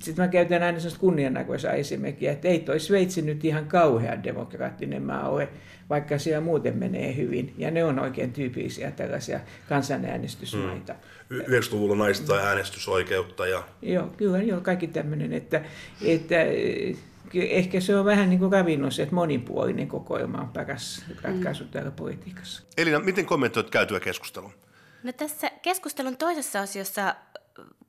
sitten 0.00 0.24
mä 0.24 0.28
käytän 0.28 0.62
aina 0.62 0.78
sellaista 0.78 1.00
kunnianarvoisaa 1.00 1.72
esimerkkiä, 1.72 2.32
että 2.32 2.48
ei 2.48 2.60
toi 2.60 2.80
Sveitsi 2.80 3.22
nyt 3.22 3.44
ihan 3.44 3.66
kauhean 3.66 4.24
demokraattinen 4.24 5.02
maa 5.02 5.28
ole, 5.28 5.48
vaikka 5.90 6.18
siellä 6.18 6.40
muuten 6.40 6.76
menee 6.76 7.16
hyvin. 7.16 7.54
Ja 7.58 7.70
ne 7.70 7.84
on 7.84 7.98
oikein 7.98 8.32
tyypillisiä 8.32 8.90
tällaisia 8.90 9.40
kansanäänestysmaita. 9.68 10.94
Mm. 11.28 11.38
90-luvulla 11.38 11.96
naiset 11.96 12.26
sai 12.26 12.46
äänestysoikeutta. 12.46 13.46
Ja... 13.46 13.62
Joo, 13.82 14.06
kyllä, 14.16 14.42
joo, 14.42 14.60
kaikki 14.60 14.86
tämmöinen, 14.86 15.32
että, 15.32 15.64
että 16.02 16.36
ehkä 17.34 17.80
se 17.80 17.96
on 17.96 18.04
vähän 18.04 18.30
niin 18.30 18.38
kuin 18.38 18.52
ravinnossa, 18.52 19.02
että 19.02 19.14
monipuolinen 19.14 19.88
kokoelma 19.88 20.38
on 20.38 20.48
paras 20.48 21.04
ratkaisu 21.22 21.64
mm. 21.64 21.70
täällä 21.70 21.90
politiikassa. 21.90 22.62
Elina, 22.76 23.00
miten 23.00 23.26
kommentoit 23.26 23.70
käytyä 23.70 24.00
keskustelua? 24.00 24.52
No 25.02 25.12
tässä 25.12 25.50
keskustelun 25.62 26.16
toisessa 26.16 26.60
osiossa 26.60 27.14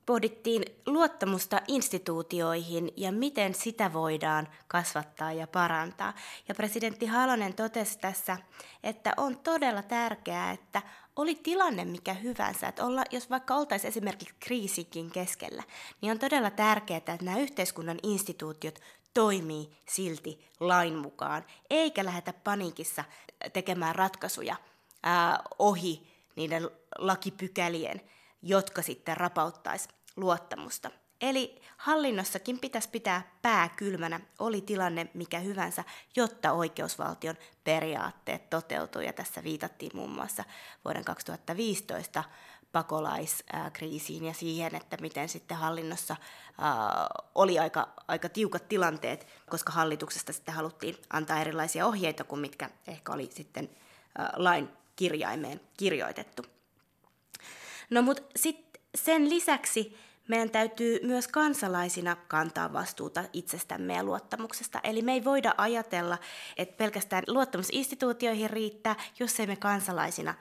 pohdittiin 0.06 0.62
luottamusta 0.86 1.60
instituutioihin 1.68 2.92
ja 2.96 3.12
miten 3.12 3.54
sitä 3.54 3.92
voidaan 3.92 4.48
kasvattaa 4.68 5.32
ja 5.32 5.46
parantaa. 5.46 6.14
Ja 6.48 6.54
presidentti 6.54 7.06
Halonen 7.06 7.54
totesi 7.54 7.98
tässä, 7.98 8.36
että 8.82 9.12
on 9.16 9.38
todella 9.38 9.82
tärkeää, 9.82 10.50
että 10.50 10.82
oli 11.16 11.34
tilanne 11.34 11.84
mikä 11.84 12.14
hyvänsä, 12.14 12.68
että 12.68 12.84
olla, 12.84 13.04
jos 13.10 13.30
vaikka 13.30 13.54
oltaisiin 13.54 13.88
esimerkiksi 13.88 14.34
kriisikin 14.40 15.10
keskellä, 15.10 15.62
niin 16.00 16.10
on 16.10 16.18
todella 16.18 16.50
tärkeää, 16.50 16.98
että 16.98 17.18
nämä 17.22 17.38
yhteiskunnan 17.38 17.98
instituutiot 18.02 18.78
toimii 19.14 19.70
silti 19.88 20.46
lain 20.60 20.94
mukaan, 20.96 21.44
eikä 21.70 22.04
lähdetä 22.04 22.32
paniikissa 22.32 23.04
tekemään 23.52 23.94
ratkaisuja 23.94 24.56
ää, 25.02 25.42
ohi 25.58 26.06
niiden 26.36 26.70
lakipykälien, 26.98 28.00
jotka 28.48 28.82
sitten 28.82 29.16
rapauttaisi 29.16 29.88
luottamusta. 30.16 30.90
Eli 31.20 31.62
hallinnossakin 31.76 32.58
pitäisi 32.58 32.88
pitää 32.88 33.30
pää 33.42 33.68
kylmänä, 33.68 34.20
oli 34.38 34.60
tilanne 34.60 35.08
mikä 35.14 35.38
hyvänsä, 35.38 35.84
jotta 36.16 36.52
oikeusvaltion 36.52 37.36
periaatteet 37.64 38.50
toteutuu. 38.50 39.02
Ja 39.02 39.12
tässä 39.12 39.44
viitattiin 39.44 39.90
muun 39.94 40.10
muassa 40.10 40.44
vuoden 40.84 41.04
2015 41.04 42.24
pakolaiskriisiin 42.72 44.24
ja 44.24 44.34
siihen, 44.34 44.74
että 44.74 44.96
miten 45.00 45.28
sitten 45.28 45.56
hallinnossa 45.56 46.16
oli 47.34 47.58
aika, 47.58 47.88
aika 48.08 48.28
tiukat 48.28 48.68
tilanteet, 48.68 49.26
koska 49.50 49.72
hallituksesta 49.72 50.32
sitten 50.32 50.54
haluttiin 50.54 50.96
antaa 51.10 51.40
erilaisia 51.40 51.86
ohjeita 51.86 52.24
kuin 52.24 52.40
mitkä 52.40 52.70
ehkä 52.86 53.12
oli 53.12 53.30
sitten 53.34 53.70
lain 54.36 54.68
kirjaimeen 54.96 55.60
kirjoitettu. 55.76 56.55
No 57.90 58.02
mutta 58.02 58.22
sitten 58.36 58.82
sen 58.94 59.30
lisäksi 59.30 59.96
meidän 60.28 60.50
täytyy 60.50 61.00
myös 61.02 61.28
kansalaisina 61.28 62.16
kantaa 62.16 62.72
vastuuta 62.72 63.24
itsestämme 63.32 63.94
ja 63.94 64.04
luottamuksesta. 64.04 64.80
Eli 64.84 65.02
me 65.02 65.12
ei 65.12 65.24
voida 65.24 65.54
ajatella, 65.56 66.18
että 66.56 66.76
pelkästään 66.76 67.22
luottamusinstituutioihin 67.26 68.50
riittää, 68.50 68.96
jos 69.18 69.40
ei 69.40 69.46
me 69.46 69.56
kansalaisina 69.56 70.34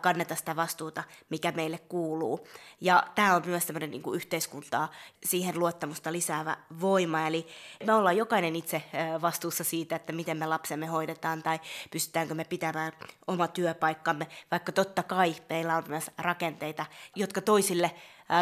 kanneta 0.00 0.34
sitä 0.34 0.56
vastuuta, 0.56 1.04
mikä 1.30 1.52
meille 1.52 1.78
kuuluu. 1.78 2.48
Ja 2.80 3.02
tämä 3.14 3.34
on 3.34 3.42
myös 3.46 3.66
tämmöinen 3.66 3.90
niin 3.90 4.02
yhteiskuntaa 4.14 4.90
siihen 5.24 5.58
luottamusta 5.58 6.12
lisäävä 6.12 6.56
voima. 6.80 7.26
Eli 7.26 7.46
me 7.86 7.94
ollaan 7.94 8.16
jokainen 8.16 8.56
itse 8.56 8.82
vastuussa 9.22 9.64
siitä, 9.64 9.96
että 9.96 10.12
miten 10.12 10.36
me 10.36 10.46
lapsemme 10.46 10.86
hoidetaan 10.86 11.42
tai 11.42 11.60
pystytäänkö 11.90 12.34
me 12.34 12.44
pitämään 12.44 12.92
oma 13.26 13.48
työpaikkamme, 13.48 14.26
vaikka 14.50 14.72
totta 14.72 15.02
kai 15.02 15.36
meillä 15.48 15.76
on 15.76 15.84
myös 15.88 16.10
rakenteita, 16.18 16.86
jotka 17.16 17.40
toisille 17.40 17.94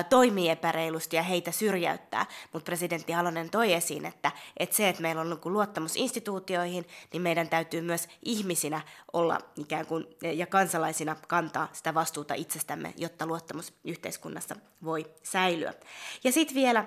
toimii 0.08 0.48
epäreilusti 0.48 1.16
ja 1.16 1.22
heitä 1.22 1.50
syrjäyttää. 1.50 2.26
Mutta 2.52 2.64
presidentti 2.64 3.12
Halonen 3.12 3.50
toi 3.50 3.72
esiin, 3.72 4.06
että, 4.06 4.32
että 4.56 4.76
se, 4.76 4.88
että 4.88 5.02
meillä 5.02 5.20
on 5.20 5.30
niin 5.30 5.52
luottamus 5.52 5.96
instituutioihin, 5.96 6.86
niin 7.12 7.22
meidän 7.22 7.48
täytyy 7.48 7.80
myös 7.80 8.08
ihmisinä 8.22 8.80
olla 9.12 9.38
ikään 9.56 9.86
kuin 9.86 10.06
ja 10.22 10.46
kansalaisina 10.46 11.16
kantaa 11.28 11.68
sitä 11.72 11.94
vastuuta 11.94 12.34
itsestämme, 12.34 12.94
jotta 12.96 13.26
luottamus 13.26 13.72
yhteiskunnassa 13.84 14.56
voi 14.84 15.06
säilyä. 15.22 15.74
Ja 16.24 16.32
sitten 16.32 16.54
vielä 16.54 16.84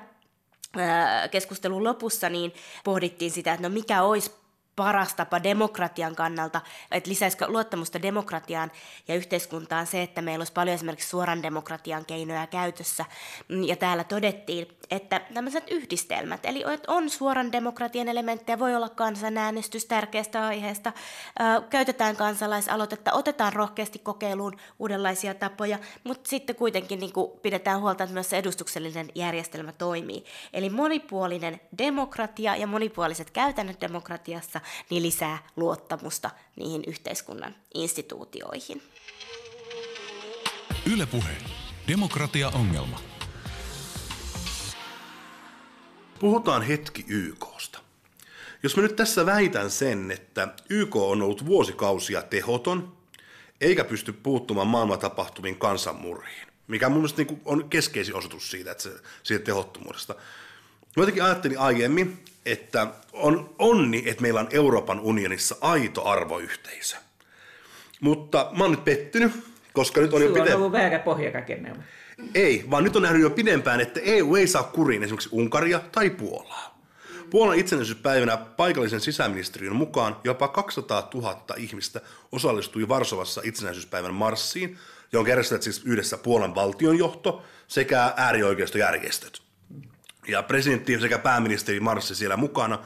keskustelun 1.31 1.83
lopussa 1.83 2.29
niin 2.29 2.53
pohdittiin 2.83 3.31
sitä, 3.31 3.53
että 3.53 3.69
no 3.69 3.73
mikä 3.73 4.03
olisi 4.03 4.31
paras 4.79 5.13
tapa 5.15 5.43
demokratian 5.43 6.15
kannalta, 6.15 6.61
että 6.91 7.09
lisäisikö 7.09 7.47
luottamusta 7.47 8.01
demokratiaan 8.01 8.71
ja 9.07 9.15
yhteiskuntaan 9.15 9.87
se, 9.87 10.01
että 10.01 10.21
meillä 10.21 10.41
olisi 10.41 10.53
paljon 10.53 10.75
esimerkiksi 10.75 11.09
suoran 11.09 11.43
demokratian 11.43 12.05
keinoja 12.05 12.47
käytössä. 12.47 13.05
Ja 13.65 13.75
täällä 13.75 14.03
todettiin, 14.03 14.67
että 14.91 15.21
tämmöiset 15.33 15.63
yhdistelmät, 15.71 16.45
eli 16.45 16.63
on 16.87 17.09
suoran 17.09 17.51
demokratian 17.51 18.07
elementtejä, 18.07 18.59
voi 18.59 18.75
olla 18.75 18.89
kansanäänestys 18.89 19.85
tärkeästä 19.85 20.45
aiheesta, 20.45 20.93
käytetään 21.69 22.15
kansalaisaloitetta, 22.15 23.13
otetaan 23.13 23.53
rohkeasti 23.53 23.99
kokeiluun 23.99 24.57
uudenlaisia 24.79 25.33
tapoja, 25.33 25.79
mutta 26.03 26.29
sitten 26.29 26.55
kuitenkin 26.55 26.99
niin 26.99 27.11
pidetään 27.41 27.81
huolta, 27.81 28.03
että 28.03 28.13
myös 28.13 28.29
se 28.29 28.37
edustuksellinen 28.37 29.09
järjestelmä 29.15 29.71
toimii. 29.71 30.25
Eli 30.53 30.69
monipuolinen 30.69 31.61
demokratia 31.77 32.55
ja 32.55 32.67
monipuoliset 32.67 33.31
käytännöt 33.31 33.81
demokratiassa 33.81 34.61
niin 34.89 35.03
lisää 35.03 35.47
luottamusta 35.55 36.29
niihin 36.55 36.83
yhteiskunnan 36.87 37.55
instituutioihin. 37.73 38.81
Ylepuhe. 40.93 41.37
Demokratia-ongelma. 41.87 42.99
Puhutaan 46.19 46.61
hetki 46.61 47.05
YKsta. 47.07 47.79
Jos 48.63 48.75
mä 48.75 48.83
nyt 48.83 48.95
tässä 48.95 49.25
väitän 49.25 49.71
sen, 49.71 50.11
että 50.11 50.47
YK 50.69 50.95
on 50.95 51.21
ollut 51.21 51.45
vuosikausia 51.45 52.21
tehoton, 52.21 52.97
eikä 53.61 53.83
pysty 53.83 54.13
puuttumaan 54.13 54.67
maailman 54.67 54.99
tapahtuviin 54.99 55.59
kansanmurhiin, 55.59 56.47
mikä 56.67 56.89
mun 56.89 56.97
mielestä 56.97 57.23
niin 57.23 57.41
on 57.45 57.69
keskeisin 57.69 58.15
osoitus 58.15 58.51
siitä, 58.51 58.71
että 58.71 58.83
se, 58.83 58.91
siitä 59.23 59.45
tehottomuudesta. 59.45 60.15
Mä 60.97 61.01
jotenkin 61.01 61.23
ajattelin 61.23 61.59
aiemmin, 61.59 62.23
että 62.51 62.87
on 63.13 63.55
onni, 63.59 64.03
että 64.05 64.21
meillä 64.21 64.39
on 64.39 64.47
Euroopan 64.51 64.99
unionissa 64.99 65.55
aito 65.61 66.05
arvoyhteisö. 66.05 66.97
Mutta 68.01 68.49
mä 68.57 68.63
oon 68.63 68.71
nyt 68.71 68.85
pettynyt, 68.85 69.31
koska 69.73 70.01
nyt 70.01 70.13
on 70.13 70.19
Sulla 70.19 70.23
jo 70.23 70.29
on 70.29 70.33
pidempään... 70.33 70.57
ollut 70.57 70.71
väärä 70.71 70.99
pohjarakennelma. 70.99 71.83
Ei, 72.35 72.65
vaan 72.71 72.83
nyt 72.83 72.95
on 72.95 73.01
nähnyt 73.01 73.21
jo 73.21 73.29
pidempään, 73.29 73.81
että 73.81 73.99
EU 74.03 74.35
ei 74.35 74.47
saa 74.47 74.63
kuriin 74.63 75.03
esimerkiksi 75.03 75.29
Unkaria 75.31 75.81
tai 75.91 76.09
Puolaa. 76.09 76.79
Puolan 77.29 77.57
itsenäisyyspäivänä 77.57 78.37
paikallisen 78.37 79.01
sisäministeriön 79.01 79.75
mukaan 79.75 80.17
jopa 80.23 80.47
200 80.47 81.09
000 81.13 81.43
ihmistä 81.57 82.01
osallistui 82.31 82.87
Varsovassa 82.87 83.41
itsenäisyyspäivän 83.43 84.13
marssiin, 84.13 84.77
jonka 85.11 85.29
järjestivät 85.29 85.63
siis 85.63 85.81
yhdessä 85.85 86.17
Puolan 86.17 86.55
valtionjohto 86.55 87.43
sekä 87.67 88.13
äärioikeistojärjestöt. 88.17 89.48
Ja 90.29 90.43
presidentti 90.43 90.99
sekä 90.99 91.19
pääministeri 91.19 91.79
marssi 91.79 92.15
siellä 92.15 92.37
mukana. 92.37 92.79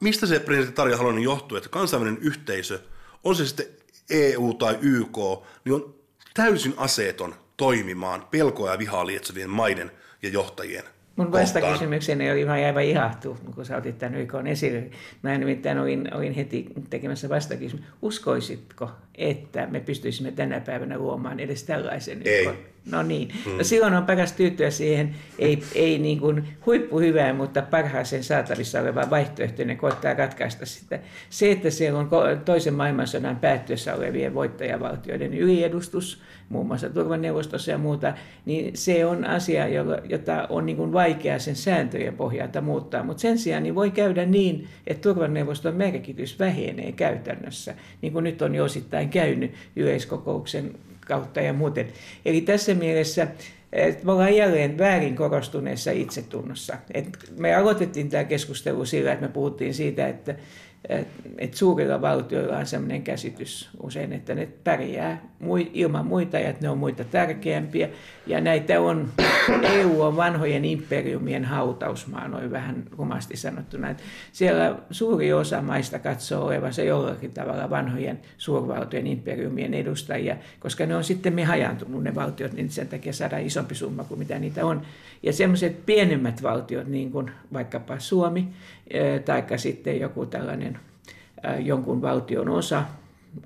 Mistä 0.00 0.26
se 0.26 0.40
presidentti 0.40 0.76
Tarja 0.76 0.96
Halonen 0.96 1.22
johtuu, 1.22 1.56
että 1.56 1.68
kansainvälinen 1.68 2.22
yhteisö, 2.22 2.80
on 3.24 3.36
se 3.36 3.46
sitten 3.46 3.66
EU 4.10 4.54
tai 4.54 4.78
YK, 4.80 5.16
niin 5.64 5.74
on 5.74 5.94
täysin 6.34 6.74
aseeton 6.76 7.34
toimimaan 7.56 8.26
pelkoa 8.30 8.70
ja 8.72 8.78
vihaa 8.78 9.06
lietsovien 9.06 9.50
maiden 9.50 9.90
ja 10.22 10.28
johtajien 10.28 10.84
Mun 11.16 11.32
vastakysymykseni 11.32 12.30
oli 12.30 12.40
ihan 12.40 12.56
aivan 12.56 12.82
ihahtu, 12.82 13.38
kun 13.54 13.64
sä 13.64 13.76
otit 13.76 13.98
tämän 13.98 14.14
YK 14.14 14.32
esille. 14.46 14.90
Mä 15.22 15.38
nimittäin 15.38 15.78
olin, 15.78 16.14
olin 16.14 16.32
heti 16.32 16.66
tekemässä 16.90 17.28
vastakysymyksen. 17.28 17.94
Uskoisitko, 18.02 18.90
että 19.14 19.66
me 19.66 19.80
pystyisimme 19.80 20.32
tänä 20.32 20.60
päivänä 20.60 20.98
luomaan 20.98 21.40
edes 21.40 21.64
tällaisen 21.64 22.22
Ei. 22.24 22.75
No 22.90 23.02
niin. 23.02 23.28
No 23.58 23.64
silloin 23.64 23.94
on 23.94 24.06
paras 24.06 24.32
tyytyä 24.32 24.70
siihen, 24.70 25.14
ei, 25.38 25.62
ei 25.74 25.98
niin 25.98 26.20
kuin 26.20 26.48
huippuhyvään, 26.66 27.36
mutta 27.36 27.62
parhaaseen 27.62 28.24
saatavissa 28.24 28.80
olevaan 28.80 29.10
vaihtoehtoon 29.10 29.68
ja 29.68 29.76
koittaa 29.76 30.14
ratkaista 30.14 30.66
sitä. 30.66 30.98
Se, 31.30 31.52
että 31.52 31.70
siellä 31.70 31.98
on 31.98 32.08
toisen 32.44 32.74
maailmansodan 32.74 33.36
päättyessä 33.36 33.94
olevien 33.94 34.34
voittajavaltioiden 34.34 35.34
yliedustus, 35.34 36.22
muun 36.48 36.66
muassa 36.66 36.90
turvaneuvostossa 36.90 37.70
ja 37.70 37.78
muuta, 37.78 38.14
niin 38.44 38.76
se 38.76 39.06
on 39.06 39.24
asia, 39.24 39.68
jota 40.08 40.46
on 40.48 40.66
niin 40.66 40.76
kuin 40.76 40.92
vaikea 40.92 41.38
sen 41.38 41.56
sääntöjen 41.56 42.16
pohjalta 42.16 42.60
muuttaa. 42.60 43.02
Mutta 43.02 43.20
sen 43.20 43.38
sijaan 43.38 43.62
niin 43.62 43.74
voi 43.74 43.90
käydä 43.90 44.26
niin, 44.26 44.68
että 44.86 45.02
turvaneuvoston 45.02 45.74
merkitys 45.74 46.38
vähenee 46.38 46.92
käytännössä, 46.92 47.74
niin 48.02 48.12
kuin 48.12 48.24
nyt 48.24 48.42
on 48.42 48.54
jo 48.54 48.64
osittain 48.64 49.08
käynyt 49.08 49.52
yleiskokouksen 49.76 50.74
kautta 51.06 51.40
ja 51.40 51.52
muuten. 51.52 51.88
Eli 52.24 52.40
tässä 52.40 52.74
mielessä 52.74 53.26
että 53.72 54.06
me 54.06 54.12
ollaan 54.12 54.36
jälleen 54.36 54.78
väärin 54.78 55.16
korostuneessa 55.16 55.90
itsetunnossa. 55.90 56.76
Et 56.94 57.18
me 57.38 57.54
aloitettiin 57.54 58.08
tämä 58.08 58.24
keskustelu 58.24 58.84
sillä, 58.84 59.12
että 59.12 59.26
me 59.26 59.32
puhuttiin 59.32 59.74
siitä, 59.74 60.08
että, 60.08 60.34
että 61.38 61.56
suurilla 61.56 62.00
valtioilla 62.00 62.58
on 62.58 62.66
sellainen 62.66 63.02
käsitys 63.02 63.68
usein, 63.82 64.12
että 64.12 64.34
ne 64.34 64.48
pärjää 64.64 65.22
ilman 65.72 66.06
muita 66.06 66.38
ja 66.38 66.48
että 66.48 66.62
ne 66.62 66.68
on 66.68 66.78
muita 66.78 67.04
tärkeämpiä. 67.04 67.88
Ja 68.26 68.40
näitä 68.40 68.80
on, 68.80 69.08
EU 69.62 70.02
on 70.02 70.16
vanhojen 70.16 70.64
imperiumien 70.64 71.44
hautausmaa, 71.44 72.28
noin 72.28 72.50
vähän 72.50 72.84
rumasti 72.98 73.36
sanottuna. 73.36 73.90
Että 73.90 74.02
siellä 74.32 74.76
suuri 74.90 75.32
osa 75.32 75.62
maista 75.62 75.98
katsoo 75.98 76.44
olevansa 76.46 76.82
jollakin 76.82 77.32
tavalla 77.32 77.70
vanhojen 77.70 78.20
suurvaltojen 78.38 79.06
imperiumien 79.06 79.74
edustajia, 79.74 80.36
koska 80.60 80.86
ne 80.86 80.96
on 80.96 81.04
sitten 81.04 81.34
me 81.34 81.44
hajantunut 81.44 82.02
ne 82.02 82.14
valtiot, 82.14 82.52
niin 82.52 82.70
sen 82.70 82.88
takia 82.88 83.12
saadaan 83.12 83.42
isompi 83.42 83.74
summa 83.74 84.04
kuin 84.04 84.18
mitä 84.18 84.38
niitä 84.38 84.66
on. 84.66 84.82
Ja 85.22 85.32
semmoiset 85.32 85.86
pienemmät 85.86 86.42
valtiot, 86.42 86.86
niin 86.86 87.12
kuin 87.12 87.30
vaikkapa 87.52 87.98
Suomi, 87.98 88.48
tai 89.24 89.58
sitten 89.58 90.00
joku 90.00 90.26
tällainen 90.26 90.78
jonkun 91.58 92.02
valtion 92.02 92.48
osa, 92.48 92.84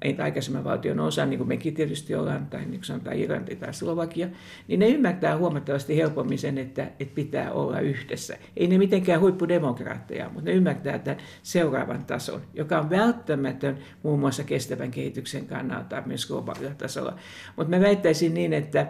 ei 0.02 0.16
aikaisemman 0.18 0.64
valtion 0.64 1.00
osa, 1.00 1.26
niin 1.26 1.38
kuin 1.38 1.48
mekin 1.48 1.74
tietysti 1.74 2.14
ollaan, 2.14 2.46
tai 2.46 2.60
niin 2.60 2.70
kuin 2.70 2.84
sanotaan 2.84 3.18
Irlanti 3.18 3.56
tai 3.56 3.74
Slovakia, 3.74 4.28
niin 4.68 4.80
ne 4.80 4.88
ymmärtää 4.88 5.36
huomattavasti 5.36 5.96
helpommin 5.96 6.38
sen, 6.38 6.58
että, 6.58 6.82
että 7.00 7.14
pitää 7.14 7.52
olla 7.52 7.80
yhdessä. 7.80 8.36
Ei 8.56 8.66
ne 8.66 8.78
mitenkään 8.78 9.20
huippudemokraatteja, 9.20 10.28
mutta 10.28 10.50
ne 10.50 10.56
ymmärtää 10.56 10.94
että 10.94 11.16
seuraavan 11.42 12.04
tason, 12.04 12.40
joka 12.54 12.78
on 12.78 12.90
välttämätön 12.90 13.78
muun 14.02 14.20
muassa 14.20 14.44
kestävän 14.44 14.90
kehityksen 14.90 15.46
kannalta 15.46 16.02
myös 16.06 16.26
globaalilla 16.26 16.74
tasolla. 16.74 17.16
Mutta 17.56 17.76
mä 17.76 17.82
väittäisin 17.82 18.34
niin, 18.34 18.52
että, 18.52 18.86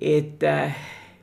että 0.00 0.70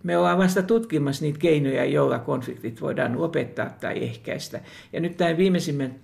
me 0.04 0.18
ollaan 0.18 0.38
vasta 0.38 0.62
tutkimassa 0.62 1.26
niitä 1.26 1.39
keinoja, 1.39 1.86
joilla 1.86 2.20
konfliktit 2.20 2.82
voidaan 2.82 3.22
lopettaa 3.22 3.70
tai 3.70 4.04
ehkäistä. 4.04 4.60
Ja 4.93 5.00
nyt 5.00 5.18
tämä 5.18 5.38
viimeisimmän 5.38 5.95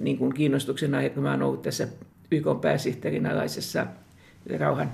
niin 0.00 0.18
kuin 0.18 0.34
kiinnostuksen 0.34 0.94
aihe, 0.94 1.10
kun 1.10 1.22
mä 1.22 1.30
olen 1.30 1.42
ollut 1.42 1.62
tässä 1.62 1.88
YK 2.30 2.46
pääsihteerin 2.60 3.26
alaisessa 3.26 3.86
rauhan 4.58 4.92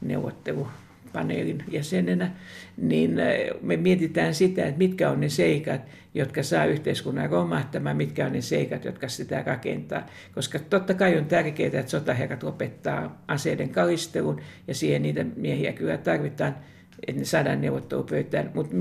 neuvottelupaneelin 0.00 1.64
jäsenenä, 1.68 2.30
niin 2.76 3.16
me 3.62 3.76
mietitään 3.76 4.34
sitä, 4.34 4.66
että 4.66 4.78
mitkä 4.78 5.10
on 5.10 5.20
ne 5.20 5.28
seikat, 5.28 5.80
jotka 6.14 6.42
saa 6.42 6.64
yhteiskunnan 6.64 7.30
romahtamaan, 7.30 7.96
mitkä 7.96 8.26
on 8.26 8.32
ne 8.32 8.40
seikat, 8.40 8.84
jotka 8.84 9.08
sitä 9.08 9.42
rakentaa. 9.46 10.06
Koska 10.34 10.58
totta 10.58 10.94
kai 10.94 11.18
on 11.18 11.26
tärkeää, 11.26 11.66
että 11.80 11.90
sotaherrat 11.90 12.42
lopettaa 12.42 13.22
aseiden 13.28 13.68
kalistelun, 13.68 14.40
ja 14.68 14.74
siihen 14.74 15.02
niitä 15.02 15.24
miehiä 15.36 15.72
kyllä 15.72 15.98
tarvitaan, 15.98 16.56
että 17.06 17.20
ne 17.20 17.24
saadaan 17.24 17.60
neuvottelupöytään, 17.60 18.50
mutta 18.54 18.74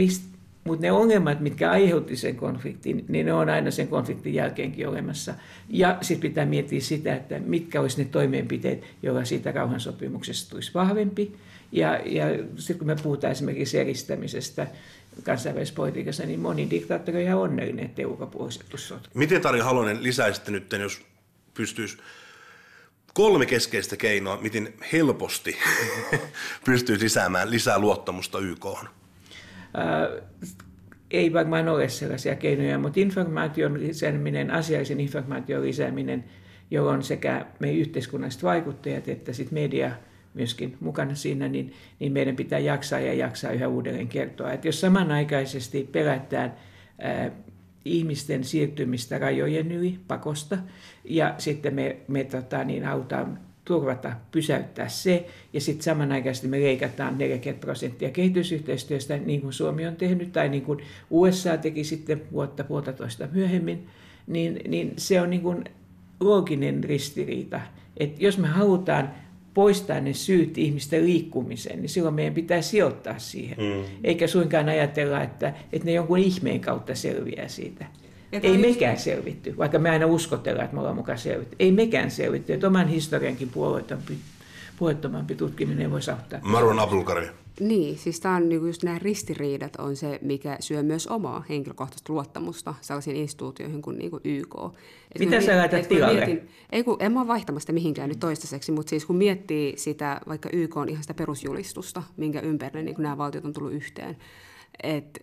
mutta 0.64 0.82
ne 0.82 0.92
ongelmat, 0.92 1.40
mitkä 1.40 1.72
aiheutti 1.72 2.16
sen 2.16 2.36
konfliktin, 2.36 3.06
niin 3.08 3.26
ne 3.26 3.34
on 3.34 3.50
aina 3.50 3.72
sen 3.72 3.88
konfliktin 3.88 4.34
jälkeenkin 4.34 4.88
olemassa. 4.88 5.34
Ja 5.70 5.98
sitten 6.02 6.30
pitää 6.30 6.46
miettiä 6.46 6.80
sitä, 6.80 7.16
että 7.16 7.40
mitkä 7.40 7.82
olisi 7.82 8.04
ne 8.04 8.10
toimenpiteet, 8.12 8.84
joilla 9.04 9.26
siitä 9.26 9.52
rauhansopimuksesta 9.52 10.50
tulisi 10.50 10.74
vahvempi. 10.74 11.36
Ja, 11.72 12.00
ja 12.06 12.26
sitten 12.56 12.78
kun 12.78 12.88
me 12.88 12.96
puhutaan 13.04 13.32
esimerkiksi 13.32 13.80
eristämisestä 13.80 14.68
kansainvälisessä 15.24 15.76
politiikassa, 15.76 16.26
niin 16.26 16.40
moni 16.40 16.70
diktaattori 16.70 17.30
on 17.30 17.42
onnellinen, 17.42 17.86
että. 17.86 18.02
Miten 19.14 19.42
Tarja 19.42 19.64
Halonen 19.64 20.04
lisäisitte 20.04 20.52
nyt, 20.52 20.74
jos 20.80 21.02
pystyisi 21.54 21.98
kolme 23.14 23.46
keskeistä 23.46 23.98
keinoa, 23.98 24.38
miten 24.42 24.74
helposti 24.94 25.58
pystyy 26.66 27.00
lisäämään 27.00 27.52
lisää 27.52 27.80
luottamusta 27.80 28.40
YKhon? 28.40 28.90
Ää, 29.74 30.10
ei 31.12 31.34
varmaan 31.34 31.68
ole 31.68 31.90
sellaisia 31.90 32.36
keinoja, 32.36 32.80
mutta 32.80 33.00
informaation 33.00 33.80
lisääminen, 33.80 34.52
asiallisen 34.52 35.00
informaation 35.00 35.64
lisääminen, 35.64 36.24
jolloin 36.72 37.04
sekä 37.04 37.46
me 37.60 37.74
yhteiskunnalliset 37.74 38.44
vaikuttajat 38.44 39.08
että 39.08 39.34
sit 39.34 39.52
media 39.52 39.92
myöskin 40.34 40.78
mukana 40.80 41.16
siinä, 41.16 41.48
niin, 41.48 41.74
niin 42.00 42.12
meidän 42.12 42.36
pitää 42.36 42.60
jaksaa 42.60 43.00
ja 43.00 43.14
jaksaa 43.14 43.52
yhä 43.52 43.68
uudelleen 43.68 44.08
kertoa. 44.08 44.52
Että 44.52 44.68
jos 44.68 44.82
samanaikaisesti 44.82 45.90
pelätään 45.92 46.54
ää, 47.00 47.32
ihmisten 47.86 48.44
siirtymistä 48.44 49.18
rajojen 49.18 49.72
yli 49.72 50.00
pakosta. 50.08 50.58
Ja 51.04 51.36
sitten 51.38 51.74
me, 51.74 51.98
me 52.08 52.24
tota, 52.24 52.64
niin 52.64 52.88
autaan 52.88 53.40
turvata, 53.66 54.12
pysäyttää 54.32 54.88
se, 54.88 55.28
ja 55.54 55.62
sitten 55.62 55.84
samanaikaisesti 55.84 56.48
me 56.48 56.60
leikataan 56.60 57.18
40 57.18 57.62
prosenttia 57.62 58.10
kehitysyhteistyöstä, 58.10 59.18
niin 59.18 59.42
kuin 59.42 59.54
Suomi 59.54 59.88
on 59.88 59.96
tehnyt, 59.96 60.32
tai 60.32 60.50
niin 60.50 60.64
kuin 60.64 60.80
USA 61.10 61.58
teki 61.58 61.84
sitten 61.84 62.22
vuotta 62.32 62.64
puolitoista 62.64 63.28
myöhemmin, 63.32 63.88
niin, 64.28 64.60
niin 64.68 64.94
se 64.98 65.22
on 65.22 65.30
niin 65.30 65.42
kuin 65.42 65.64
looginen 66.20 66.84
ristiriita. 66.84 67.62
Että 67.98 68.24
jos 68.24 68.38
me 68.38 68.48
halutaan 68.48 69.12
poistaa 69.54 70.00
ne 70.00 70.14
syyt 70.14 70.58
ihmisten 70.58 71.06
liikkumiseen, 71.06 71.82
niin 71.82 71.90
silloin 71.90 72.16
meidän 72.16 72.34
pitää 72.34 72.62
sijoittaa 72.62 73.20
siihen. 73.20 73.58
Mm. 73.58 73.84
Eikä 74.04 74.28
suinkaan 74.28 74.70
ajatella, 74.70 75.24
että, 75.24 75.54
että 75.74 75.86
ne 75.86 75.92
jonkun 75.94 76.18
ihmeen 76.18 76.60
kautta 76.60 76.96
selviää 76.96 77.48
siitä. 77.48 77.86
Ja 78.32 78.40
Ei 78.44 78.52
toi- 78.52 78.58
mekään 78.58 78.98
selvitty, 78.98 79.58
vaikka 79.58 79.80
me 79.80 79.90
aina 79.90 80.06
uskotellaan, 80.06 80.64
että 80.66 80.76
me 80.76 80.80
ollaan 80.80 80.96
mukaan 80.96 81.18
selvitty. 81.18 81.56
Ei 81.60 81.72
mekään 81.72 82.12
selvitty, 82.12 82.54
että 82.54 82.68
oman 82.68 82.88
historiankin 82.88 83.50
puolueettomampi, 83.50 84.14
puolueettomampi 84.82 85.36
tutkiminen 85.36 85.92
voisi 85.92 86.12
auttaa. 86.12 86.40
Marwan 86.44 86.80
Abdulkarim. 86.80 87.30
Niin, 87.60 87.98
siis 87.98 88.20
tämä 88.20 88.36
on 88.36 88.50
niinku 88.50 88.66
just 88.66 88.84
nämä 88.84 89.00
ristiriidat 89.00 89.76
on 89.76 89.96
se, 89.96 90.20
mikä 90.22 90.58
syö 90.60 90.84
myös 90.84 91.08
omaa 91.08 91.44
henkilökohtaista 91.50 92.14
luottamusta 92.14 92.74
sellaisiin 92.82 93.16
instituutioihin 93.16 93.82
kuin 93.82 93.98
niinku 93.98 94.20
YK. 94.24 94.56
Et 95.16 95.20
Mitä 95.20 95.36
kun 95.36 95.46
sä 95.46 95.58
laitat 95.58 95.88
tilalle? 95.88 96.26
Mietin, 96.26 96.50
ei 96.72 96.84
kun, 96.84 96.98
en 97.00 97.12
mä 97.12 97.20
ole 97.20 97.28
vaihtamassa 97.28 97.64
sitä 97.64 97.74
mihinkään 97.74 98.10
nyt 98.10 98.20
toistaiseksi, 98.20 98.72
mutta 98.72 98.90
siis 98.90 99.06
kun 99.06 99.16
miettii 99.16 99.78
sitä 99.78 100.22
vaikka 100.28 100.50
YK 100.54 100.78
on 100.78 100.90
ihan 100.90 101.04
sitä 101.04 101.14
perusjulistusta, 101.14 102.04
minkä 102.18 102.40
ympärille 102.40 102.84
niin 102.84 102.96
nämä 103.04 103.18
valtiot 103.18 103.46
on 103.46 103.54
tullut 103.54 103.74
yhteen, 103.74 104.18
että 104.84 105.20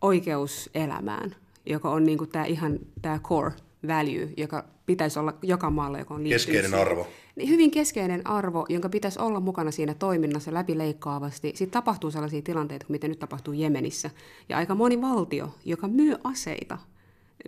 oikeus 0.00 0.70
elämään 0.74 1.34
joka 1.66 1.90
on 1.90 2.04
niin 2.04 2.18
kuin 2.18 2.30
tämä 2.30 2.44
ihan 2.44 2.78
tämä 3.02 3.18
core 3.18 3.52
value, 3.88 4.28
joka 4.36 4.64
pitäisi 4.86 5.18
olla 5.18 5.34
joka 5.42 5.70
maalla, 5.70 5.98
joka 5.98 6.14
on 6.14 6.24
Keskeinen 6.24 6.64
siihen. 6.70 6.80
arvo. 6.80 7.06
Niin 7.36 7.48
hyvin 7.48 7.70
keskeinen 7.70 8.26
arvo, 8.26 8.66
jonka 8.68 8.88
pitäisi 8.88 9.20
olla 9.20 9.40
mukana 9.40 9.70
siinä 9.70 9.94
toiminnassa 9.94 10.54
läpileikkaavasti. 10.54 11.52
Sitten 11.54 11.70
tapahtuu 11.70 12.10
sellaisia 12.10 12.42
tilanteita, 12.42 12.86
kuin 12.86 12.94
miten 12.94 13.10
nyt 13.10 13.18
tapahtuu 13.18 13.54
Jemenissä. 13.54 14.10
Ja 14.48 14.56
aika 14.56 14.74
moni 14.74 15.00
valtio, 15.00 15.54
joka 15.64 15.88
myy 15.88 16.16
aseita 16.24 16.78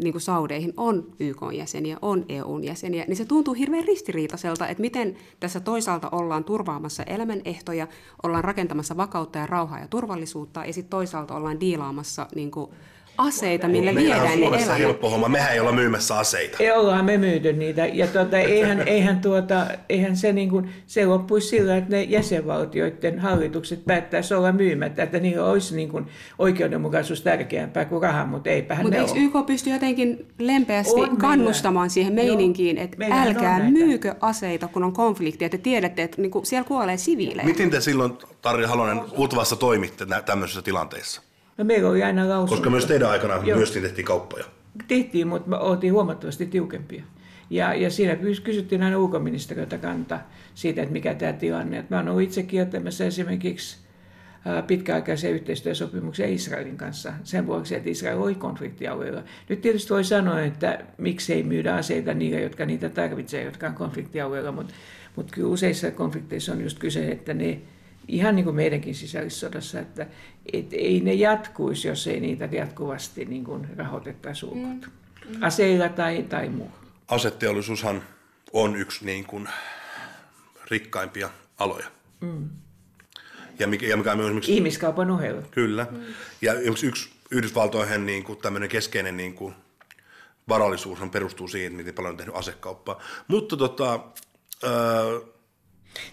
niin 0.03 0.13
kuin 0.13 0.23
Saudeihin, 0.23 0.73
on 0.77 1.07
YK-jäseniä, 1.21 1.99
on 2.03 2.25
EUn 2.29 2.65
jäseniä, 2.65 3.05
niin 3.09 3.17
se 3.17 3.25
tuntuu 3.25 3.55
hirveän 3.55 3.85
ristiriitaiselta, 3.85 4.69
että 4.69 4.81
miten 4.81 5.17
tässä 5.41 5.61
toisaalta 5.61 6.09
ollaan 6.13 6.45
turvaamassa 6.45 7.03
elämänehtoja, 7.03 7.87
ollaan 8.23 8.45
rakentamassa 8.45 8.97
vakautta 8.97 9.39
ja 9.39 9.47
rauhaa 9.47 9.79
ja 9.79 9.89
turvallisuutta, 9.89 10.65
ja 10.65 10.73
sitten 10.73 10.91
toisaalta 10.91 11.35
ollaan 11.35 11.61
diilaamassa 11.61 12.27
niin 12.35 12.51
kuin 12.51 12.71
aseita, 13.19 13.69
millä 13.69 13.95
viedään 13.95 14.23
on 14.23 14.41
ne 14.41 14.47
elämät. 14.47 14.79
helppo 14.79 15.11
homma. 15.11 15.29
Mehän 15.29 15.53
ei 15.53 15.61
olla 15.61 15.73
myymässä 15.73 16.19
aseita. 16.19 16.57
Ei 16.61 16.71
ollaan 16.71 17.05
me 17.05 17.17
myyty 17.19 17.53
niitä. 17.53 17.87
Ja 17.87 18.07
tuota, 18.07 18.39
eihän, 18.39 18.89
eihän, 18.89 19.21
tuota, 19.21 19.67
eihän 19.89 20.17
se, 20.17 20.33
niin 20.33 20.51
kuin, 20.51 20.71
se 20.87 21.07
loppuisi 21.07 21.49
sillä, 21.49 21.77
että 21.77 21.91
ne 21.91 22.03
jäsenvaltioiden 22.03 23.19
hallitukset 23.19 23.85
päättäisi 23.85 24.35
olla 24.35 24.53
myymättä, 24.53 25.03
että 25.03 25.19
niillä 25.19 25.45
olisi 25.45 25.77
niin 25.77 25.89
kuin, 25.89 26.07
oikeudenmukaisuus 26.39 27.21
tärkeämpää 27.23 27.85
kuin 27.85 28.03
raha, 28.03 28.27
mutta 28.27 28.51
eipähän 28.51 28.85
Mutta 28.85 28.97
ne 28.99 29.03
eikö 29.05 29.13
ole. 29.39 29.41
YK 29.41 29.47
pysty 29.47 29.71
jotenkin 29.71 30.27
lempeästi 30.39 30.95
On 30.95 31.01
meillä. 31.01 31.17
kannustamaan 31.17 31.91
siihen 31.91 32.17
Joo. 32.17 32.27
meininkiin, 32.27 32.79
että 32.79 32.97
Meillähän 32.99 33.29
on 33.29 33.35
älkää 33.37 33.71
myykö 33.71 34.15
aseita, 34.21 34.69
kun 34.69 34.85
on 34.85 34.93
konflikti, 34.93 35.45
että 35.45 35.59
te 35.59 35.63
tiedätte, 35.63 36.03
että 36.03 36.23
niinku 36.23 36.41
siellä 36.45 36.69
kuolee 36.69 36.97
siviilejä. 36.97 37.47
Miten 37.47 37.71
te 37.71 37.81
silloin, 37.81 38.13
Tarja 38.43 38.69
Halonen, 38.69 39.01
Utvassa 39.19 39.57
toimitte 39.57 40.05
nä- 40.05 40.23
tämmöisissä 40.23 40.63
tilanteissa? 40.63 41.23
No, 41.59 41.65
meillä 41.65 41.91
oli 41.91 42.03
aina 42.03 42.29
lausunto. 42.29 42.55
Koska 42.55 42.71
myös 42.71 42.87
teidän 42.87 43.11
aikana 43.11 43.41
Joo. 43.45 43.57
myöskin 43.57 43.83
tehtiin 43.83 44.05
kauppoja. 44.05 44.45
Tehtiin, 44.89 45.29
mutta 45.29 45.51
me 45.51 45.57
oltiin 45.57 45.93
huomattavasti 45.93 46.47
tiukempia. 46.47 47.03
Ja, 47.51 47.75
ja 47.75 47.91
siinä 47.91 48.15
kys- 48.15 48.41
kysyttiin 48.41 48.83
aina 48.83 48.99
ulkoministeriöltä 48.99 49.79
kantaa 49.79 50.31
siitä, 50.55 50.83
että 50.83 50.93
mikä 50.93 51.15
tämä 51.15 51.33
tilanne. 51.33 51.79
on. 51.79 51.85
Mä 51.89 51.97
oon 51.97 52.09
ollut 52.09 52.23
itse 52.23 52.43
kieltämässä 52.43 53.05
esimerkiksi 53.05 53.77
ää, 54.45 54.63
pitkäaikaisen 54.63 55.33
yhteistyösopimuksen 55.33 56.33
Israelin 56.33 56.77
kanssa 56.77 57.13
sen 57.25 57.47
vuoksi, 57.47 57.75
että 57.75 57.91
Israel 57.91 58.23
oli 58.23 58.35
konfliktialueella. 58.35 59.23
Nyt 59.49 59.61
tietysti 59.61 59.95
voi 59.95 60.05
sanoa, 60.05 60.41
että 60.41 60.79
miksei 60.99 61.43
myydä 61.43 61.75
aseita 61.75 62.15
niille, 62.15 62.41
jotka 62.41 62.67
niitä 62.67 62.89
tarvitsee, 62.89 63.45
jotka 63.45 63.67
on 63.67 63.75
konfliktialueella, 63.75 64.53
mutta, 64.53 64.75
mutta 65.17 65.33
kyllä 65.35 65.49
useissa 65.49 65.91
konflikteissa 65.91 66.53
on 66.53 66.61
just 66.63 66.79
kyse, 66.79 67.09
että 67.09 67.35
ne 67.35 67.61
ihan 68.09 68.37
niin 68.37 68.45
kuin 68.45 68.57
meidänkin 68.57 68.95
sisällissodassa, 68.95 69.81
että 69.81 70.07
et 70.53 70.73
ei 70.73 71.01
ne 71.01 71.15
jatkuisi, 71.15 71.89
jos 71.89 72.07
ei 72.07 72.21
niitä 72.21 72.49
jatkuvasti 72.53 73.25
niin 73.25 73.45
kuin 73.45 73.69
rahoitettaisi 73.77 74.47
ulkoa. 74.47 74.91
Aseilla 75.41 75.89
tai, 75.89 76.23
tai 76.23 76.49
muu. 76.49 76.71
Aseteollisuushan 77.09 78.03
on 78.53 78.77
yksi 78.77 79.05
niin 79.05 79.25
kuin 79.25 79.49
rikkaimpia 80.71 81.31
aloja. 81.59 81.87
Mm. 82.21 82.49
Ja 83.59 83.67
mikä, 83.67 83.87
ja 83.87 83.97
mikä 83.97 84.13
on 84.13 84.19
myös 84.19 84.27
esimerkiksi 84.27 84.55
Ihmiskaupan 84.55 85.11
ohella. 85.11 85.43
Kyllä. 85.51 85.87
Ja 86.43 86.53
yksi, 86.53 86.87
yksi 86.87 87.11
Yhdysvaltoihin 87.31 88.07
niin 88.07 88.25
kuin 88.25 88.39
tämmöinen 88.39 88.69
keskeinen 88.69 89.17
niin 89.17 89.35
kuin 89.35 89.55
varallisuus 90.49 90.99
perustuu 91.13 91.49
siihen, 91.49 91.73
miten 91.73 91.95
paljon 91.95 92.11
on 92.11 92.17
tehnyt 92.17 92.37
asekauppaa. 92.37 93.01
Mutta 93.29 93.57
tota, 93.57 94.01
öö, 94.65 95.21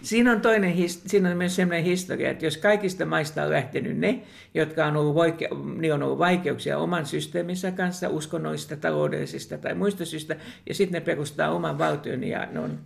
Siinä 0.02 0.32
on, 0.32 0.40
toinen, 0.40 0.74
siinä 0.88 1.30
on 1.30 1.36
myös 1.36 1.56
sellainen 1.56 1.84
historia, 1.84 2.30
että 2.30 2.44
jos 2.44 2.56
kaikista 2.56 3.06
maista 3.06 3.42
on 3.42 3.50
lähtenyt 3.50 3.98
ne, 3.98 4.22
jotka 4.54 4.86
on 4.86 4.96
ollut, 4.96 5.14
voike- 5.14 5.78
niin 5.78 5.94
on 5.94 6.02
ollut 6.02 6.18
vaikeuksia 6.18 6.78
oman 6.78 7.06
systeeminsä 7.06 7.72
kanssa, 7.72 8.08
uskonnoista, 8.08 8.76
taloudellisista 8.76 9.58
tai 9.58 9.74
muista 9.74 10.04
syistä, 10.04 10.36
ja 10.68 10.74
sitten 10.74 11.00
ne 11.00 11.04
perustaa 11.04 11.50
oman 11.50 11.78
valtion 11.78 12.24
ja 12.24 12.46
ne 12.46 12.58
on 12.60 12.78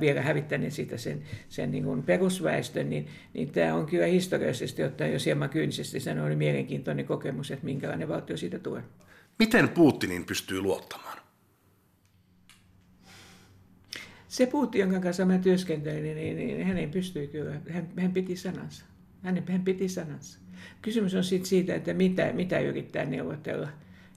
vielä 0.00 0.22
hävittäneet 0.22 0.72
siitä 0.72 0.96
sen, 0.96 1.22
sen 1.48 1.70
niin 1.70 1.84
kuin 1.84 2.02
perusväestön, 2.02 2.90
niin, 2.90 3.08
niin 3.34 3.50
tämä 3.50 3.74
on 3.74 3.86
kyllä 3.86 4.06
historiallisesti 4.06 4.84
ottaen, 4.84 5.12
jos 5.12 5.26
hieman 5.26 5.50
kyynisesti 5.50 6.00
sanoa, 6.00 6.26
oli 6.26 6.36
mielenkiintoinen 6.36 7.06
kokemus, 7.06 7.50
että 7.50 7.64
minkälainen 7.64 8.08
valtio 8.08 8.36
siitä 8.36 8.58
tulee. 8.58 8.82
miten 9.38 9.68
Putinin 9.68 10.24
pystyy 10.24 10.60
luottamaan? 10.60 11.21
Se 14.32 14.46
Putin, 14.46 14.80
jonka 14.80 15.00
kanssa 15.00 15.24
mä 15.24 15.38
työskentelin, 15.38 16.02
niin, 16.02 16.16
niin, 16.16 16.36
niin 16.36 16.66
hänen 16.66 16.90
pystyi 16.90 17.28
kyllä, 17.28 17.60
hän, 17.70 17.88
hän 18.00 18.12
piti 18.12 18.36
sanansa. 18.36 18.84
Hän, 19.22 19.42
hän 19.48 19.62
piti 19.62 19.88
sanansa. 19.88 20.38
Kysymys 20.82 21.14
on 21.14 21.24
sitten 21.24 21.48
siitä, 21.48 21.74
että 21.74 21.94
mitä, 21.94 22.32
mitä 22.32 22.60
yrittää 22.60 23.04
neuvotella 23.04 23.68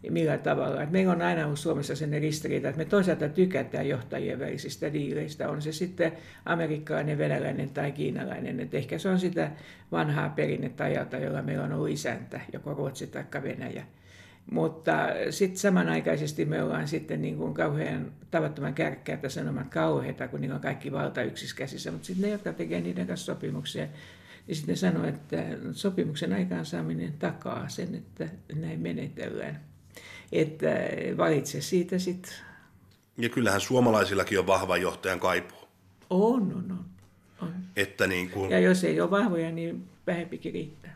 ja 0.03 0.11
millä 0.11 0.37
tavalla. 0.37 0.83
Et 0.83 0.91
meillä 0.91 1.13
on 1.13 1.21
aina 1.21 1.45
ollut 1.45 1.59
Suomessa 1.59 1.95
sen 1.95 2.21
ristiriita, 2.21 2.69
että 2.69 2.77
me 2.77 2.85
toisaalta 2.85 3.29
tykätään 3.29 3.89
johtajien 3.89 4.39
välisistä 4.39 4.93
diileistä, 4.93 5.49
on 5.49 5.61
se 5.61 5.71
sitten 5.71 6.11
amerikkalainen, 6.45 7.17
venäläinen 7.17 7.69
tai 7.69 7.91
kiinalainen. 7.91 8.59
Et 8.59 8.73
ehkä 8.73 8.97
se 8.97 9.09
on 9.09 9.19
sitä 9.19 9.51
vanhaa 9.91 10.29
perinnettä 10.29 10.83
ajalta, 10.83 11.17
jolla 11.17 11.41
meillä 11.41 11.63
on 11.63 11.73
ollut 11.73 11.89
isäntä, 11.89 12.41
joko 12.53 12.73
Ruotsi 12.73 13.07
tai 13.07 13.23
Venäjä. 13.43 13.85
Mutta 14.51 14.93
sitten 15.29 15.57
samanaikaisesti 15.57 16.45
me 16.45 16.63
ollaan 16.63 16.87
sitten 16.87 17.21
niin 17.21 17.37
kuin 17.37 17.53
kauhean 17.53 18.11
tavattoman 18.31 18.73
kärkkäitä 18.73 19.29
sanomaan 19.29 19.69
kauheita, 19.69 20.27
kun 20.27 20.41
niillä 20.41 20.55
on 20.55 20.61
kaikki 20.61 20.91
valta 20.91 21.21
yksissä 21.21 21.55
käsissä. 21.55 21.91
Mutta 21.91 22.05
sitten 22.05 22.25
ne, 22.25 22.31
jotka 22.31 22.53
tekee 22.53 22.81
niiden 22.81 23.07
kanssa 23.07 23.33
sopimuksia, 23.33 23.87
niin 24.47 24.55
sitten 24.55 24.73
ne 24.73 24.77
sanoo, 24.77 25.05
että 25.05 25.43
sopimuksen 25.71 26.33
aikaansaaminen 26.33 27.13
takaa 27.13 27.69
sen, 27.69 27.95
että 27.95 28.29
näin 28.55 28.79
menetellään. 28.79 29.61
Että 30.31 30.67
valitse 31.17 31.61
siitä 31.61 31.99
sitten. 31.99 32.33
Ja 33.17 33.29
kyllähän 33.29 33.61
suomalaisillakin 33.61 34.39
on 34.39 34.47
vahva 34.47 34.77
johtajan 34.77 35.19
kaipuu. 35.19 35.67
On, 36.09 36.41
on, 36.41 36.65
on. 36.71 36.85
on. 37.41 37.53
Että 37.75 38.07
niin 38.07 38.29
kuin, 38.29 38.51
Ja 38.51 38.59
jos 38.59 38.83
ei 38.83 39.01
ole 39.01 39.11
vahvoja, 39.11 39.51
niin 39.51 39.87
vähempikin 40.07 40.53
riittää. 40.53 40.95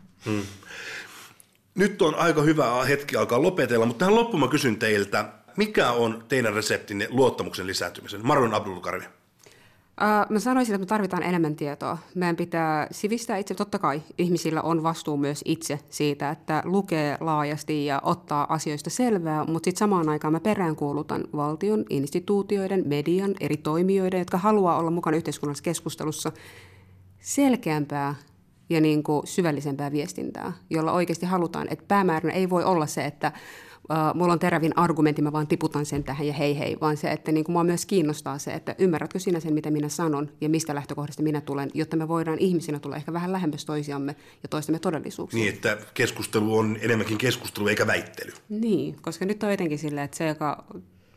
Nyt 1.80 2.02
on 2.02 2.16
aika 2.16 2.42
hyvä 2.42 2.86
hetki 2.86 3.16
alkaa 3.16 3.42
lopetella, 3.42 3.86
mutta 3.86 4.00
tähän 4.00 4.16
loppuun 4.16 4.40
mä 4.40 4.48
kysyn 4.48 4.80
teiltä, 4.80 5.26
mikä 5.58 5.92
on 5.92 6.24
teidän 6.28 6.54
reseptinne 6.54 7.08
luottamuksen 7.10 7.68
lisääntymisen? 7.68 8.26
Marlon 8.28 8.54
Abdulkarvi. 8.54 9.06
Uh, 9.06 10.32
mä 10.32 10.40
sanoisin, 10.40 10.76
että 10.76 10.86
me 10.86 10.90
tarvitaan 10.90 11.24
enemmän 11.24 11.56
tietoa. 11.56 11.98
Meidän 12.16 12.36
pitää 12.36 12.88
sivistää 12.92 13.38
itse. 13.38 13.56
Totta 13.56 13.80
kai 13.80 14.02
ihmisillä 14.18 14.62
on 14.62 14.84
vastuu 14.84 15.18
myös 15.18 15.42
itse 15.46 15.80
siitä, 15.90 16.30
että 16.30 16.62
lukee 16.66 17.18
laajasti 17.20 17.86
ja 17.86 18.02
ottaa 18.04 18.54
asioista 18.54 18.90
selvää, 18.90 19.46
mutta 19.46 19.68
sitten 19.68 19.80
samaan 19.80 20.10
aikaan 20.10 20.32
mä 20.32 20.40
peräänkuulutan 20.40 21.24
valtion, 21.36 21.86
instituutioiden, 21.90 22.84
median, 22.88 23.36
eri 23.40 23.58
toimijoiden, 23.58 24.20
jotka 24.20 24.38
haluaa 24.38 24.78
olla 24.78 24.92
mukana 24.92 25.18
yhteiskunnallisessa 25.18 25.64
keskustelussa, 25.64 26.32
selkeämpää 27.20 28.16
ja 28.70 28.82
niin 28.82 29.04
kuin 29.04 29.28
syvällisempää 29.28 29.92
viestintää, 29.92 30.54
jolla 30.70 30.92
oikeasti 30.92 31.26
halutaan, 31.26 31.68
että 31.70 31.86
päämääränä 31.88 32.34
ei 32.34 32.50
voi 32.50 32.64
olla 32.64 32.86
se, 32.86 33.06
että 33.06 33.32
mulla 34.14 34.34
on 34.34 34.40
terävin 34.40 34.78
argumentti, 34.78 35.22
mä 35.22 35.32
vaan 35.32 35.48
tiputan 35.48 35.86
sen 35.86 36.04
tähän 36.04 36.28
ja 36.28 36.34
hei 36.34 36.60
hei, 36.60 36.78
vaan 36.82 36.98
se, 36.98 37.12
että 37.12 37.32
niin 37.32 37.44
kuin 37.44 37.54
mua 37.54 37.64
myös 37.64 37.86
kiinnostaa 37.86 38.38
se, 38.38 38.52
että 38.52 38.76
ymmärrätkö 38.78 39.20
sinä 39.20 39.40
sen, 39.40 39.54
mitä 39.54 39.72
minä 39.72 39.90
sanon 39.90 40.30
ja 40.42 40.50
mistä 40.50 40.76
lähtökohdasta 40.76 41.24
minä 41.24 41.42
tulen, 41.42 41.70
jotta 41.74 41.98
me 41.98 42.08
voidaan 42.08 42.40
ihmisinä 42.40 42.80
tulla 42.80 42.96
ehkä 42.96 43.14
vähän 43.14 43.32
lähemmäs 43.32 43.66
toisiamme 43.66 44.16
ja 44.44 44.50
toistemme 44.50 44.80
todellisuuksia. 44.80 45.40
Niin, 45.40 45.54
että 45.54 45.78
keskustelu 45.94 46.58
on 46.58 46.78
enemmänkin 46.82 47.18
keskustelu 47.18 47.68
eikä 47.68 47.88
väittely. 47.88 48.32
Niin, 48.50 48.96
koska 49.02 49.26
nyt 49.26 49.44
on 49.44 49.52
jotenkin 49.52 49.80
silleen, 49.80 50.06
että 50.06 50.18
se, 50.18 50.28
joka 50.28 50.66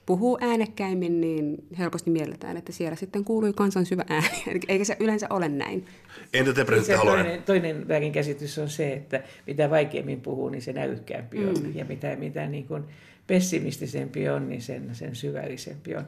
puhuu 0.07 0.39
äänekkäimmin, 0.41 1.21
niin 1.21 1.65
helposti 1.79 2.11
mielletään, 2.11 2.57
että 2.57 2.73
siellä 2.73 2.97
sitten 2.97 3.25
kuului 3.25 3.53
kansan 3.53 3.87
syvä 3.87 4.05
ääni. 4.09 4.29
Eikä 4.69 4.85
se 4.85 4.97
yleensä 5.01 5.27
ole 5.31 5.49
näin. 5.49 5.87
Entä 6.33 6.53
te, 6.53 6.61
Se 6.61 6.65
presidentti 6.65 7.07
Halonen? 7.07 7.25
toinen, 7.25 7.43
toinen 7.43 7.89
väärinkäsitys 7.89 8.59
on 8.59 8.69
se, 8.69 8.93
että 8.93 9.23
mitä 9.47 9.71
vaikeammin 9.71 10.21
puhuu, 10.21 10.49
niin 10.49 10.63
sen 10.63 10.79
älykkäämpi 10.79 11.45
on. 11.45 11.55
Mm. 11.63 11.73
Ja 11.75 11.85
mitä, 11.85 12.17
mitä 12.17 12.47
niin 12.47 12.67
kuin 12.67 12.85
pessimistisempi 13.27 14.29
on, 14.29 14.49
niin 14.49 14.63
sen, 14.63 14.95
sen 14.95 15.15
syvällisempi 15.15 15.97
on. 15.97 16.05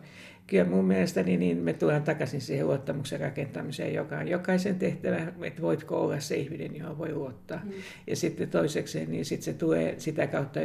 Kyllä 0.47 0.64
mun 0.64 0.84
mielestäni 0.84 1.36
niin 1.36 1.57
me 1.57 1.72
tullaan 1.72 2.03
takaisin 2.03 2.40
siihen 2.40 2.66
luottamuksen 2.66 3.20
rakentamiseen, 3.20 3.95
joka 3.95 4.18
on 4.18 4.28
jokaisen 4.28 4.78
tehtävä, 4.78 5.32
että 5.42 5.62
voitko 5.62 6.01
olla 6.01 6.20
se 6.20 6.36
ihminen, 6.36 6.76
johon 6.76 6.99
voi 6.99 7.12
luottaa. 7.12 7.61
Mm. 7.64 7.72
Ja 8.07 8.16
sitten 8.16 8.51
toisekseen, 8.51 9.11
niin 9.11 9.24
sitten 9.24 9.45
se 9.45 9.53
tulee 9.53 9.95
sitä 9.99 10.26
kautta 10.26 10.61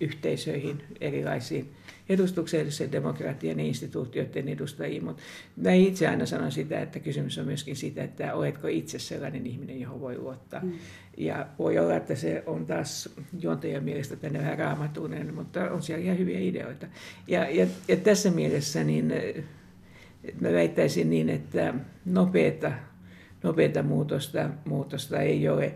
yhteisöihin, 0.00 0.82
erilaisiin 1.00 1.70
edustuksellisen 2.08 2.92
demokratian 2.92 3.60
ja 3.60 3.66
instituutioiden 3.66 4.48
edustajiin, 4.48 5.04
mutta 5.04 5.22
mä 5.56 5.72
itse 5.72 6.08
aina 6.08 6.26
sanon 6.26 6.52
sitä, 6.52 6.80
että 6.80 6.98
kysymys 6.98 7.38
on 7.38 7.46
myöskin 7.46 7.76
siitä, 7.76 8.04
että 8.04 8.34
oletko 8.34 8.68
itse 8.68 8.98
sellainen 8.98 9.46
ihminen, 9.46 9.80
johon 9.80 10.00
voi 10.00 10.18
luottaa. 10.18 10.60
Mm. 10.60 10.72
Ja 11.16 11.46
voi 11.58 11.78
olla, 11.78 11.96
että 11.96 12.14
se 12.14 12.42
on 12.46 12.66
taas 12.66 13.08
juontajan 13.40 13.84
mielestä 13.84 14.16
tänne 14.16 14.38
vähän 14.38 14.58
raamatuinen, 14.58 15.34
mutta 15.34 15.70
on 15.70 15.82
siellä 15.82 16.04
ihan 16.04 16.18
hyviä 16.18 16.40
ideoita. 16.40 16.86
Ja, 17.26 17.50
ja, 17.50 17.66
ja 17.88 17.96
tässä 17.96 18.30
mielessä 18.30 18.84
niin 18.84 19.12
mä 20.40 20.52
väittäisin 20.52 21.10
niin, 21.10 21.28
että 21.28 21.74
nopeata, 22.04 22.72
nopeata 23.42 23.82
muutosta, 23.82 24.50
muutosta 24.64 25.20
ei 25.20 25.48
ole. 25.48 25.74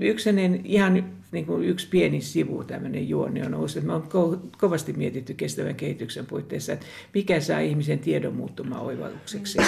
Yksi 0.00 0.30
ihan 0.64 1.19
niin 1.32 1.46
kuin 1.46 1.64
yksi 1.64 1.88
pieni 1.88 2.20
sivu, 2.20 2.64
tämmöinen 2.64 3.08
juoni 3.08 3.42
on 3.42 3.66
että 3.66 3.86
me 3.86 3.92
on 3.92 4.02
ko- 4.02 4.56
kovasti 4.58 4.92
mietitty 4.92 5.34
kestävän 5.34 5.74
kehityksen 5.74 6.26
puitteissa, 6.26 6.72
että 6.72 6.86
mikä 7.14 7.40
saa 7.40 7.60
ihmisen 7.60 7.98
tiedon 7.98 8.34
muuttumaan 8.34 8.82
oivallukseksi. 8.82 9.58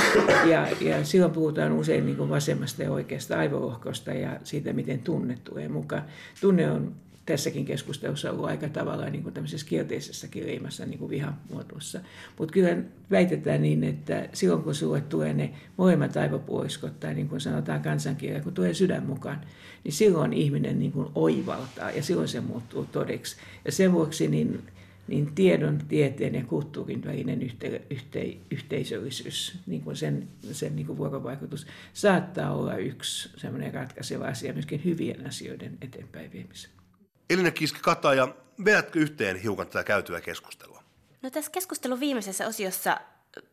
Ja, 0.51 0.67
ja 0.81 1.05
silloin 1.05 1.33
puhutaan 1.33 1.73
usein 1.73 2.07
niin 2.07 2.17
kuin 2.17 2.31
vasemmasta 2.31 2.83
ja 2.83 2.93
oikeasta 2.93 3.39
aivolohkosta 3.39 4.13
ja 4.13 4.41
siitä, 4.45 4.73
miten 4.73 4.99
tunne 4.99 5.39
tulee 5.45 5.69
mukaan. 5.69 6.05
Tunne 6.41 6.71
on 6.71 6.93
tässäkin 7.27 7.65
keskustelussa 7.65 8.31
ollut 8.31 8.45
aika 8.45 8.69
tavalla 8.69 9.11
niin 9.11 9.23
kuin 9.23 9.35
tämmöisessä 9.35 9.67
kielteisessäkin 9.67 10.47
leimassa 10.47 10.87
niin 10.87 10.99
kuin 10.99 11.11
vihan 11.11 11.39
muodossa. 11.51 12.01
Mutta 12.39 12.53
kyllä 12.53 12.77
väitetään 13.11 13.63
niin, 13.63 13.85
että 13.85 14.29
silloin 14.33 14.63
kun 14.63 14.75
sulle 14.75 15.01
tulee 15.01 15.33
ne 15.33 15.53
molemmat 15.77 16.17
aivopuoliskot, 16.17 17.01
tai 17.01 17.15
niin 17.15 17.29
kuin 17.29 17.41
sanotaan 17.41 17.83
kansankielellä, 17.83 18.45
kun 18.45 18.55
tulee 18.55 18.75
sydän 18.75 19.07
mukaan, 19.07 19.41
niin 19.85 19.93
silloin 19.93 20.33
ihminen 20.33 20.79
niin 20.79 20.93
kuin 20.93 21.09
oivaltaa 21.15 21.91
ja 21.91 22.03
silloin 22.03 22.29
se 22.29 22.41
muuttuu 22.41 22.85
todeksi. 22.93 23.37
Ja 23.65 23.73
sen 23.73 23.93
vuoksi 23.93 24.29
niin, 24.29 24.63
niin 25.09 25.35
tiedon, 25.35 25.79
tieteen 25.89 26.35
ja 26.35 26.45
kulttuurin 26.45 27.05
välinen 27.05 27.43
yhte, 27.43 27.83
yhte, 27.91 28.37
yhteisöllisyys, 28.51 29.59
niin 29.67 29.83
kuin 29.83 29.97
sen, 29.97 30.29
sen 30.53 30.77
niin 30.77 30.87
kuin 30.87 30.99
vuorovaikutus, 30.99 31.67
saattaa 31.93 32.55
olla 32.55 32.77
yksi 32.77 33.31
semmoinen 33.37 33.75
ratkaiseva 33.75 34.27
asia 34.27 34.53
myöskin 34.53 34.85
hyvien 34.85 35.27
asioiden 35.27 35.79
eteenpäin 35.81 36.33
viemisessä. 36.33 36.82
Elina 37.31 37.51
Kiski-Kataja, 37.51 38.29
vedätkö 38.65 38.99
yhteen 38.99 39.37
hiukan 39.37 39.67
tätä 39.67 39.85
käytyä 39.85 40.21
keskustelua? 40.21 40.83
No 41.23 41.31
tässä 41.31 41.51
keskustelun 41.51 42.01
viimeisessä 42.01 42.47
osiossa 42.47 43.01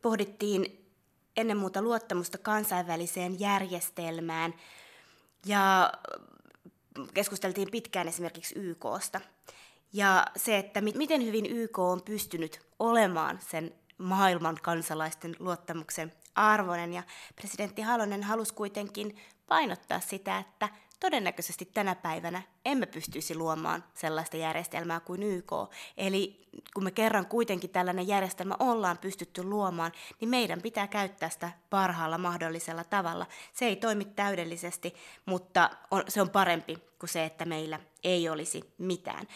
pohdittiin 0.02 0.86
ennen 1.36 1.56
muuta 1.56 1.82
luottamusta 1.82 2.38
kansainväliseen 2.38 3.40
järjestelmään 3.40 4.54
ja 5.46 5.92
keskusteltiin 7.14 7.70
pitkään 7.70 8.08
esimerkiksi 8.08 8.54
YKsta. 8.58 9.20
Ja 9.92 10.26
se, 10.36 10.58
että 10.58 10.80
miten 10.80 11.24
hyvin 11.26 11.46
YK 11.46 11.78
on 11.78 12.02
pystynyt 12.02 12.60
olemaan 12.78 13.38
sen 13.50 13.74
maailman 13.98 14.58
kansalaisten 14.62 15.36
luottamuksen 15.38 16.12
arvoinen. 16.34 16.92
Ja 16.92 17.02
presidentti 17.36 17.82
Halonen 17.82 18.22
halusi 18.22 18.54
kuitenkin 18.54 19.16
painottaa 19.48 20.00
sitä, 20.00 20.38
että 20.38 20.68
todennäköisesti 21.00 21.64
tänä 21.64 21.94
päivänä 21.94 22.42
emme 22.64 22.86
pystyisi 22.86 23.34
luomaan 23.34 23.84
sellaista 23.94 24.36
järjestelmää 24.36 25.00
kuin 25.00 25.22
YK. 25.22 25.52
Eli 25.96 26.48
kun 26.74 26.84
me 26.84 26.90
kerran 26.90 27.26
kuitenkin 27.26 27.70
tällainen 27.70 28.08
järjestelmä 28.08 28.56
ollaan 28.58 28.98
pystytty 28.98 29.42
luomaan, 29.42 29.92
niin 30.20 30.28
meidän 30.28 30.62
pitää 30.62 30.86
käyttää 30.86 31.28
sitä 31.28 31.50
parhaalla 31.70 32.18
mahdollisella 32.18 32.84
tavalla. 32.84 33.26
Se 33.52 33.66
ei 33.66 33.76
toimi 33.76 34.04
täydellisesti, 34.04 34.94
mutta 35.26 35.70
on, 35.90 36.02
se 36.08 36.20
on 36.22 36.30
parempi 36.30 36.78
kuin 36.98 37.10
se, 37.10 37.24
että 37.24 37.44
meillä 37.44 37.80
ei 38.04 38.28
olisi 38.28 38.74
mitään. 38.78 39.26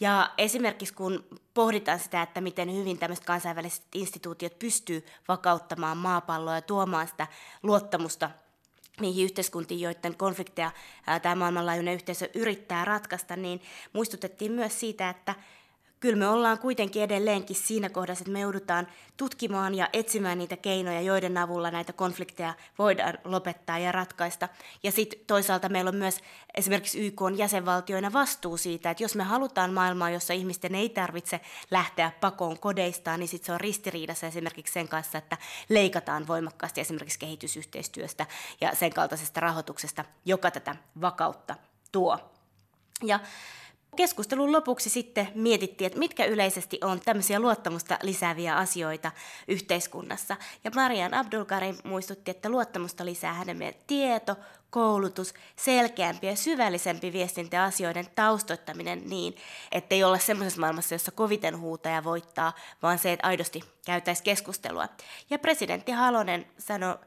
Ja 0.00 0.30
esimerkiksi 0.38 0.94
kun 0.94 1.24
pohditaan 1.54 1.98
sitä, 1.98 2.22
että 2.22 2.40
miten 2.40 2.74
hyvin 2.74 2.98
tämmöiset 2.98 3.24
kansainväliset 3.24 3.84
instituutiot 3.94 4.58
pystyy 4.58 5.06
vakauttamaan 5.28 5.96
maapalloa 5.96 6.54
ja 6.54 6.62
tuomaan 6.62 7.08
sitä 7.08 7.26
luottamusta 7.62 8.30
niihin 9.00 9.24
yhteiskuntiin, 9.24 9.80
joiden 9.80 10.16
konflikteja 10.16 10.70
tämä 11.22 11.34
maailmanlaajuinen 11.34 11.94
yhteisö 11.94 12.28
yrittää 12.34 12.84
ratkaista, 12.84 13.36
niin 13.36 13.60
muistutettiin 13.92 14.52
myös 14.52 14.80
siitä, 14.80 15.10
että 15.10 15.34
kyllä 16.04 16.18
me 16.18 16.28
ollaan 16.28 16.58
kuitenkin 16.58 17.02
edelleenkin 17.02 17.56
siinä 17.56 17.88
kohdassa, 17.90 18.22
että 18.22 18.32
me 18.32 18.40
joudutaan 18.40 18.86
tutkimaan 19.16 19.74
ja 19.74 19.88
etsimään 19.92 20.38
niitä 20.38 20.56
keinoja, 20.56 21.00
joiden 21.00 21.36
avulla 21.38 21.70
näitä 21.70 21.92
konflikteja 21.92 22.54
voidaan 22.78 23.18
lopettaa 23.24 23.78
ja 23.78 23.92
ratkaista. 23.92 24.48
Ja 24.82 24.92
sitten 24.92 25.20
toisaalta 25.26 25.68
meillä 25.68 25.88
on 25.88 25.96
myös 25.96 26.20
esimerkiksi 26.54 27.06
YK 27.06 27.22
on 27.22 27.38
jäsenvaltioina 27.38 28.12
vastuu 28.12 28.56
siitä, 28.56 28.90
että 28.90 29.02
jos 29.02 29.16
me 29.16 29.24
halutaan 29.24 29.72
maailmaa, 29.72 30.10
jossa 30.10 30.32
ihmisten 30.32 30.74
ei 30.74 30.88
tarvitse 30.88 31.40
lähteä 31.70 32.12
pakoon 32.20 32.58
kodeistaan, 32.58 33.20
niin 33.20 33.28
sitten 33.28 33.46
se 33.46 33.52
on 33.52 33.60
ristiriidassa 33.60 34.26
esimerkiksi 34.26 34.72
sen 34.72 34.88
kanssa, 34.88 35.18
että 35.18 35.38
leikataan 35.68 36.26
voimakkaasti 36.26 36.80
esimerkiksi 36.80 37.18
kehitysyhteistyöstä 37.18 38.26
ja 38.60 38.74
sen 38.74 38.92
kaltaisesta 38.92 39.40
rahoituksesta, 39.40 40.04
joka 40.24 40.50
tätä 40.50 40.76
vakautta 41.00 41.56
tuo. 41.92 42.18
Ja 43.02 43.20
Keskustelun 43.94 44.52
lopuksi 44.52 44.90
sitten 44.90 45.28
mietittiin, 45.34 45.86
että 45.86 45.98
mitkä 45.98 46.24
yleisesti 46.24 46.78
on 46.82 47.00
tämmöisiä 47.00 47.40
luottamusta 47.40 47.98
lisääviä 48.02 48.56
asioita 48.56 49.12
yhteiskunnassa. 49.48 50.36
Ja 50.64 50.70
Marian 50.74 51.14
Abdulkarim 51.14 51.76
muistutti, 51.84 52.30
että 52.30 52.48
luottamusta 52.48 53.04
lisää 53.04 53.34
hänen 53.34 53.74
tieto, 53.86 54.36
koulutus, 54.70 55.34
selkeämpi 55.56 56.26
ja 56.26 56.36
syvällisempi 56.36 57.12
viestintä 57.12 57.62
asioiden 57.62 58.06
taustoittaminen 58.14 59.02
niin, 59.08 59.36
ettei 59.72 60.04
olla 60.04 60.18
semmoisessa 60.18 60.60
maailmassa, 60.60 60.94
jossa 60.94 61.12
koviten 61.12 61.58
huutaja 61.58 62.04
voittaa, 62.04 62.52
vaan 62.82 62.98
se, 62.98 63.12
että 63.12 63.26
aidosti 63.26 63.60
käytäisiin 63.86 64.24
keskustelua. 64.24 64.88
Ja 65.30 65.38
presidentti 65.38 65.92
Halonen 65.92 66.46
sano, 66.58 66.98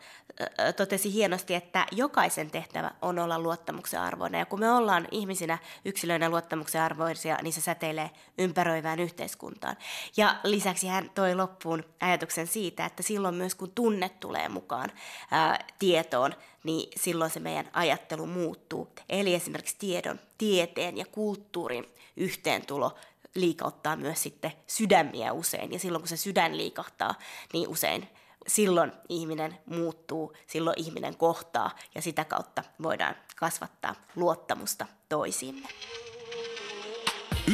totesi 0.76 1.14
hienosti, 1.14 1.56
että 1.56 1.86
jokaisen 1.92 2.52
tehtävä 2.52 2.92
on 3.02 3.20
olla 3.20 3.40
luottamuksen 3.40 4.02
arvoinen. 4.02 4.40
Ja 4.40 4.46
kun 4.46 4.60
me 4.60 4.72
ollaan 4.72 5.08
ihmisinä 5.12 5.58
yksilöinä 5.86 6.30
luottamuksen 6.30 6.82
arvoisia, 6.82 7.38
niin 7.42 7.54
se 7.54 7.62
säteilee 7.62 8.12
ympäröivään 8.38 9.00
yhteiskuntaan. 9.00 9.78
Ja 10.18 10.36
lisäksi 10.44 10.88
hän 10.88 11.10
toi 11.16 11.36
loppuun 11.36 11.84
ajatuksen 12.02 12.48
siitä, 12.48 12.86
että 12.86 13.04
silloin 13.04 13.36
myös 13.36 13.56
kun 13.56 13.72
tunne 13.72 14.10
tulee 14.10 14.50
mukaan 14.50 14.92
ää, 15.32 15.66
tietoon, 15.80 16.34
niin 16.64 16.90
silloin 16.96 17.32
se 17.32 17.40
meidän 17.40 17.70
ajattelu 17.74 18.26
muuttuu. 18.26 18.88
Eli 19.10 19.34
esimerkiksi 19.34 19.76
tiedon, 19.80 20.20
tieteen 20.38 20.98
ja 20.98 21.06
kulttuurin 21.06 21.86
yhteentulo 22.18 22.96
liikauttaa 23.36 23.96
myös 23.96 24.24
sitten 24.24 24.54
sydämiä 24.68 25.34
usein. 25.34 25.72
Ja 25.72 25.80
silloin 25.80 26.02
kun 26.02 26.08
se 26.08 26.18
sydän 26.18 26.58
liikahtaa, 26.58 27.16
niin 27.54 27.68
usein 27.68 28.08
silloin 28.48 28.92
ihminen 29.10 29.58
muuttuu, 29.66 30.34
silloin 30.48 30.80
ihminen 30.80 31.18
kohtaa 31.18 31.76
ja 31.96 32.02
sitä 32.02 32.26
kautta 32.26 32.64
voidaan 32.84 33.16
kasvattaa 33.36 33.96
luottamusta 34.16 34.86
toisiimme. 35.10 35.68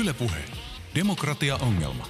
Ylepuhe. 0.02 0.44
Demokratia-ongelma. 0.96 2.08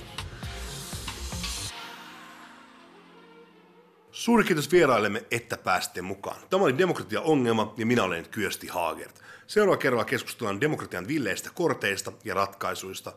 Suuri 4.12 4.44
kiitos 4.44 4.72
vieraillemme, 4.72 5.26
että 5.32 5.58
pääsitte 5.58 6.02
mukaan. 6.02 6.38
Tämä 6.50 6.64
oli 6.64 6.78
Demokratia-ongelma 6.78 7.74
ja 7.78 7.86
minä 7.86 8.04
olen 8.04 8.30
Kyösti 8.30 8.68
Haagert. 8.68 9.22
Seuraava 9.48 9.78
kerralla 9.78 10.06
keskustellaan 10.06 10.62
demokratian 10.62 11.08
villeistä 11.08 11.50
korteista 11.54 12.12
ja 12.24 12.34
ratkaisuista. 12.34 13.14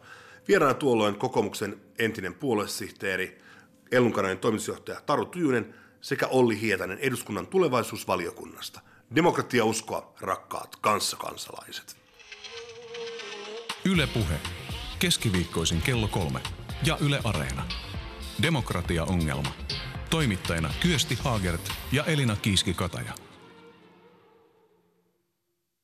Vieraana 0.48 0.74
tuolloin 0.74 1.14
kokoomuksen 1.14 1.80
entinen 1.98 2.34
puoluesihteeri, 2.34 3.42
Ellunkanainen 3.92 4.38
toimitusjohtaja 4.38 5.00
Taru 5.00 5.24
Tujunen 5.24 5.74
sekä 6.00 6.26
Olli 6.26 6.60
Hietanen 6.60 6.98
eduskunnan 6.98 7.46
tulevaisuusvaliokunnasta. 7.46 8.80
Demokratia 9.14 9.64
uskoa, 9.64 10.12
rakkaat 10.20 10.76
kanssakansalaiset. 10.76 11.96
Ylepuhe. 13.84 14.34
Keskiviikkoisin 14.98 15.82
kello 15.82 16.08
kolme. 16.08 16.40
Ja 16.86 16.98
Yle 17.00 17.20
Areena. 17.24 17.66
Demokratia-ongelma. 18.42 19.54
Toimittajina 20.10 20.70
Kyösti 20.82 21.14
Haagert 21.14 21.72
ja 21.92 22.04
Elina 22.04 22.36
Kiiski-Kataja. 22.42 23.25